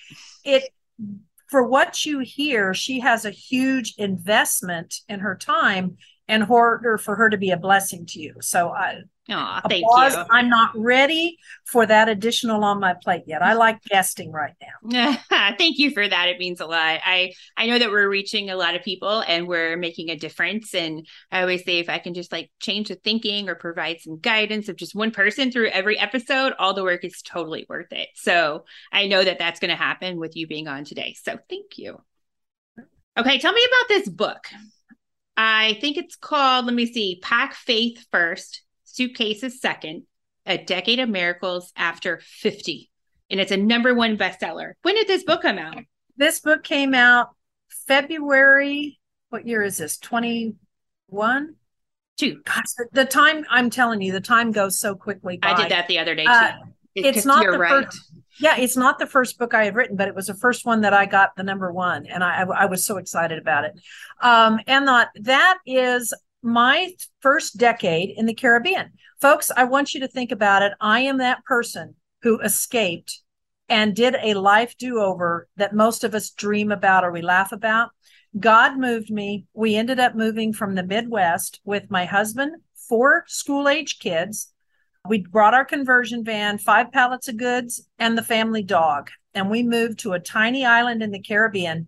it, 0.43 0.63
for 1.49 1.63
what 1.63 2.05
you 2.05 2.19
hear, 2.19 2.73
she 2.73 3.01
has 3.01 3.25
a 3.25 3.29
huge 3.31 3.93
investment 3.97 4.95
in 5.07 5.19
her 5.19 5.35
time 5.35 5.97
in 6.27 6.43
order 6.43 6.97
for 6.97 7.15
her 7.15 7.29
to 7.29 7.37
be 7.37 7.51
a 7.51 7.57
blessing 7.57 8.05
to 8.07 8.19
you. 8.19 8.35
So 8.41 8.69
I 8.69 9.01
thank 9.27 9.83
applause. 9.85 10.15
you. 10.15 10.23
I'm 10.31 10.49
not 10.49 10.71
ready 10.75 11.37
for 11.65 11.85
that 11.85 12.09
additional 12.09 12.63
on 12.63 12.79
my 12.79 12.93
plate 12.93 13.23
yet. 13.27 13.43
I 13.43 13.53
like 13.65 13.81
guesting 13.83 14.31
right 14.31 14.53
now. 14.61 15.17
Thank 15.57 15.77
you 15.77 15.91
for 15.91 16.07
that. 16.07 16.29
It 16.29 16.39
means 16.39 16.61
a 16.61 16.65
lot. 16.65 16.99
I 17.05 17.33
I 17.57 17.67
know 17.67 17.77
that 17.77 17.91
we're 17.91 18.09
reaching 18.09 18.49
a 18.49 18.55
lot 18.55 18.75
of 18.75 18.83
people 18.83 19.23
and 19.27 19.47
we're 19.47 19.77
making 19.77 20.09
a 20.09 20.15
difference. 20.15 20.73
And 20.73 21.07
I 21.31 21.41
always 21.41 21.63
say 21.63 21.79
if 21.79 21.89
I 21.89 21.99
can 21.99 22.13
just 22.13 22.31
like 22.31 22.51
change 22.59 22.89
the 22.89 22.95
thinking 22.95 23.49
or 23.49 23.55
provide 23.55 24.01
some 24.01 24.19
guidance 24.19 24.69
of 24.69 24.75
just 24.75 24.95
one 24.95 25.11
person 25.11 25.51
through 25.51 25.67
every 25.69 25.97
episode, 25.99 26.53
all 26.57 26.73
the 26.73 26.83
work 26.83 27.03
is 27.03 27.21
totally 27.21 27.65
worth 27.69 27.91
it. 27.91 28.09
So 28.15 28.65
I 28.91 29.07
know 29.07 29.23
that 29.23 29.39
that's 29.39 29.59
going 29.59 29.69
to 29.69 29.75
happen 29.75 30.17
with 30.17 30.35
you 30.35 30.47
being 30.47 30.67
on 30.67 30.85
today. 30.85 31.15
So 31.21 31.37
thank 31.49 31.77
you. 31.77 32.01
Okay, 33.17 33.39
tell 33.39 33.53
me 33.53 33.65
about 33.65 33.87
this 33.87 34.09
book. 34.09 34.47
I 35.37 35.77
think 35.81 35.97
it's 35.97 36.15
called, 36.15 36.65
let 36.65 36.75
me 36.75 36.85
see, 36.85 37.19
Pack 37.21 37.53
Faith 37.53 38.05
First, 38.11 38.61
Suitcases 38.83 39.59
Second, 39.59 40.03
A 40.45 40.57
Decade 40.57 40.99
of 40.99 41.09
Miracles 41.09 41.71
After 41.75 42.21
50 42.23 42.89
and 43.29 43.39
it's 43.39 43.51
a 43.51 43.57
number 43.57 43.93
one 43.93 44.17
bestseller. 44.17 44.73
When 44.81 44.95
did 44.95 45.07
this 45.07 45.23
book 45.23 45.41
come 45.41 45.57
out? 45.57 45.77
This 46.17 46.39
book 46.39 46.63
came 46.63 46.93
out 46.93 47.29
February. 47.87 48.99
What 49.29 49.47
year 49.47 49.63
is 49.63 49.77
this? 49.77 49.97
21? 49.97 51.55
Two. 52.17 52.41
Gosh, 52.45 52.63
the, 52.77 52.87
the 52.93 53.05
time, 53.05 53.45
I'm 53.49 53.69
telling 53.69 54.01
you, 54.01 54.11
the 54.11 54.21
time 54.21 54.51
goes 54.51 54.79
so 54.79 54.95
quickly. 54.95 55.37
By. 55.37 55.51
I 55.51 55.61
did 55.61 55.71
that 55.71 55.87
the 55.87 55.99
other 55.99 56.15
day 56.15 56.25
too. 56.25 56.31
Uh, 56.31 56.51
it's 56.95 57.25
not 57.25 57.43
you're 57.43 57.53
the 57.53 57.59
right. 57.59 57.85
first. 57.85 57.99
Yeah, 58.39 58.57
it's 58.57 58.77
not 58.77 58.99
the 58.99 59.07
first 59.07 59.37
book 59.37 59.53
I 59.53 59.65
had 59.65 59.75
written, 59.75 59.95
but 59.95 60.07
it 60.07 60.15
was 60.15 60.27
the 60.27 60.33
first 60.33 60.65
one 60.65 60.81
that 60.81 60.93
I 60.93 61.05
got 61.05 61.35
the 61.35 61.43
number 61.43 61.71
one, 61.71 62.05
and 62.05 62.23
I, 62.23 62.43
I 62.43 62.65
was 62.65 62.85
so 62.85 62.97
excited 62.97 63.39
about 63.39 63.65
it. 63.65 63.73
Um, 64.21 64.59
and 64.67 64.87
that 64.87 65.09
that 65.21 65.57
is 65.65 66.13
my 66.41 66.91
first 67.21 67.57
decade 67.57 68.11
in 68.15 68.25
the 68.25 68.33
Caribbean, 68.33 68.91
folks. 69.19 69.51
I 69.55 69.63
want 69.63 69.93
you 69.93 70.01
to 70.01 70.07
think 70.07 70.31
about 70.31 70.61
it. 70.61 70.73
I 70.79 71.01
am 71.01 71.17
that 71.17 71.43
person 71.45 71.95
who 72.21 72.39
escaped 72.39 73.21
and 73.69 73.95
did 73.95 74.15
a 74.21 74.35
life 74.35 74.75
do 74.77 74.99
over 74.99 75.47
that 75.57 75.73
most 75.73 76.03
of 76.03 76.13
us 76.13 76.29
dream 76.29 76.71
about 76.71 77.03
or 77.03 77.11
we 77.11 77.21
laugh 77.21 77.51
about. 77.51 77.89
God 78.39 78.77
moved 78.77 79.09
me. 79.09 79.45
We 79.53 79.75
ended 79.75 79.99
up 79.99 80.15
moving 80.15 80.53
from 80.53 80.75
the 80.75 80.83
Midwest 80.83 81.61
with 81.63 81.89
my 81.89 82.05
husband, 82.05 82.57
four 82.87 83.23
school 83.27 83.67
age 83.67 83.99
kids. 83.99 84.51
We 85.07 85.21
brought 85.21 85.53
our 85.53 85.65
conversion 85.65 86.23
van, 86.23 86.57
five 86.57 86.91
pallets 86.91 87.27
of 87.27 87.37
goods, 87.37 87.87
and 87.99 88.17
the 88.17 88.23
family 88.23 88.63
dog. 88.63 89.09
And 89.33 89.49
we 89.49 89.63
moved 89.63 89.99
to 89.99 90.13
a 90.13 90.19
tiny 90.19 90.65
island 90.65 91.03
in 91.03 91.11
the 91.11 91.21
Caribbean. 91.21 91.87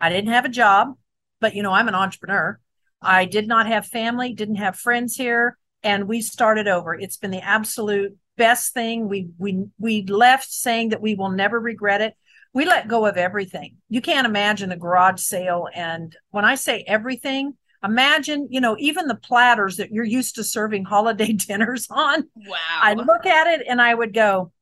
I 0.00 0.08
didn't 0.08 0.32
have 0.32 0.44
a 0.44 0.50
job, 0.50 0.94
but 1.40 1.54
you 1.54 1.62
know, 1.62 1.72
I'm 1.72 1.88
an 1.88 1.94
entrepreneur. 1.94 2.58
I 3.02 3.24
did 3.24 3.46
not 3.46 3.66
have 3.66 3.86
family, 3.86 4.32
didn't 4.32 4.56
have 4.56 4.76
friends 4.76 5.16
here, 5.16 5.58
and 5.82 6.08
we 6.08 6.20
started 6.20 6.68
over. 6.68 6.94
It's 6.94 7.16
been 7.16 7.30
the 7.30 7.44
absolute 7.44 8.16
best 8.36 8.72
thing. 8.74 9.08
We 9.08 9.28
we 9.38 9.66
we 9.78 10.02
left 10.04 10.50
saying 10.50 10.90
that 10.90 11.02
we 11.02 11.14
will 11.14 11.30
never 11.30 11.58
regret 11.58 12.00
it. 12.00 12.14
We 12.52 12.64
let 12.64 12.88
go 12.88 13.06
of 13.06 13.16
everything. 13.16 13.76
You 13.88 14.00
can't 14.00 14.26
imagine 14.26 14.70
the 14.70 14.76
garage 14.76 15.20
sale 15.20 15.68
and 15.74 16.16
when 16.30 16.44
I 16.44 16.54
say 16.54 16.84
everything, 16.86 17.54
imagine, 17.84 18.48
you 18.50 18.60
know, 18.60 18.76
even 18.78 19.06
the 19.06 19.14
platters 19.14 19.76
that 19.76 19.92
you're 19.92 20.04
used 20.04 20.36
to 20.36 20.44
serving 20.44 20.84
holiday 20.84 21.32
dinners 21.32 21.86
on. 21.90 22.28
Wow. 22.34 22.56
I 22.80 22.94
look 22.94 23.26
at 23.26 23.46
it 23.46 23.66
and 23.68 23.80
I 23.80 23.94
would 23.94 24.14
go, 24.14 24.52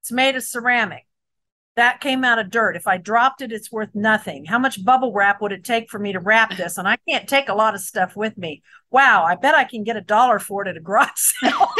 it's 0.00 0.12
made 0.12 0.36
of 0.36 0.42
ceramic. 0.42 1.06
That 1.76 2.00
came 2.00 2.22
out 2.22 2.38
of 2.38 2.50
dirt. 2.50 2.76
If 2.76 2.86
I 2.86 2.98
dropped 2.98 3.40
it, 3.40 3.50
it's 3.50 3.72
worth 3.72 3.94
nothing. 3.94 4.44
How 4.44 4.58
much 4.58 4.84
bubble 4.84 5.12
wrap 5.12 5.40
would 5.40 5.52
it 5.52 5.64
take 5.64 5.88
for 5.90 5.98
me 5.98 6.12
to 6.12 6.20
wrap 6.20 6.50
this? 6.56 6.76
And 6.76 6.86
I 6.86 6.98
can't 7.08 7.28
take 7.28 7.48
a 7.48 7.54
lot 7.54 7.74
of 7.74 7.80
stuff 7.80 8.16
with 8.16 8.36
me. 8.36 8.62
Wow, 8.90 9.24
I 9.24 9.36
bet 9.36 9.54
I 9.54 9.64
can 9.64 9.84
get 9.84 9.96
a 9.96 10.02
dollar 10.02 10.38
for 10.38 10.62
it 10.62 10.68
at 10.68 10.76
a 10.76 10.80
garage 10.80 11.10
sale. 11.16 11.72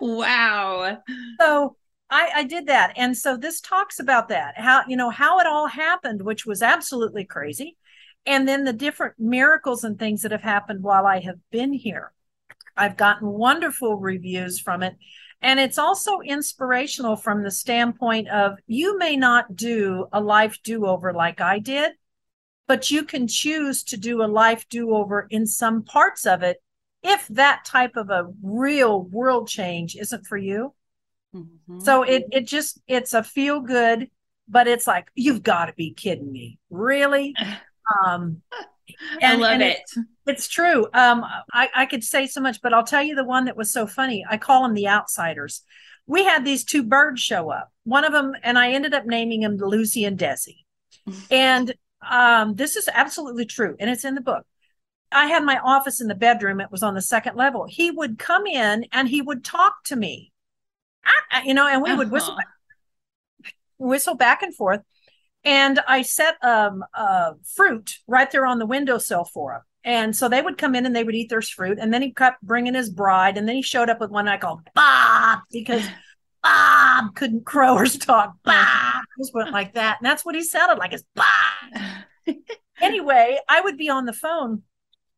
wow. 0.00 0.98
so 1.40 1.76
I, 2.10 2.30
I 2.36 2.44
did 2.44 2.66
that. 2.66 2.92
And 2.96 3.16
so 3.16 3.36
this 3.36 3.60
talks 3.60 4.00
about 4.00 4.28
that, 4.28 4.58
how, 4.58 4.82
you 4.86 4.96
know, 4.96 5.10
how 5.10 5.38
it 5.40 5.46
all 5.46 5.66
happened, 5.66 6.22
which 6.22 6.46
was 6.46 6.62
absolutely 6.62 7.24
crazy. 7.24 7.76
And 8.26 8.46
then 8.48 8.64
the 8.64 8.72
different 8.72 9.14
miracles 9.18 9.84
and 9.84 9.98
things 9.98 10.22
that 10.22 10.32
have 10.32 10.42
happened 10.42 10.82
while 10.82 11.06
I 11.06 11.20
have 11.20 11.38
been 11.50 11.72
here. 11.72 12.12
I've 12.76 12.96
gotten 12.96 13.28
wonderful 13.28 13.96
reviews 13.96 14.60
from 14.60 14.82
it. 14.82 14.96
And 15.40 15.60
it's 15.60 15.78
also 15.78 16.20
inspirational 16.20 17.16
from 17.16 17.42
the 17.42 17.50
standpoint 17.50 18.28
of 18.28 18.58
you 18.66 18.98
may 18.98 19.16
not 19.16 19.54
do 19.54 20.06
a 20.12 20.20
life 20.20 20.58
do 20.64 20.86
over 20.86 21.12
like 21.12 21.40
I 21.40 21.58
did, 21.58 21.92
but 22.66 22.90
you 22.90 23.04
can 23.04 23.28
choose 23.28 23.84
to 23.84 23.96
do 23.96 24.22
a 24.22 24.26
life 24.26 24.66
do 24.68 24.94
over 24.94 25.26
in 25.30 25.46
some 25.46 25.82
parts 25.84 26.26
of 26.26 26.42
it 26.42 26.62
if 27.02 27.28
that 27.28 27.64
type 27.64 27.96
of 27.96 28.10
a 28.10 28.26
real 28.42 29.02
world 29.02 29.48
change 29.48 29.94
isn't 29.94 30.26
for 30.26 30.36
you. 30.36 30.74
Mm-hmm. 31.34 31.80
So 31.80 32.02
it 32.02 32.24
it 32.32 32.46
just 32.46 32.80
it's 32.88 33.12
a 33.12 33.22
feel 33.22 33.60
good, 33.60 34.10
but 34.48 34.66
it's 34.66 34.86
like 34.86 35.08
you've 35.14 35.42
got 35.42 35.66
to 35.66 35.74
be 35.74 35.92
kidding 35.92 36.32
me, 36.32 36.58
really. 36.70 37.34
Um, 38.04 38.42
I 39.22 39.36
love 39.36 39.52
and 39.52 39.62
it. 39.62 39.78
It's 40.26 40.48
true. 40.48 40.84
Um, 40.92 41.24
I 41.52 41.68
I 41.74 41.86
could 41.86 42.04
say 42.04 42.26
so 42.26 42.40
much, 42.40 42.60
but 42.62 42.72
I'll 42.72 42.84
tell 42.84 43.02
you 43.02 43.14
the 43.14 43.24
one 43.24 43.44
that 43.46 43.56
was 43.56 43.72
so 43.72 43.86
funny. 43.86 44.24
I 44.28 44.36
call 44.36 44.62
them 44.62 44.74
the 44.74 44.88
outsiders. 44.88 45.62
We 46.06 46.24
had 46.24 46.44
these 46.44 46.64
two 46.64 46.82
birds 46.82 47.20
show 47.20 47.50
up. 47.50 47.72
One 47.84 48.04
of 48.04 48.12
them, 48.12 48.32
and 48.42 48.58
I 48.58 48.72
ended 48.72 48.94
up 48.94 49.06
naming 49.06 49.40
them 49.40 49.56
Lucy 49.56 50.04
and 50.04 50.18
Desi. 50.18 50.58
and 51.30 51.74
um, 52.08 52.54
this 52.54 52.76
is 52.76 52.88
absolutely 52.92 53.46
true, 53.46 53.76
and 53.78 53.90
it's 53.90 54.04
in 54.04 54.14
the 54.14 54.20
book. 54.20 54.44
I 55.12 55.26
had 55.26 55.44
my 55.44 55.58
office 55.58 56.00
in 56.00 56.08
the 56.08 56.14
bedroom. 56.14 56.60
It 56.60 56.70
was 56.70 56.82
on 56.82 56.94
the 56.94 57.02
second 57.02 57.36
level. 57.36 57.66
He 57.68 57.90
would 57.90 58.18
come 58.18 58.46
in 58.46 58.86
and 58.92 59.08
he 59.08 59.22
would 59.22 59.44
talk 59.44 59.84
to 59.84 59.96
me 59.96 60.32
ah, 61.30 61.42
you 61.44 61.54
know, 61.54 61.66
and 61.66 61.82
we 61.82 61.94
would 61.94 62.10
whistle, 62.10 62.34
Uh-huh. 62.34 63.50
whistle 63.78 64.14
back 64.14 64.42
and 64.42 64.54
forth. 64.54 64.80
And 65.46 65.78
I 65.86 66.02
set 66.02 66.44
um, 66.44 66.84
uh, 66.92 67.34
fruit 67.44 67.98
right 68.08 68.28
there 68.32 68.44
on 68.44 68.58
the 68.58 68.66
windowsill 68.66 69.24
for 69.24 69.54
him. 69.54 69.60
And 69.84 70.16
so 70.16 70.28
they 70.28 70.42
would 70.42 70.58
come 70.58 70.74
in 70.74 70.84
and 70.84 70.94
they 70.94 71.04
would 71.04 71.14
eat 71.14 71.30
their 71.30 71.40
fruit. 71.40 71.78
And 71.80 71.94
then 71.94 72.02
he 72.02 72.12
kept 72.12 72.42
bringing 72.42 72.74
his 72.74 72.90
bride. 72.90 73.38
And 73.38 73.48
then 73.48 73.54
he 73.54 73.62
showed 73.62 73.88
up 73.88 74.00
with 74.00 74.10
one 74.10 74.26
I 74.26 74.38
called 74.38 74.68
Bob 74.74 75.38
because 75.52 75.86
Bob 76.42 77.14
couldn't 77.14 77.46
crow 77.46 77.76
or 77.76 77.86
talk. 77.86 78.34
Bob 78.44 79.04
just 79.18 79.32
went 79.32 79.52
like 79.52 79.74
that. 79.74 79.98
And 80.00 80.06
that's 80.06 80.24
what 80.24 80.34
he 80.34 80.42
sounded 80.42 80.78
like 80.78 80.92
is 80.92 81.04
Bob. 81.14 81.84
anyway, 82.80 83.38
I 83.48 83.60
would 83.60 83.78
be 83.78 83.88
on 83.88 84.04
the 84.04 84.12
phone. 84.12 84.62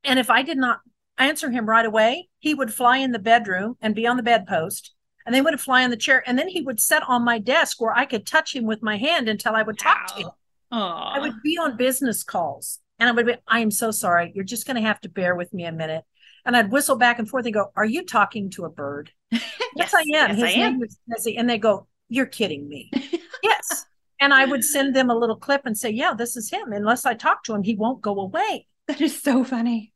And 0.04 0.18
if 0.18 0.28
I 0.28 0.42
did 0.42 0.58
not 0.58 0.80
answer 1.16 1.50
him 1.50 1.66
right 1.66 1.86
away, 1.86 2.28
he 2.38 2.52
would 2.52 2.72
fly 2.72 2.98
in 2.98 3.12
the 3.12 3.18
bedroom 3.18 3.78
and 3.80 3.94
be 3.94 4.06
on 4.06 4.18
the 4.18 4.22
bedpost 4.22 4.94
and 5.28 5.34
then 5.34 5.44
would 5.44 5.60
fly 5.60 5.84
on 5.84 5.90
the 5.90 5.96
chair 5.96 6.22
and 6.26 6.38
then 6.38 6.48
he 6.48 6.62
would 6.62 6.80
sit 6.80 7.02
on 7.06 7.22
my 7.22 7.38
desk 7.38 7.80
where 7.82 7.92
i 7.94 8.06
could 8.06 8.24
touch 8.26 8.56
him 8.56 8.64
with 8.64 8.82
my 8.82 8.96
hand 8.96 9.28
until 9.28 9.54
i 9.54 9.62
would 9.62 9.78
talk 9.78 10.06
to 10.06 10.22
him. 10.22 10.30
Aww. 10.72 11.16
i 11.16 11.18
would 11.18 11.42
be 11.42 11.58
on 11.58 11.76
business 11.76 12.24
calls 12.24 12.78
and 12.98 13.10
i 13.10 13.12
would 13.12 13.26
be 13.26 13.34
i 13.46 13.60
am 13.60 13.70
so 13.70 13.90
sorry. 13.90 14.32
You're 14.34 14.44
just 14.44 14.66
going 14.66 14.76
to 14.76 14.88
have 14.88 15.00
to 15.02 15.08
bear 15.10 15.36
with 15.36 15.52
me 15.52 15.64
a 15.64 15.72
minute. 15.72 16.04
And 16.46 16.56
i'd 16.56 16.72
whistle 16.72 16.96
back 16.96 17.18
and 17.18 17.28
forth 17.28 17.44
and 17.44 17.52
go 17.52 17.70
are 17.76 17.84
you 17.84 18.06
talking 18.06 18.48
to 18.52 18.64
a 18.64 18.70
bird? 18.70 19.12
Yes, 19.30 19.42
yes 19.76 19.94
i 19.94 20.00
am. 20.00 20.06
Yes, 20.08 20.34
his 20.36 20.42
I 20.44 20.46
name 20.46 20.62
am. 20.62 20.78
was 20.80 20.98
Nessie. 21.06 21.36
and 21.36 21.48
they 21.48 21.58
go 21.58 21.86
you're 22.08 22.26
kidding 22.26 22.66
me. 22.68 22.90
Yes. 23.42 23.84
And 24.20 24.32
i 24.34 24.46
would 24.46 24.64
send 24.64 24.96
them 24.96 25.10
a 25.10 25.14
little 25.14 25.36
clip 25.36 25.62
and 25.66 25.76
say 25.76 25.90
yeah 25.90 26.14
this 26.14 26.36
is 26.38 26.50
him. 26.50 26.72
Unless 26.72 27.04
i 27.04 27.12
talk 27.12 27.44
to 27.44 27.54
him 27.54 27.62
he 27.62 27.74
won't 27.74 28.00
go 28.00 28.18
away. 28.18 28.66
That 28.86 29.02
is 29.02 29.22
so 29.22 29.44
funny. 29.44 29.92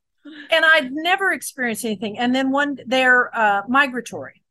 and 0.51 0.63
i'd 0.63 0.91
never 0.91 1.31
experienced 1.31 1.85
anything. 1.85 2.19
And 2.19 2.33
then 2.35 2.51
one 2.51 2.77
they're 2.85 3.35
uh, 3.35 3.63
migratory 3.67 4.42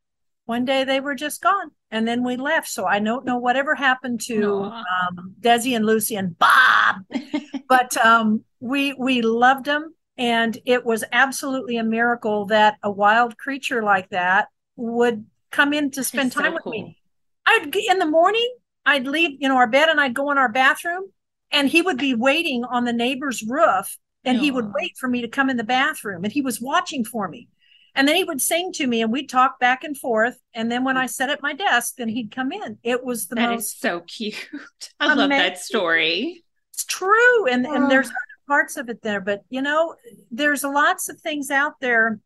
one 0.46 0.64
day 0.64 0.84
they 0.84 1.00
were 1.00 1.14
just 1.14 1.40
gone 1.40 1.70
and 1.90 2.06
then 2.06 2.24
we 2.24 2.36
left. 2.36 2.68
So 2.68 2.84
i 2.84 2.98
don't 2.98 3.24
know 3.24 3.38
whatever 3.38 3.74
happened 3.74 4.20
to 4.22 4.64
um, 4.64 5.34
desi 5.40 5.76
and 5.76 5.86
lucy 5.86 6.16
and 6.16 6.36
bob 6.38 6.96
but 7.68 7.96
um, 8.04 8.44
we 8.60 8.94
we 8.94 9.22
loved 9.22 9.64
them 9.64 9.94
and 10.18 10.58
it 10.66 10.84
was 10.84 11.04
absolutely 11.12 11.76
a 11.76 11.84
miracle 11.84 12.46
that 12.46 12.76
a 12.82 12.90
wild 12.90 13.36
creature 13.38 13.82
like 13.82 14.08
that 14.10 14.48
would 14.76 15.24
come 15.50 15.72
in 15.72 15.90
to 15.90 16.04
spend 16.04 16.32
time 16.32 16.44
so 16.44 16.52
with 16.54 16.62
cool. 16.62 16.72
me 16.72 16.98
i'd 17.46 17.74
in 17.74 17.98
the 17.98 18.06
morning 18.06 18.54
i'd 18.86 19.06
leave 19.06 19.40
you 19.40 19.48
know 19.48 19.56
our 19.56 19.66
bed 19.66 19.88
and 19.88 20.00
i'd 20.00 20.14
go 20.14 20.30
in 20.30 20.38
our 20.38 20.50
bathroom 20.50 21.04
and 21.50 21.68
he 21.68 21.82
would 21.82 21.98
be 21.98 22.14
waiting 22.14 22.64
on 22.64 22.84
the 22.84 22.92
neighbor's 22.92 23.42
roof 23.46 23.98
and 24.24 24.38
he 24.38 24.50
would 24.50 24.72
wait 24.72 24.92
for 24.98 25.08
me 25.08 25.20
to 25.20 25.28
come 25.28 25.50
in 25.50 25.56
the 25.56 25.64
bathroom 25.64 26.24
and 26.24 26.32
he 26.32 26.42
was 26.42 26.60
watching 26.60 27.04
for 27.04 27.28
me 27.28 27.48
and 27.94 28.06
then 28.08 28.16
he 28.16 28.24
would 28.24 28.40
sing 28.40 28.72
to 28.72 28.86
me 28.86 29.02
and 29.02 29.12
we'd 29.12 29.28
talk 29.28 29.58
back 29.60 29.84
and 29.84 29.96
forth. 29.96 30.38
And 30.54 30.70
then 30.72 30.84
when 30.84 30.96
I 30.96 31.06
sat 31.06 31.30
at 31.30 31.42
my 31.42 31.52
desk, 31.52 31.94
then 31.98 32.08
he'd 32.08 32.34
come 32.34 32.52
in. 32.52 32.78
It 32.82 33.04
was 33.04 33.26
the 33.28 33.34
That 33.36 33.50
most 33.50 33.74
is 33.74 33.78
so 33.78 34.00
cute. 34.00 34.48
I 35.00 35.12
love 35.14 35.30
that 35.30 35.58
story. 35.58 36.44
it's 36.72 36.84
true. 36.84 37.46
And 37.46 37.66
Oh. 37.66 37.74
and 37.74 37.90
there's 37.90 38.08
other 38.08 38.16
parts 38.48 38.76
of 38.76 38.88
it 38.88 39.02
there. 39.02 39.20
But 39.20 39.42
you 39.50 39.62
know, 39.62 39.94
there's 40.30 40.64
lots 40.64 41.08
of 41.08 41.20
things 41.20 41.50
out 41.50 41.74
there 41.80 42.20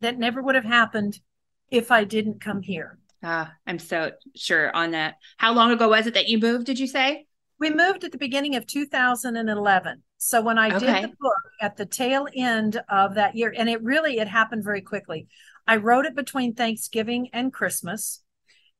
that 0.00 0.18
never 0.18 0.42
would 0.42 0.54
have 0.54 0.64
happened 0.64 1.18
if 1.70 1.90
I 1.90 2.04
didn't 2.04 2.40
come 2.40 2.62
here. 2.62 2.98
Ah, 3.22 3.52
I'm 3.66 3.78
so 3.78 4.12
sure 4.34 4.74
on 4.74 4.92
that. 4.92 5.16
How 5.36 5.52
long 5.52 5.70
ago 5.72 5.88
was 5.88 6.06
it 6.06 6.14
that 6.14 6.28
you 6.28 6.38
moved? 6.38 6.64
Did 6.66 6.78
you 6.78 6.86
say? 6.86 7.26
We 7.60 7.70
moved 7.70 8.04
at 8.04 8.12
the 8.12 8.18
beginning 8.18 8.56
of 8.56 8.66
2011. 8.66 10.02
So 10.16 10.40
when 10.40 10.58
I 10.58 10.74
Okay. 10.74 11.02
did 11.02 11.10
the 11.10 11.16
book, 11.20 11.36
at 11.60 11.76
the 11.76 11.86
tail 11.86 12.26
end 12.34 12.82
of 12.88 13.14
that 13.14 13.36
year, 13.36 13.54
and 13.56 13.68
it 13.68 13.82
really 13.82 14.18
it 14.18 14.28
happened 14.28 14.64
very 14.64 14.80
quickly. 14.80 15.28
I 15.66 15.76
wrote 15.76 16.06
it 16.06 16.16
between 16.16 16.54
Thanksgiving 16.54 17.28
and 17.32 17.52
Christmas, 17.52 18.22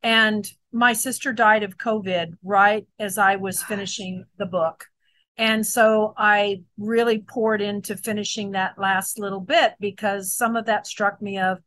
and 0.03 0.51
my 0.73 0.95
sister 0.95 1.33
died 1.33 1.63
of 1.63 1.77
COVID 1.77 2.39
right 2.43 2.87
as 2.99 3.19
I 3.19 3.37
was 3.37 3.63
finishing 3.63 4.25
the 4.39 4.47
book. 4.47 4.87
And 5.37 5.67
so 5.67 6.15
I 6.17 6.63
really 6.79 7.19
poured 7.19 7.63
into 7.63 7.97
finishing 7.97 8.53
that 8.53 8.79
last 8.79 9.19
little 9.19 9.41
bit 9.41 9.75
because 9.79 10.35
some 10.35 10.57
of 10.57 10.67
that 10.67 10.87
struck 10.87 11.21
me 11.21 11.39
of 11.39 11.59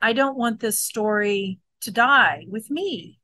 I 0.00 0.12
don't 0.12 0.36
want 0.36 0.60
this 0.60 0.78
story 0.78 1.60
to 1.82 1.90
die 1.90 2.44
with 2.48 2.70
me. 2.70 3.20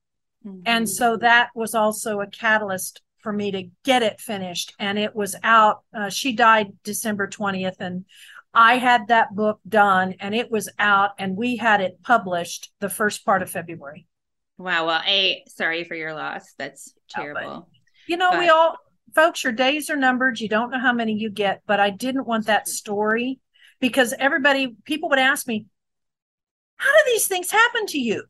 Mm-hmm. 0.46 0.60
And 0.64 0.88
so 0.88 1.16
that 1.16 1.50
was 1.54 1.74
also 1.74 2.20
a 2.20 2.26
catalyst 2.26 3.02
for 3.20 3.32
me 3.32 3.50
to 3.50 3.70
get 3.84 4.02
it 4.02 4.20
finished. 4.20 4.74
And 4.78 4.98
it 4.98 5.14
was 5.14 5.36
out. 5.42 5.82
Uh, 5.94 6.08
she 6.08 6.32
died 6.32 6.72
December 6.82 7.28
20th. 7.28 7.76
And 7.80 8.04
I 8.54 8.78
had 8.78 9.08
that 9.08 9.34
book 9.34 9.60
done 9.68 10.14
and 10.20 10.34
it 10.34 10.50
was 10.50 10.68
out 10.78 11.10
and 11.18 11.36
we 11.36 11.56
had 11.56 11.80
it 11.80 12.02
published 12.02 12.72
the 12.80 12.88
first 12.88 13.24
part 13.24 13.42
of 13.42 13.50
February. 13.50 14.06
Wow. 14.56 14.86
Well, 14.86 15.02
A, 15.06 15.44
sorry 15.48 15.84
for 15.84 15.94
your 15.94 16.14
loss. 16.14 16.54
That's 16.58 16.92
terrible. 17.08 17.68
you 18.06 18.16
know, 18.16 18.30
but... 18.30 18.40
we 18.40 18.48
all, 18.48 18.76
folks, 19.14 19.44
your 19.44 19.52
days 19.52 19.90
are 19.90 19.96
numbered. 19.96 20.40
You 20.40 20.48
don't 20.48 20.70
know 20.70 20.80
how 20.80 20.92
many 20.92 21.14
you 21.14 21.30
get, 21.30 21.62
but 21.66 21.78
I 21.78 21.90
didn't 21.90 22.26
want 22.26 22.46
that 22.46 22.66
story 22.66 23.38
because 23.80 24.14
everybody, 24.18 24.74
people 24.84 25.08
would 25.10 25.18
ask 25.18 25.46
me, 25.46 25.66
how 26.76 26.90
do 26.90 27.02
these 27.06 27.26
things 27.26 27.50
happen 27.50 27.86
to 27.86 27.98
you? 27.98 28.24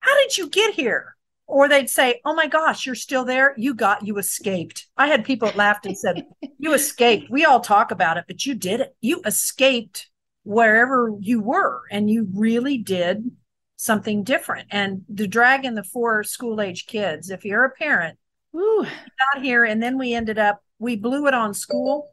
How 0.00 0.16
did 0.18 0.36
you 0.36 0.48
get 0.48 0.74
here? 0.74 1.13
Or 1.46 1.68
they'd 1.68 1.90
say, 1.90 2.20
Oh 2.24 2.34
my 2.34 2.46
gosh, 2.46 2.86
you're 2.86 2.94
still 2.94 3.24
there. 3.24 3.54
You 3.56 3.74
got, 3.74 4.06
you 4.06 4.18
escaped. 4.18 4.86
I 4.96 5.08
had 5.08 5.24
people 5.24 5.48
that 5.48 5.56
laughed 5.56 5.86
and 5.86 5.96
said, 5.96 6.24
You 6.58 6.74
escaped. 6.74 7.30
We 7.30 7.44
all 7.44 7.60
talk 7.60 7.90
about 7.90 8.16
it, 8.16 8.24
but 8.26 8.46
you 8.46 8.54
did 8.54 8.80
it. 8.80 8.96
You 9.00 9.20
escaped 9.24 10.08
wherever 10.44 11.12
you 11.20 11.40
were 11.40 11.82
and 11.90 12.10
you 12.10 12.28
really 12.34 12.78
did 12.78 13.30
something 13.76 14.22
different. 14.24 14.68
And 14.70 15.04
the 15.08 15.26
dragging 15.26 15.74
the 15.74 15.84
four 15.84 16.22
school 16.24 16.60
age 16.60 16.86
kids, 16.86 17.30
if 17.30 17.44
you're 17.44 17.64
a 17.64 17.70
parent, 17.70 18.18
Ooh. 18.54 18.86
got 19.34 19.42
here 19.42 19.64
and 19.64 19.82
then 19.82 19.98
we 19.98 20.14
ended 20.14 20.38
up, 20.38 20.62
we 20.78 20.96
blew 20.96 21.26
it 21.26 21.34
on 21.34 21.54
school. 21.54 22.10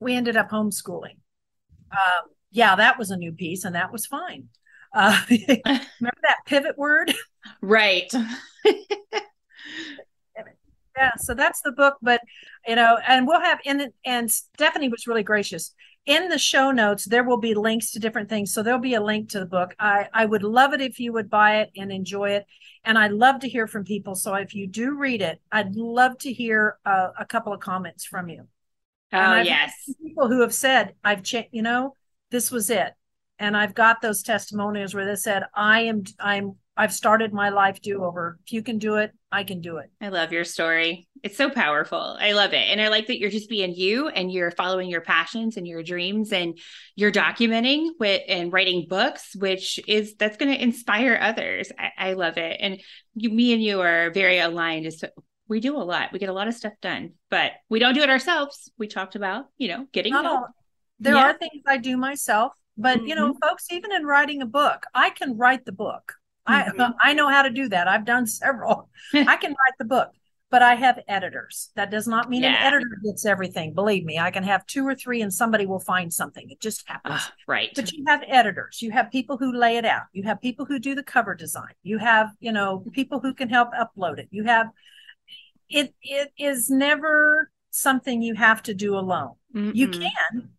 We 0.00 0.14
ended 0.14 0.36
up 0.36 0.50
homeschooling. 0.50 1.16
Um, 1.90 2.30
yeah, 2.50 2.76
that 2.76 2.98
was 2.98 3.10
a 3.10 3.16
new 3.16 3.32
piece 3.32 3.64
and 3.64 3.74
that 3.74 3.92
was 3.92 4.06
fine. 4.06 4.48
Uh, 4.96 5.20
remember 5.30 6.20
that 6.22 6.38
pivot 6.46 6.76
word? 6.78 7.14
Right. 7.60 8.10
yeah, 10.96 11.12
so 11.18 11.34
that's 11.34 11.60
the 11.60 11.72
book, 11.72 11.98
but 12.00 12.22
you 12.66 12.74
know, 12.74 12.98
and 13.06 13.26
we'll 13.26 13.40
have 13.40 13.60
in 13.64 13.92
and 14.04 14.30
Stephanie 14.30 14.88
was 14.88 15.06
really 15.06 15.22
gracious. 15.22 15.74
In 16.06 16.28
the 16.28 16.38
show 16.38 16.70
notes, 16.70 17.04
there 17.04 17.24
will 17.24 17.36
be 17.36 17.54
links 17.54 17.90
to 17.90 17.98
different 17.98 18.28
things. 18.28 18.54
So 18.54 18.62
there'll 18.62 18.78
be 18.78 18.94
a 18.94 19.02
link 19.02 19.28
to 19.30 19.40
the 19.40 19.46
book. 19.46 19.74
I, 19.78 20.08
I 20.14 20.24
would 20.24 20.44
love 20.44 20.72
it 20.72 20.80
if 20.80 21.00
you 21.00 21.12
would 21.12 21.28
buy 21.28 21.62
it 21.62 21.72
and 21.76 21.90
enjoy 21.90 22.30
it. 22.30 22.46
And 22.84 22.96
I'd 22.96 23.10
love 23.10 23.40
to 23.40 23.48
hear 23.48 23.66
from 23.66 23.82
people. 23.82 24.14
So 24.14 24.32
if 24.34 24.54
you 24.54 24.68
do 24.68 24.96
read 24.96 25.20
it, 25.20 25.40
I'd 25.50 25.74
love 25.74 26.16
to 26.18 26.32
hear 26.32 26.78
uh, 26.86 27.08
a 27.18 27.26
couple 27.26 27.52
of 27.52 27.58
comments 27.58 28.04
from 28.04 28.28
you. 28.28 28.46
Oh, 29.12 29.40
yes. 29.40 29.72
People 30.00 30.28
who 30.28 30.42
have 30.42 30.54
said, 30.54 30.94
I've 31.02 31.24
changed, 31.24 31.48
you 31.50 31.62
know, 31.62 31.94
this 32.30 32.52
was 32.52 32.70
it 32.70 32.92
and 33.38 33.56
I've 33.56 33.74
got 33.74 34.00
those 34.00 34.22
testimonials 34.22 34.94
where 34.94 35.06
they 35.06 35.16
said, 35.16 35.44
I 35.54 35.82
am, 35.82 36.04
I'm, 36.18 36.56
I've 36.76 36.92
started 36.92 37.32
my 37.32 37.50
life 37.50 37.80
do 37.80 38.04
over. 38.04 38.38
If 38.46 38.52
you 38.52 38.62
can 38.62 38.78
do 38.78 38.96
it, 38.96 39.12
I 39.32 39.44
can 39.44 39.60
do 39.60 39.78
it. 39.78 39.90
I 40.00 40.08
love 40.08 40.32
your 40.32 40.44
story. 40.44 41.08
It's 41.22 41.36
so 41.36 41.50
powerful. 41.50 42.16
I 42.20 42.32
love 42.32 42.52
it. 42.52 42.68
And 42.68 42.80
I 42.80 42.88
like 42.88 43.06
that 43.08 43.18
you're 43.18 43.30
just 43.30 43.48
being 43.48 43.74
you 43.74 44.08
and 44.08 44.30
you're 44.30 44.50
following 44.50 44.88
your 44.88 45.00
passions 45.00 45.56
and 45.56 45.66
your 45.66 45.82
dreams 45.82 46.32
and 46.32 46.58
you're 46.94 47.12
documenting 47.12 47.90
with 47.98 48.22
and 48.28 48.52
writing 48.52 48.86
books, 48.88 49.34
which 49.36 49.80
is 49.86 50.14
that's 50.16 50.36
going 50.36 50.52
to 50.52 50.62
inspire 50.62 51.18
others. 51.20 51.72
I, 51.78 52.10
I, 52.10 52.12
love 52.12 52.36
it. 52.38 52.58
And 52.60 52.80
you, 53.14 53.30
me 53.30 53.52
and 53.52 53.62
you 53.62 53.80
are 53.80 54.10
very 54.10 54.38
aligned 54.38 54.86
as 54.86 54.96
to 54.98 55.12
we 55.48 55.60
do 55.60 55.76
a 55.76 55.84
lot. 55.84 56.12
We 56.12 56.18
get 56.18 56.28
a 56.28 56.34
lot 56.34 56.48
of 56.48 56.54
stuff 56.54 56.74
done, 56.82 57.12
but 57.30 57.52
we 57.68 57.78
don't 57.78 57.94
do 57.94 58.02
it 58.02 58.10
ourselves. 58.10 58.70
We 58.78 58.86
talked 58.86 59.14
about, 59.14 59.46
you 59.58 59.68
know, 59.68 59.86
getting 59.92 60.12
Not 60.12 60.24
help. 60.24 60.36
All. 60.36 60.48
There 60.98 61.14
yeah. 61.14 61.30
are 61.30 61.38
things 61.38 61.62
I 61.66 61.76
do 61.76 61.96
myself 61.96 62.52
but 62.76 62.98
mm-hmm. 62.98 63.06
you 63.06 63.14
know, 63.14 63.32
mm-hmm. 63.32 63.46
folks, 63.46 63.66
even 63.70 63.92
in 63.92 64.04
writing 64.04 64.42
a 64.42 64.46
book, 64.46 64.84
I 64.94 65.10
can 65.10 65.36
write 65.36 65.64
the 65.64 65.72
book. 65.72 66.14
Mm-hmm. 66.48 66.80
I 66.80 67.10
I 67.10 67.12
know 67.14 67.28
how 67.28 67.42
to 67.42 67.50
do 67.50 67.68
that. 67.70 67.88
I've 67.88 68.04
done 68.04 68.26
several. 68.26 68.88
I 69.14 69.36
can 69.36 69.50
write 69.50 69.74
the 69.78 69.84
book, 69.84 70.10
but 70.50 70.62
I 70.62 70.74
have 70.74 71.00
editors. 71.08 71.70
That 71.74 71.90
does 71.90 72.06
not 72.06 72.30
mean 72.30 72.42
yeah. 72.42 72.50
an 72.50 72.74
editor 72.74 72.98
gets 73.04 73.26
everything. 73.26 73.74
Believe 73.74 74.04
me, 74.04 74.18
I 74.18 74.30
can 74.30 74.44
have 74.44 74.64
two 74.66 74.86
or 74.86 74.94
three, 74.94 75.22
and 75.22 75.32
somebody 75.32 75.66
will 75.66 75.80
find 75.80 76.12
something. 76.12 76.48
It 76.50 76.60
just 76.60 76.88
happens. 76.88 77.22
Uh, 77.22 77.30
right. 77.48 77.70
But 77.74 77.92
you 77.92 78.04
have 78.06 78.22
editors. 78.28 78.80
You 78.80 78.92
have 78.92 79.10
people 79.10 79.36
who 79.38 79.52
lay 79.52 79.76
it 79.76 79.84
out. 79.84 80.04
You 80.12 80.22
have 80.24 80.40
people 80.40 80.66
who 80.66 80.78
do 80.78 80.94
the 80.94 81.02
cover 81.02 81.34
design. 81.34 81.74
You 81.82 81.98
have 81.98 82.30
you 82.40 82.52
know 82.52 82.84
people 82.92 83.20
who 83.20 83.34
can 83.34 83.48
help 83.48 83.70
upload 83.72 84.18
it. 84.18 84.28
You 84.30 84.44
have 84.44 84.68
it. 85.68 85.94
It 86.02 86.32
is 86.38 86.70
never 86.70 87.50
something 87.70 88.22
you 88.22 88.34
have 88.34 88.62
to 88.64 88.74
do 88.74 88.96
alone. 88.96 89.32
Mm-mm. 89.54 89.74
You 89.74 89.88
can 89.88 90.50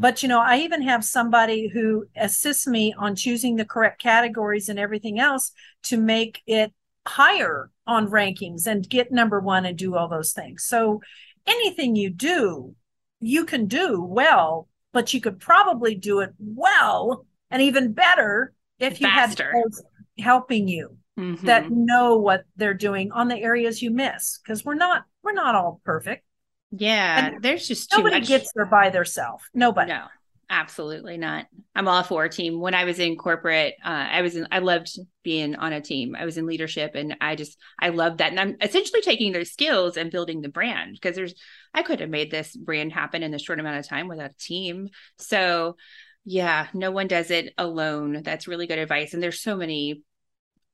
but 0.00 0.22
you 0.22 0.28
know 0.28 0.40
i 0.40 0.56
even 0.58 0.82
have 0.82 1.04
somebody 1.04 1.68
who 1.68 2.06
assists 2.16 2.66
me 2.66 2.92
on 2.98 3.14
choosing 3.14 3.56
the 3.56 3.64
correct 3.64 4.00
categories 4.00 4.68
and 4.68 4.78
everything 4.78 5.20
else 5.20 5.52
to 5.82 5.96
make 5.96 6.42
it 6.46 6.72
higher 7.06 7.70
on 7.86 8.08
rankings 8.08 8.66
and 8.66 8.88
get 8.88 9.12
number 9.12 9.38
one 9.38 9.64
and 9.64 9.78
do 9.78 9.94
all 9.94 10.08
those 10.08 10.32
things 10.32 10.64
so 10.64 11.00
anything 11.46 11.94
you 11.94 12.10
do 12.10 12.74
you 13.20 13.44
can 13.44 13.66
do 13.66 14.02
well 14.02 14.66
but 14.92 15.14
you 15.14 15.20
could 15.20 15.38
probably 15.38 15.94
do 15.94 16.20
it 16.20 16.30
well 16.38 17.26
and 17.50 17.62
even 17.62 17.92
better 17.92 18.52
if 18.78 19.00
you 19.00 19.06
Faster. 19.06 19.52
had 19.52 20.24
helping 20.24 20.68
you 20.68 20.96
mm-hmm. 21.18 21.46
that 21.46 21.70
know 21.70 22.16
what 22.16 22.44
they're 22.56 22.74
doing 22.74 23.12
on 23.12 23.28
the 23.28 23.36
areas 23.36 23.82
you 23.82 23.90
miss 23.90 24.38
because 24.42 24.64
we're 24.64 24.74
not 24.74 25.04
we're 25.22 25.32
not 25.32 25.54
all 25.54 25.80
perfect 25.84 26.24
yeah, 26.70 27.26
and 27.26 27.42
there's 27.42 27.66
just 27.66 27.92
nobody 27.92 28.20
much... 28.20 28.28
gets 28.28 28.52
there 28.54 28.66
by 28.66 28.90
themselves. 28.90 29.44
Nobody. 29.54 29.92
No, 29.92 30.06
absolutely 30.48 31.16
not. 31.16 31.46
I'm 31.74 31.88
all 31.88 32.02
for 32.02 32.24
a 32.24 32.28
team. 32.28 32.60
When 32.60 32.74
I 32.74 32.84
was 32.84 32.98
in 32.98 33.16
corporate, 33.16 33.74
uh, 33.84 33.88
I 33.88 34.22
was 34.22 34.36
in. 34.36 34.46
I 34.50 34.58
loved 34.60 34.98
being 35.22 35.56
on 35.56 35.72
a 35.72 35.80
team. 35.80 36.16
I 36.18 36.24
was 36.24 36.36
in 36.36 36.46
leadership, 36.46 36.94
and 36.94 37.16
I 37.20 37.36
just 37.36 37.58
I 37.78 37.88
loved 37.88 38.18
that. 38.18 38.30
And 38.30 38.40
I'm 38.40 38.56
essentially 38.60 39.02
taking 39.02 39.32
those 39.32 39.50
skills 39.50 39.96
and 39.96 40.10
building 40.10 40.40
the 40.40 40.48
brand 40.48 40.94
because 40.94 41.16
there's 41.16 41.34
I 41.74 41.82
could 41.82 42.00
have 42.00 42.10
made 42.10 42.30
this 42.30 42.54
brand 42.56 42.92
happen 42.92 43.22
in 43.22 43.34
a 43.34 43.38
short 43.38 43.60
amount 43.60 43.78
of 43.78 43.88
time 43.88 44.08
without 44.08 44.30
a 44.30 44.38
team. 44.38 44.88
So 45.18 45.76
yeah, 46.24 46.68
no 46.74 46.90
one 46.90 47.08
does 47.08 47.30
it 47.30 47.54
alone. 47.56 48.22
That's 48.22 48.48
really 48.48 48.66
good 48.66 48.78
advice. 48.78 49.14
And 49.14 49.22
there's 49.22 49.40
so 49.40 49.56
many 49.56 50.02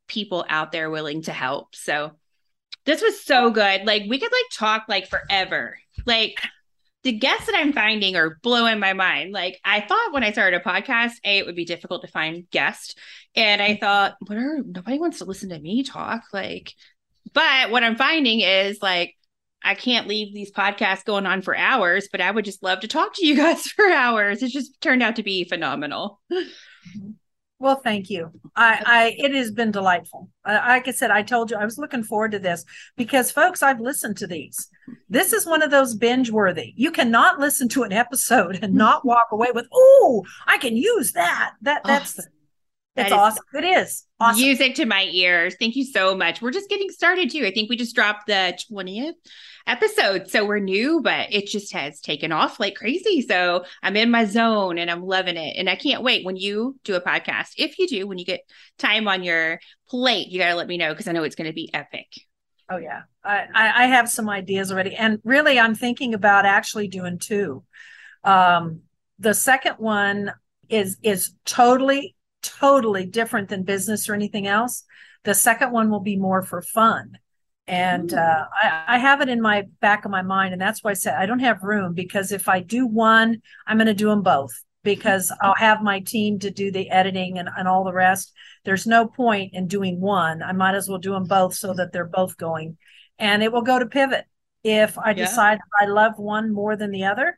people 0.09 0.44
out 0.49 0.72
there 0.72 0.90
willing 0.90 1.22
to 1.22 1.32
help. 1.32 1.74
So 1.74 2.12
this 2.87 3.03
was 3.03 3.22
so 3.22 3.51
good. 3.51 3.84
Like 3.84 4.05
we 4.09 4.18
could 4.18 4.32
like 4.32 4.51
talk 4.53 4.84
like 4.89 5.09
forever. 5.09 5.78
Like 6.07 6.41
the 7.03 7.12
guests 7.12 7.47
that 7.47 7.57
I'm 7.57 7.72
finding 7.72 8.16
are 8.16 8.39
blowing 8.43 8.78
my 8.78 8.93
mind. 8.93 9.32
Like 9.32 9.61
I 9.64 9.80
thought 9.80 10.12
when 10.12 10.24
I 10.24 10.32
started 10.32 10.61
a 10.61 10.64
podcast, 10.64 11.12
a 11.24 11.39
it 11.39 11.47
would 11.47 11.57
be 11.57 11.64
difficult 11.64 12.03
to 12.03 12.09
find 12.09 12.49
guests, 12.51 12.95
and 13.34 13.61
I 13.61 13.76
thought, 13.76 14.16
what 14.26 14.39
are 14.39 14.62
nobody 14.64 14.99
wants 14.99 15.18
to 15.18 15.24
listen 15.24 15.51
to 15.51 15.59
me 15.59 15.82
talk. 15.82 16.22
Like, 16.32 16.72
but 17.32 17.70
what 17.70 17.84
I'm 17.84 17.97
finding 17.97 18.41
is 18.41 18.80
like 18.80 19.14
I 19.62 19.74
can't 19.74 20.07
leave 20.07 20.32
these 20.32 20.53
podcasts 20.53 21.05
going 21.05 21.26
on 21.26 21.43
for 21.43 21.57
hours, 21.57 22.09
but 22.11 22.20
I 22.20 22.30
would 22.30 22.45
just 22.45 22.62
love 22.62 22.80
to 22.80 22.89
talk 22.89 23.14
to 23.16 23.26
you 23.26 23.37
guys 23.45 23.66
for 23.66 23.89
hours. 23.89 24.43
It 24.43 24.51
just 24.51 24.80
turned 24.80 25.03
out 25.03 25.16
to 25.16 25.22
be 25.22 25.45
phenomenal. 25.45 26.20
Mm-hmm. 26.32 27.11
Well, 27.59 27.76
thank 27.76 28.11
you. 28.11 28.32
I, 28.54 28.82
I 28.84 29.14
it 29.16 29.34
has 29.34 29.50
been 29.50 29.70
delightful. 29.70 30.28
Uh, 30.44 30.61
like 30.66 30.88
I 30.88 30.90
said, 30.90 31.11
I 31.11 31.22
told 31.22 31.50
you 31.50 31.57
I 31.57 31.64
was 31.64 31.78
looking 31.78 32.02
forward 32.02 32.32
to 32.32 32.38
this 32.38 32.64
because, 32.96 33.30
folks, 33.30 33.62
I've 33.62 33.80
listened 33.80 34.18
to 34.18 34.26
these. 34.26 34.68
This 35.09 35.32
is 35.32 35.46
one 35.46 35.62
of 35.62 35.70
those 35.70 35.94
binge 35.94 36.30
worthy. 36.30 36.74
You 36.76 36.90
cannot 36.90 37.40
listen 37.40 37.68
to 37.70 37.82
an 37.84 37.92
episode 37.92 38.59
and 38.61 38.74
not 38.84 39.07
walk 39.07 39.28
away 39.32 39.48
with, 39.54 39.66
"Oh, 39.72 40.24
I 40.46 40.59
can 40.59 40.76
use 40.76 41.12
that." 41.12 41.54
That 41.62 41.80
oh, 41.86 41.88
that's 42.97 43.12
it's 43.12 43.16
awesome. 43.16 43.44
It 43.55 43.64
is 43.64 44.05
awesome. 44.18 44.42
Music 44.42 44.74
to 44.76 44.86
my 44.86 45.05
ears. 45.12 45.55
Thank 45.61 45.76
you 45.76 45.84
so 45.84 46.16
much. 46.16 46.42
We're 46.42 46.51
just 46.51 46.68
getting 46.68 46.90
started 46.90 47.30
too. 47.30 47.44
I 47.47 47.53
think 47.53 47.70
we 47.70 47.76
just 47.76 47.94
dropped 47.94 48.26
the 48.26 48.59
twentieth 48.68 49.14
episode. 49.66 50.28
So 50.30 50.44
we're 50.44 50.59
new, 50.59 51.01
but 51.03 51.32
it 51.32 51.47
just 51.47 51.72
has 51.72 52.01
taken 52.01 52.32
off 52.32 52.59
like 52.59 52.76
crazy. 52.76 53.20
So 53.22 53.64
I'm 53.82 53.97
in 53.97 54.11
my 54.11 54.24
zone 54.24 54.78
and 54.78 54.90
I'm 54.90 55.03
loving 55.03 55.36
it. 55.36 55.57
And 55.57 55.68
I 55.68 55.76
can't 55.76 56.03
wait 56.03 56.24
when 56.24 56.36
you 56.36 56.76
do 56.84 56.94
a 56.94 57.01
podcast. 57.01 57.51
If 57.57 57.78
you 57.78 57.86
do, 57.86 58.07
when 58.07 58.18
you 58.18 58.24
get 58.24 58.40
time 58.78 59.09
on 59.09 59.22
your 59.22 59.61
plate, 59.88 60.28
you 60.28 60.38
got 60.38 60.49
to 60.49 60.55
let 60.57 60.68
me 60.68 60.78
know 60.78 60.92
because 60.92 61.09
I 61.09 61.12
know 61.12 61.24
it's 61.24 61.36
going 61.36 61.51
to 61.51 61.55
be 61.55 61.70
epic. 61.74 62.07
Oh, 62.68 62.78
yeah. 62.78 63.03
I, 63.24 63.47
I 63.55 63.86
have 63.86 64.09
some 64.09 64.28
ideas 64.28 64.72
already. 64.72 64.97
And 64.97 65.20
really, 65.22 65.59
I'm 65.59 65.76
thinking 65.76 66.14
about 66.14 66.47
actually 66.47 66.88
doing 66.88 67.18
two. 67.18 67.62
Um, 68.24 68.80
the 69.18 69.34
second 69.34 69.74
one 69.78 70.32
is 70.68 70.97
is 71.03 71.32
totally 71.44 72.16
totally 72.47 73.05
different 73.05 73.49
than 73.49 73.62
business 73.62 74.09
or 74.09 74.14
anything 74.14 74.47
else 74.47 74.84
the 75.24 75.34
second 75.34 75.72
one 75.72 75.90
will 75.90 76.01
be 76.01 76.16
more 76.16 76.42
for 76.42 76.62
fun 76.62 77.18
And 77.66 78.14
uh, 78.14 78.44
I, 78.62 78.84
I 78.86 78.99
have 78.99 79.20
it 79.20 79.28
in 79.28 79.40
my 79.42 79.64
back 79.80 80.05
of 80.05 80.11
my 80.11 80.22
mind. 80.22 80.53
And 80.53 80.62
that's 80.62 80.84
why 80.84 80.92
I 80.92 80.94
said 80.94 81.14
I 81.14 81.26
don't 81.26 81.40
have 81.40 81.62
room 81.62 81.94
because 81.94 82.30
if 82.30 82.49
I 82.49 82.61
do 82.61 82.86
one, 82.86 83.42
I'm 83.66 83.76
going 83.76 83.88
to 83.88 83.94
do 83.94 84.09
them 84.09 84.22
both 84.22 84.53
because 84.84 85.32
I'll 85.42 85.57
have 85.57 85.82
my 85.82 85.99
team 86.01 86.38
to 86.40 86.51
do 86.51 86.70
the 86.70 86.88
editing 86.90 87.38
and, 87.38 87.49
and 87.57 87.66
all 87.66 87.82
the 87.82 87.92
rest. 87.92 88.32
There's 88.64 88.86
no 88.86 89.07
point 89.09 89.53
in 89.53 89.66
doing 89.66 90.01
one. 90.01 90.42
I 90.42 90.53
might 90.53 90.76
as 90.76 90.88
well 90.88 90.99
do 90.99 91.11
them 91.12 91.24
both 91.24 91.55
so 91.55 91.74
that 91.74 91.92
they're 91.92 92.07
both 92.07 92.36
going. 92.36 92.76
And 93.18 93.42
it 93.42 93.51
will 93.53 93.62
go 93.62 93.80
to 93.80 93.86
pivot 93.86 94.26
if 94.62 94.97
I 94.97 95.11
yeah. 95.11 95.14
decide 95.14 95.59
I 95.80 95.86
love 95.86 96.12
one 96.18 96.53
more 96.53 96.76
than 96.76 96.92
the 96.92 97.07
other 97.07 97.36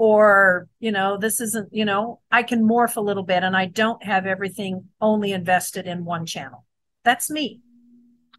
or 0.00 0.66
you 0.78 0.90
know 0.90 1.18
this 1.18 1.42
isn't 1.42 1.68
you 1.72 1.84
know 1.84 2.20
i 2.32 2.42
can 2.42 2.66
morph 2.66 2.96
a 2.96 3.00
little 3.02 3.22
bit 3.22 3.44
and 3.44 3.54
i 3.54 3.66
don't 3.66 4.02
have 4.02 4.24
everything 4.26 4.82
only 4.98 5.30
invested 5.30 5.86
in 5.86 6.06
one 6.06 6.24
channel 6.24 6.64
that's 7.04 7.30
me 7.30 7.60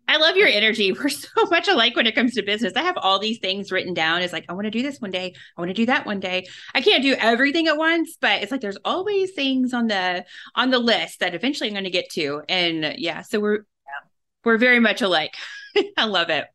I 0.08 0.18
love 0.18 0.36
your 0.36 0.48
energy. 0.50 0.92
We're 0.92 1.08
so 1.08 1.46
much 1.50 1.70
alike 1.70 1.96
when 1.96 2.06
it 2.06 2.16
comes 2.16 2.34
to 2.34 2.42
business. 2.42 2.74
I 2.76 2.82
have 2.82 2.98
all 2.98 3.18
these 3.18 3.40
things 3.40 3.72
written 3.72 3.94
down 3.94 4.22
It's 4.22 4.34
like, 4.34 4.44
I 4.50 4.54
want 4.54 4.66
to 4.66 4.72
do 4.72 4.82
this 4.82 5.00
one 5.00 5.12
day. 5.12 5.34
I 5.56 5.62
want 5.62 5.70
to 5.70 5.74
do 5.74 5.86
that 5.86 6.06
one 6.06 6.20
day. 6.20 6.48
I 6.76 6.82
can't 6.82 7.02
do 7.02 7.14
everything 7.18 7.68
at 7.68 7.78
once, 7.78 8.18
but 8.20 8.42
it's 8.42 8.52
like 8.52 8.60
there's 8.60 8.80
always 8.84 9.32
things 9.32 9.74
on 9.74 9.88
the 9.88 10.26
on 10.54 10.70
the 10.70 10.80
list 10.80 11.22
that 11.22 11.34
eventually 11.34 11.70
I'm 11.70 11.76
going 11.76 11.86
to 11.86 11.90
get 11.90 12.10
to. 12.14 12.42
And 12.50 12.96
yeah, 12.98 13.22
so 13.22 13.40
we're 13.40 13.56
yeah. 13.56 14.10
we're 14.44 14.58
very 14.58 14.82
much 14.82 15.02
alike. 15.02 15.36
I 15.96 16.04
love 16.04 16.30
it. 16.30 16.46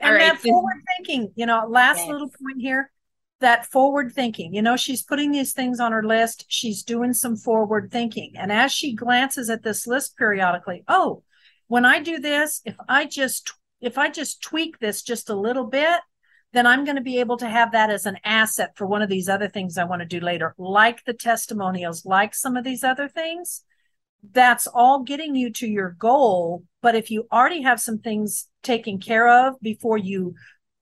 And 0.00 0.12
all 0.12 0.18
that 0.18 0.40
forward 0.40 0.82
thinking, 0.96 1.30
you 1.36 1.44
know, 1.44 1.66
last 1.68 1.98
yes. 1.98 2.08
little 2.08 2.28
point 2.28 2.60
here. 2.60 2.90
That 3.40 3.66
forward 3.66 4.12
thinking, 4.12 4.52
you 4.52 4.62
know, 4.62 4.76
she's 4.76 5.02
putting 5.02 5.30
these 5.30 5.52
things 5.52 5.78
on 5.78 5.92
her 5.92 6.02
list. 6.02 6.44
She's 6.48 6.82
doing 6.82 7.12
some 7.12 7.36
forward 7.36 7.90
thinking. 7.92 8.32
And 8.36 8.50
as 8.50 8.72
she 8.72 8.94
glances 8.94 9.48
at 9.48 9.62
this 9.62 9.86
list 9.86 10.16
periodically, 10.16 10.82
oh, 10.88 11.22
when 11.68 11.84
I 11.84 12.00
do 12.00 12.18
this, 12.18 12.60
if 12.64 12.74
I 12.88 13.04
just 13.04 13.52
if 13.80 13.96
I 13.96 14.10
just 14.10 14.42
tweak 14.42 14.78
this 14.78 15.02
just 15.02 15.30
a 15.30 15.36
little 15.36 15.66
bit, 15.66 16.00
then 16.52 16.66
I'm 16.66 16.84
going 16.84 16.96
to 16.96 17.02
be 17.02 17.20
able 17.20 17.36
to 17.38 17.48
have 17.48 17.72
that 17.72 17.90
as 17.90 18.06
an 18.06 18.18
asset 18.24 18.72
for 18.74 18.86
one 18.86 19.02
of 19.02 19.08
these 19.08 19.28
other 19.28 19.48
things 19.48 19.76
I 19.76 19.84
want 19.84 20.00
to 20.00 20.06
do 20.06 20.20
later, 20.20 20.54
like 20.58 21.04
the 21.04 21.12
testimonials, 21.12 22.04
like 22.04 22.34
some 22.34 22.56
of 22.56 22.64
these 22.64 22.82
other 22.82 23.08
things. 23.08 23.62
That's 24.32 24.66
all 24.66 25.04
getting 25.04 25.36
you 25.36 25.52
to 25.54 25.66
your 25.68 25.90
goal. 25.90 26.64
But 26.82 26.94
if 26.94 27.10
you 27.10 27.28
already 27.32 27.62
have 27.62 27.80
some 27.80 27.98
things 27.98 28.48
taken 28.62 28.98
care 28.98 29.28
of 29.28 29.60
before 29.60 29.98
you 29.98 30.34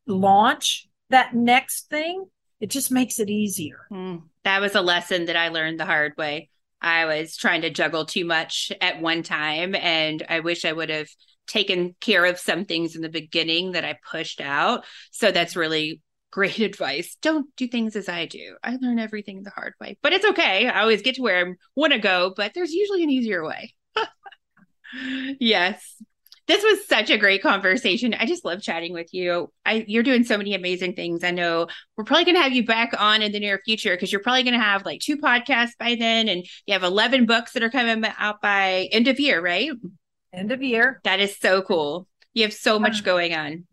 launch 0.07 0.89
that 1.11 1.35
next 1.35 1.91
thing, 1.91 2.27
it 2.61 2.71
just 2.71 2.91
makes 2.91 3.19
it 3.19 3.31
easier. 3.31 3.87
Mm, 3.93 4.23
that 4.45 4.61
was 4.61 4.75
a 4.75 4.81
lesson 4.81 5.27
that 5.27 5.37
I 5.37 5.49
learned 5.49 5.79
the 5.79 5.85
hard 5.87 6.15
way. 6.17 6.51
I 6.81 7.05
was 7.07 7.37
trying 7.37 7.63
to 7.63 7.71
juggle 7.71 8.05
too 8.05 8.25
much 8.25 8.71
at 8.81 9.01
one 9.01 9.23
time. 9.23 9.75
And 9.75 10.25
I 10.29 10.41
wish 10.41 10.65
I 10.65 10.73
would 10.73 10.91
have 10.91 11.09
taken 11.47 11.95
care 12.01 12.25
of 12.25 12.39
some 12.39 12.65
things 12.65 12.97
in 12.97 13.03
the 13.03 13.09
beginning 13.09 13.73
that 13.73 13.85
I 13.85 13.99
pushed 14.11 14.41
out. 14.41 14.85
So 15.11 15.31
that's 15.31 15.57
really 15.57 16.01
great 16.31 16.59
advice. 16.61 17.17
Don't 17.21 17.55
do 17.57 17.67
things 17.67 17.97
as 17.97 18.09
I 18.09 18.27
do. 18.27 18.57
I 18.63 18.77
learn 18.81 18.99
everything 18.99 19.43
the 19.43 19.51
hard 19.51 19.75
way, 19.81 19.99
but 20.03 20.13
it's 20.13 20.27
okay. 20.27 20.69
I 20.69 20.81
always 20.81 21.03
get 21.03 21.17
to 21.17 21.23
where 21.23 21.47
I 21.47 21.53
want 21.75 21.93
to 21.93 21.99
go, 21.99 22.33
but 22.37 22.53
there's 22.55 22.73
usually 22.73 23.03
an 23.03 23.11
easier 23.11 23.45
way. 23.45 23.75
yes 25.41 26.03
this 26.47 26.63
was 26.63 26.87
such 26.87 27.11
a 27.11 27.19
great 27.19 27.43
conversation. 27.43 28.15
I 28.15 28.25
just 28.27 28.45
love 28.45 28.63
chatting 28.63 28.93
with 28.93 29.13
you. 29.13 29.53
I 29.65 29.85
you're 29.89 30.03
doing 30.03 30.25
so 30.25 30.39
many 30.39 30.55
amazing 30.55 30.95
things. 30.95 31.25
I 31.25 31.33
know 31.33 31.67
we're 31.97 32.05
probably 32.05 32.25
going 32.25 32.37
to 32.37 32.43
have 32.43 32.53
you 32.53 32.65
back 32.65 32.93
on 32.99 33.23
in 33.23 33.33
the 33.33 33.41
near 33.41 33.61
future 33.65 33.95
because 33.95 34.13
you're 34.13 34.23
probably 34.23 34.45
going 34.45 34.55
to 34.55 34.65
have 34.65 34.85
like 34.85 35.01
two 35.01 35.17
podcasts 35.17 35.77
by 35.79 35.97
then, 35.99 36.29
and 36.29 36.47
you 36.67 36.73
have 36.73 36.85
11 36.85 37.27
books 37.27 37.53
that 37.53 37.63
are 37.63 37.71
coming 37.71 38.05
out 38.19 38.41
by 38.41 38.89
end 38.93 39.09
of 39.09 39.19
year, 39.19 39.43
right? 39.43 39.71
End 40.33 40.53
of 40.53 40.63
year. 40.63 41.01
That 41.05 41.21
is 41.21 41.37
so 41.37 41.63
cool. 41.63 42.07
You 42.33 42.45
have 42.45 42.53
so 42.53 42.79
much 42.79 43.03
going 43.03 43.35
on. 43.35 43.65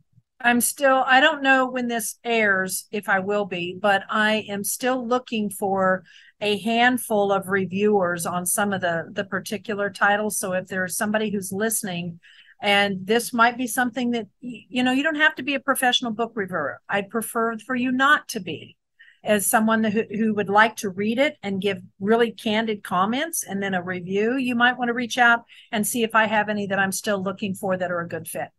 I'm 0.42 0.60
still. 0.60 1.04
I 1.06 1.20
don't 1.20 1.44
know 1.44 1.70
when 1.70 1.88
this 1.88 2.18
airs 2.24 2.88
if 2.92 3.08
I 3.08 3.20
will 3.20 3.46
be, 3.46 3.78
but 3.80 4.04
I 4.10 4.46
am 4.50 4.64
still 4.64 5.08
looking 5.08 5.50
for 5.50 6.04
a 6.42 6.58
handful 6.60 7.32
of 7.32 7.48
reviewers 7.48 8.26
on 8.26 8.46
some 8.46 8.74
of 8.74 8.82
the 8.82 9.10
the 9.12 9.24
particular 9.24 9.90
titles. 9.90 10.40
So 10.40 10.54
if 10.54 10.68
there's 10.68 10.98
somebody 10.98 11.30
who's 11.30 11.52
listening 11.52 12.20
and 12.64 13.06
this 13.06 13.34
might 13.34 13.58
be 13.58 13.68
something 13.68 14.12
that 14.12 14.28
you 14.40 14.82
know 14.84 14.94
you 14.94 15.04
don't 15.04 15.16
have 15.16 15.36
to 15.36 15.44
be 15.44 15.54
a 15.54 15.60
professional 15.60 16.12
book 16.12 16.32
reviewer 16.34 16.80
i'd 16.90 17.10
prefer 17.10 17.56
for 17.60 17.76
you 17.76 17.92
not 17.92 18.28
to 18.30 18.40
be. 18.40 18.78
As 19.26 19.48
someone 19.48 19.86
who, 19.86 20.04
who 20.12 20.34
would 20.34 20.50
like 20.50 20.76
to 20.78 20.90
read 20.90 21.18
it 21.18 21.38
and 21.42 21.62
give 21.62 21.78
really 22.02 22.32
candid 22.32 22.84
comments 22.84 23.44
and 23.44 23.64
then 23.64 23.74
a 23.74 23.82
review 23.82 24.36
you 24.36 24.54
might 24.54 24.78
want 24.78 24.90
to 24.90 24.94
reach 24.94 25.18
out 25.18 25.44
and 25.72 25.88
see 25.88 26.04
if 26.04 26.14
i 26.16 26.26
have 26.26 26.50
any 26.50 26.68
that 26.68 26.80
i'm 26.80 26.92
still 26.92 27.22
looking 27.22 27.54
for 27.54 27.78
that 27.78 27.92
are 27.92 28.02
a 28.02 28.08
good 28.08 28.28
fit. 28.28 28.50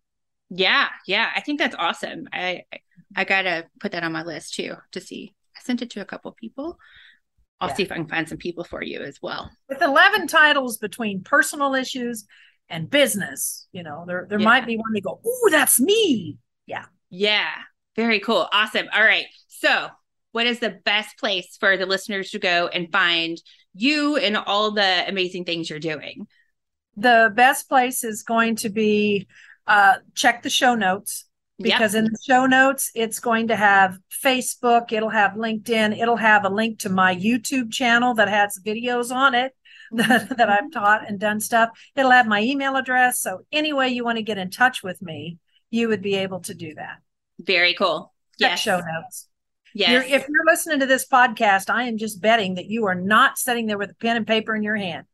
Yeah 0.48 0.88
yeah 1.06 1.30
i 1.34 1.40
think 1.40 1.58
that's 1.58 1.76
awesome. 1.78 2.28
I 2.32 2.62
i 3.16 3.24
gotta 3.24 3.66
put 3.80 3.92
that 3.92 4.04
on 4.04 4.12
my 4.12 4.22
list 4.22 4.54
too 4.54 4.74
to 4.92 5.00
see. 5.00 5.34
I 5.54 5.60
sent 5.62 5.82
it 5.82 5.90
to 5.90 6.00
a 6.00 6.06
couple 6.06 6.32
people. 6.32 6.78
I'll 7.60 7.68
yeah. 7.68 7.74
see 7.74 7.82
if 7.84 7.92
I 7.92 7.96
can 7.96 8.08
find 8.08 8.28
some 8.28 8.38
people 8.38 8.64
for 8.64 8.82
you 8.82 9.00
as 9.00 9.20
well. 9.22 9.50
With 9.68 9.80
11 9.80 10.26
titles 10.26 10.76
between 10.78 11.22
personal 11.22 11.74
issues 11.74 12.26
and 12.68 12.90
business. 12.90 13.66
You 13.72 13.82
know, 13.82 14.04
there 14.06 14.26
there 14.28 14.38
yeah. 14.38 14.44
might 14.44 14.66
be 14.66 14.76
one 14.76 14.92
they 14.92 15.00
go, 15.00 15.20
"Ooh, 15.26 15.50
that's 15.50 15.80
me." 15.80 16.38
Yeah. 16.66 16.86
Yeah. 17.10 17.50
Very 17.96 18.20
cool. 18.20 18.48
Awesome. 18.52 18.86
All 18.92 19.04
right. 19.04 19.26
So, 19.48 19.88
what 20.32 20.46
is 20.46 20.58
the 20.58 20.80
best 20.84 21.18
place 21.18 21.56
for 21.58 21.76
the 21.76 21.86
listeners 21.86 22.30
to 22.30 22.38
go 22.38 22.68
and 22.68 22.90
find 22.90 23.40
you 23.74 24.16
and 24.16 24.36
all 24.36 24.72
the 24.72 25.08
amazing 25.08 25.44
things 25.44 25.70
you're 25.70 25.78
doing? 25.78 26.26
The 26.96 27.32
best 27.34 27.68
place 27.68 28.04
is 28.04 28.22
going 28.22 28.56
to 28.56 28.68
be 28.68 29.26
uh, 29.66 29.94
check 30.14 30.42
the 30.42 30.50
show 30.50 30.74
notes 30.74 31.26
because 31.58 31.94
yep. 31.94 32.04
in 32.04 32.10
the 32.10 32.18
show 32.26 32.46
notes 32.46 32.90
it's 32.94 33.20
going 33.20 33.48
to 33.48 33.56
have 33.56 33.96
Facebook, 34.24 34.92
it'll 34.92 35.08
have 35.08 35.32
LinkedIn, 35.32 35.98
it'll 36.00 36.16
have 36.16 36.44
a 36.44 36.48
link 36.48 36.80
to 36.80 36.88
my 36.88 37.14
YouTube 37.14 37.72
channel 37.72 38.14
that 38.14 38.28
has 38.28 38.58
videos 38.64 39.14
on 39.14 39.34
it 39.34 39.52
that, 39.92 40.36
that 40.36 40.50
I've 40.50 40.70
taught 40.72 41.08
and 41.08 41.18
done 41.18 41.40
stuff. 41.40 41.70
It'll 41.96 42.10
have 42.10 42.26
my 42.26 42.42
email 42.42 42.76
address. 42.76 43.20
So 43.20 43.46
any 43.52 43.72
way 43.72 43.88
you 43.88 44.04
want 44.04 44.18
to 44.18 44.22
get 44.22 44.38
in 44.38 44.50
touch 44.50 44.82
with 44.82 45.00
me, 45.02 45.38
you 45.70 45.88
would 45.88 46.02
be 46.02 46.14
able 46.16 46.40
to 46.40 46.54
do 46.54 46.74
that. 46.74 46.98
Very 47.38 47.74
cool. 47.74 48.12
Check 48.40 48.58
show 48.58 48.80
notes. 48.80 49.28
Yes. 49.74 49.90
You're, 49.90 50.02
if 50.02 50.28
you're 50.28 50.44
listening 50.46 50.80
to 50.80 50.86
this 50.86 51.06
podcast, 51.06 51.68
I 51.68 51.84
am 51.84 51.98
just 51.98 52.20
betting 52.20 52.54
that 52.54 52.66
you 52.66 52.86
are 52.86 52.94
not 52.94 53.38
sitting 53.38 53.66
there 53.66 53.78
with 53.78 53.90
a 53.90 53.94
pen 53.94 54.16
and 54.16 54.26
paper 54.26 54.54
in 54.54 54.62
your 54.62 54.76
hand. 54.76 55.06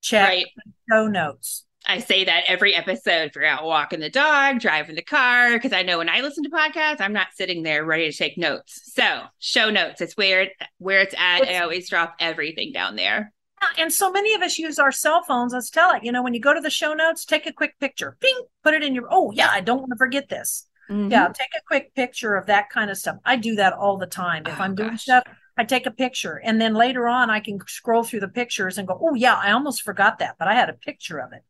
Check 0.00 0.28
right. 0.28 0.46
show 0.90 1.06
notes. 1.06 1.64
I 1.88 1.98
say 1.98 2.24
that 2.24 2.44
every 2.48 2.74
episode. 2.74 3.28
If 3.28 3.36
you're 3.36 3.44
out 3.44 3.64
walking 3.64 4.00
the 4.00 4.10
dog, 4.10 4.60
driving 4.60 4.96
the 4.96 5.02
car, 5.02 5.52
because 5.52 5.72
I 5.72 5.82
know 5.82 5.98
when 5.98 6.08
I 6.08 6.20
listen 6.20 6.42
to 6.44 6.50
podcasts, 6.50 7.00
I'm 7.00 7.12
not 7.12 7.28
sitting 7.34 7.62
there 7.62 7.84
ready 7.84 8.10
to 8.10 8.16
take 8.16 8.36
notes. 8.36 8.92
So 8.94 9.22
show 9.38 9.70
notes. 9.70 10.00
It's 10.00 10.16
where 10.16 10.48
where 10.78 11.00
it's 11.00 11.14
at. 11.16 11.42
It's, 11.42 11.50
I 11.50 11.62
always 11.62 11.88
drop 11.88 12.16
everything 12.18 12.72
down 12.72 12.96
there. 12.96 13.32
And 13.78 13.92
so 13.92 14.10
many 14.10 14.34
of 14.34 14.42
us 14.42 14.58
use 14.58 14.78
our 14.78 14.92
cell 14.92 15.22
phones. 15.22 15.52
Let's 15.52 15.70
tell 15.70 15.94
it. 15.94 16.04
You 16.04 16.12
know, 16.12 16.22
when 16.22 16.34
you 16.34 16.40
go 16.40 16.54
to 16.54 16.60
the 16.60 16.70
show 16.70 16.94
notes, 16.94 17.24
take 17.24 17.46
a 17.46 17.52
quick 17.52 17.78
picture. 17.78 18.16
Bing, 18.20 18.40
put 18.62 18.74
it 18.74 18.82
in 18.82 18.94
your. 18.94 19.08
Oh 19.10 19.30
yeah, 19.32 19.48
I 19.50 19.60
don't 19.60 19.78
want 19.78 19.90
to 19.90 19.96
forget 19.96 20.28
this. 20.28 20.66
Mm-hmm. 20.90 21.10
Yeah, 21.10 21.28
take 21.28 21.50
a 21.56 21.62
quick 21.66 21.94
picture 21.94 22.36
of 22.36 22.46
that 22.46 22.70
kind 22.70 22.90
of 22.90 22.96
stuff. 22.96 23.16
I 23.24 23.36
do 23.36 23.56
that 23.56 23.72
all 23.72 23.96
the 23.96 24.06
time. 24.06 24.44
If 24.46 24.58
oh, 24.60 24.62
I'm 24.62 24.74
doing 24.74 24.90
gosh. 24.90 25.02
stuff, 25.02 25.24
I 25.56 25.64
take 25.64 25.86
a 25.86 25.90
picture, 25.90 26.40
and 26.44 26.60
then 26.60 26.74
later 26.74 27.08
on, 27.08 27.28
I 27.28 27.40
can 27.40 27.58
scroll 27.66 28.04
through 28.04 28.20
the 28.20 28.28
pictures 28.28 28.78
and 28.78 28.86
go, 28.86 28.98
"Oh 29.02 29.14
yeah, 29.14 29.34
I 29.34 29.52
almost 29.52 29.82
forgot 29.82 30.20
that, 30.20 30.36
but 30.38 30.48
I 30.48 30.54
had 30.54 30.70
a 30.70 30.74
picture 30.74 31.18
of 31.18 31.32
it." 31.32 31.42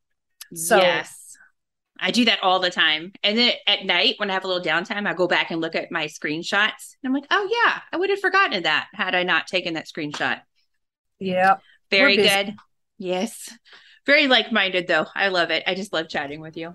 So 0.56 0.78
yes. 0.78 1.26
I 1.98 2.10
do 2.10 2.24
that 2.26 2.42
all 2.42 2.58
the 2.58 2.70
time. 2.70 3.12
And 3.22 3.38
then 3.38 3.52
at 3.66 3.84
night, 3.84 4.14
when 4.18 4.30
I 4.30 4.34
have 4.34 4.44
a 4.44 4.48
little 4.48 4.62
downtime, 4.62 5.06
I 5.06 5.14
go 5.14 5.26
back 5.26 5.50
and 5.50 5.60
look 5.60 5.74
at 5.74 5.90
my 5.90 6.06
screenshots. 6.06 6.94
And 7.02 7.06
I'm 7.06 7.14
like, 7.14 7.26
oh, 7.30 7.48
yeah, 7.50 7.80
I 7.92 7.96
would 7.96 8.10
have 8.10 8.20
forgotten 8.20 8.64
that 8.64 8.88
had 8.92 9.14
I 9.14 9.22
not 9.22 9.46
taken 9.46 9.74
that 9.74 9.86
screenshot. 9.86 10.40
Yeah. 11.18 11.56
Very 11.90 12.16
good. 12.16 12.54
Yes. 12.98 13.50
Very 14.06 14.26
like 14.26 14.52
minded, 14.52 14.86
though. 14.86 15.06
I 15.14 15.28
love 15.28 15.50
it. 15.50 15.62
I 15.66 15.74
just 15.74 15.92
love 15.92 16.08
chatting 16.08 16.40
with 16.40 16.56
you. 16.56 16.74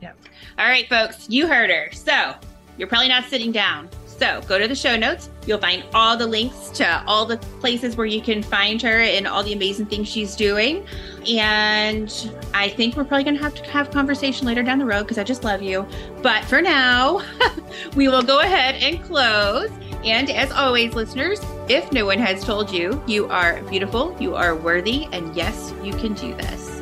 Yeah. 0.00 0.12
All 0.58 0.66
right, 0.66 0.88
folks, 0.88 1.28
you 1.28 1.46
heard 1.46 1.70
her. 1.70 1.90
So 1.92 2.34
you're 2.78 2.88
probably 2.88 3.08
not 3.08 3.24
sitting 3.24 3.52
down. 3.52 3.88
So 4.06 4.42
go 4.46 4.58
to 4.58 4.68
the 4.68 4.74
show 4.74 4.96
notes. 4.96 5.30
You'll 5.46 5.58
find 5.58 5.82
all 5.94 6.14
the 6.14 6.26
links 6.26 6.68
to 6.74 7.02
all 7.06 7.24
the 7.24 7.38
places 7.58 7.96
where 7.96 8.06
you 8.06 8.20
can 8.20 8.42
find 8.42 8.80
her 8.82 9.00
and 9.00 9.26
all 9.26 9.42
the 9.42 9.54
amazing 9.54 9.86
things 9.86 10.08
she's 10.08 10.36
doing. 10.36 10.86
And 11.26 12.30
I 12.52 12.68
think 12.68 12.96
we're 12.96 13.04
probably 13.04 13.24
going 13.24 13.36
to 13.36 13.42
have 13.42 13.54
to 13.54 13.70
have 13.70 13.88
a 13.88 13.90
conversation 13.90 14.46
later 14.46 14.62
down 14.62 14.78
the 14.78 14.84
road 14.84 15.04
because 15.04 15.16
I 15.16 15.24
just 15.24 15.42
love 15.42 15.62
you. 15.62 15.86
But 16.22 16.44
for 16.44 16.60
now, 16.60 17.22
we 17.96 18.08
will 18.08 18.22
go 18.22 18.40
ahead 18.40 18.74
and 18.76 19.02
close. 19.02 19.70
And 20.04 20.30
as 20.30 20.50
always, 20.50 20.94
listeners, 20.94 21.40
if 21.68 21.92
no 21.92 22.06
one 22.06 22.18
has 22.18 22.42
told 22.42 22.70
you, 22.70 23.02
you 23.06 23.28
are 23.28 23.62
beautiful, 23.64 24.16
you 24.18 24.34
are 24.34 24.56
worthy, 24.56 25.06
and 25.12 25.34
yes, 25.36 25.74
you 25.82 25.92
can 25.92 26.14
do 26.14 26.34
this. 26.34 26.80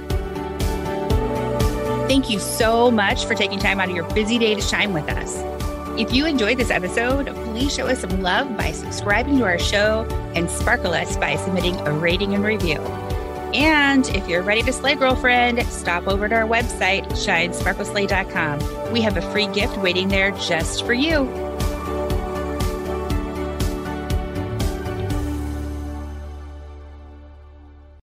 Thank 2.08 2.30
you 2.30 2.38
so 2.38 2.90
much 2.90 3.26
for 3.26 3.34
taking 3.34 3.58
time 3.58 3.80
out 3.80 3.90
of 3.90 3.96
your 3.96 4.08
busy 4.14 4.38
day 4.38 4.54
to 4.54 4.62
shine 4.62 4.92
with 4.92 5.08
us. 5.08 5.36
If 5.98 6.14
you 6.14 6.26
enjoyed 6.26 6.58
this 6.58 6.70
episode, 6.70 7.26
please 7.26 7.74
show 7.74 7.88
us 7.88 8.00
some 8.00 8.22
love 8.22 8.56
by 8.56 8.70
subscribing 8.70 9.38
to 9.38 9.44
our 9.44 9.58
show 9.58 10.06
and 10.36 10.48
sparkle 10.48 10.94
us 10.94 11.16
by 11.16 11.34
submitting 11.36 11.76
a 11.80 11.92
rating 11.92 12.34
and 12.34 12.44
review. 12.44 12.78
And 13.52 14.08
if 14.10 14.28
you're 14.28 14.42
ready 14.42 14.62
to 14.62 14.72
slay, 14.72 14.94
girlfriend, 14.94 15.66
stop 15.66 16.06
over 16.06 16.28
to 16.28 16.34
our 16.34 16.46
website, 16.46 17.04
shinesparkleslay.com. 17.10 18.92
We 18.92 19.00
have 19.00 19.16
a 19.16 19.32
free 19.32 19.48
gift 19.48 19.76
waiting 19.78 20.08
there 20.08 20.30
just 20.32 20.86
for 20.86 20.94
you. 20.94 21.47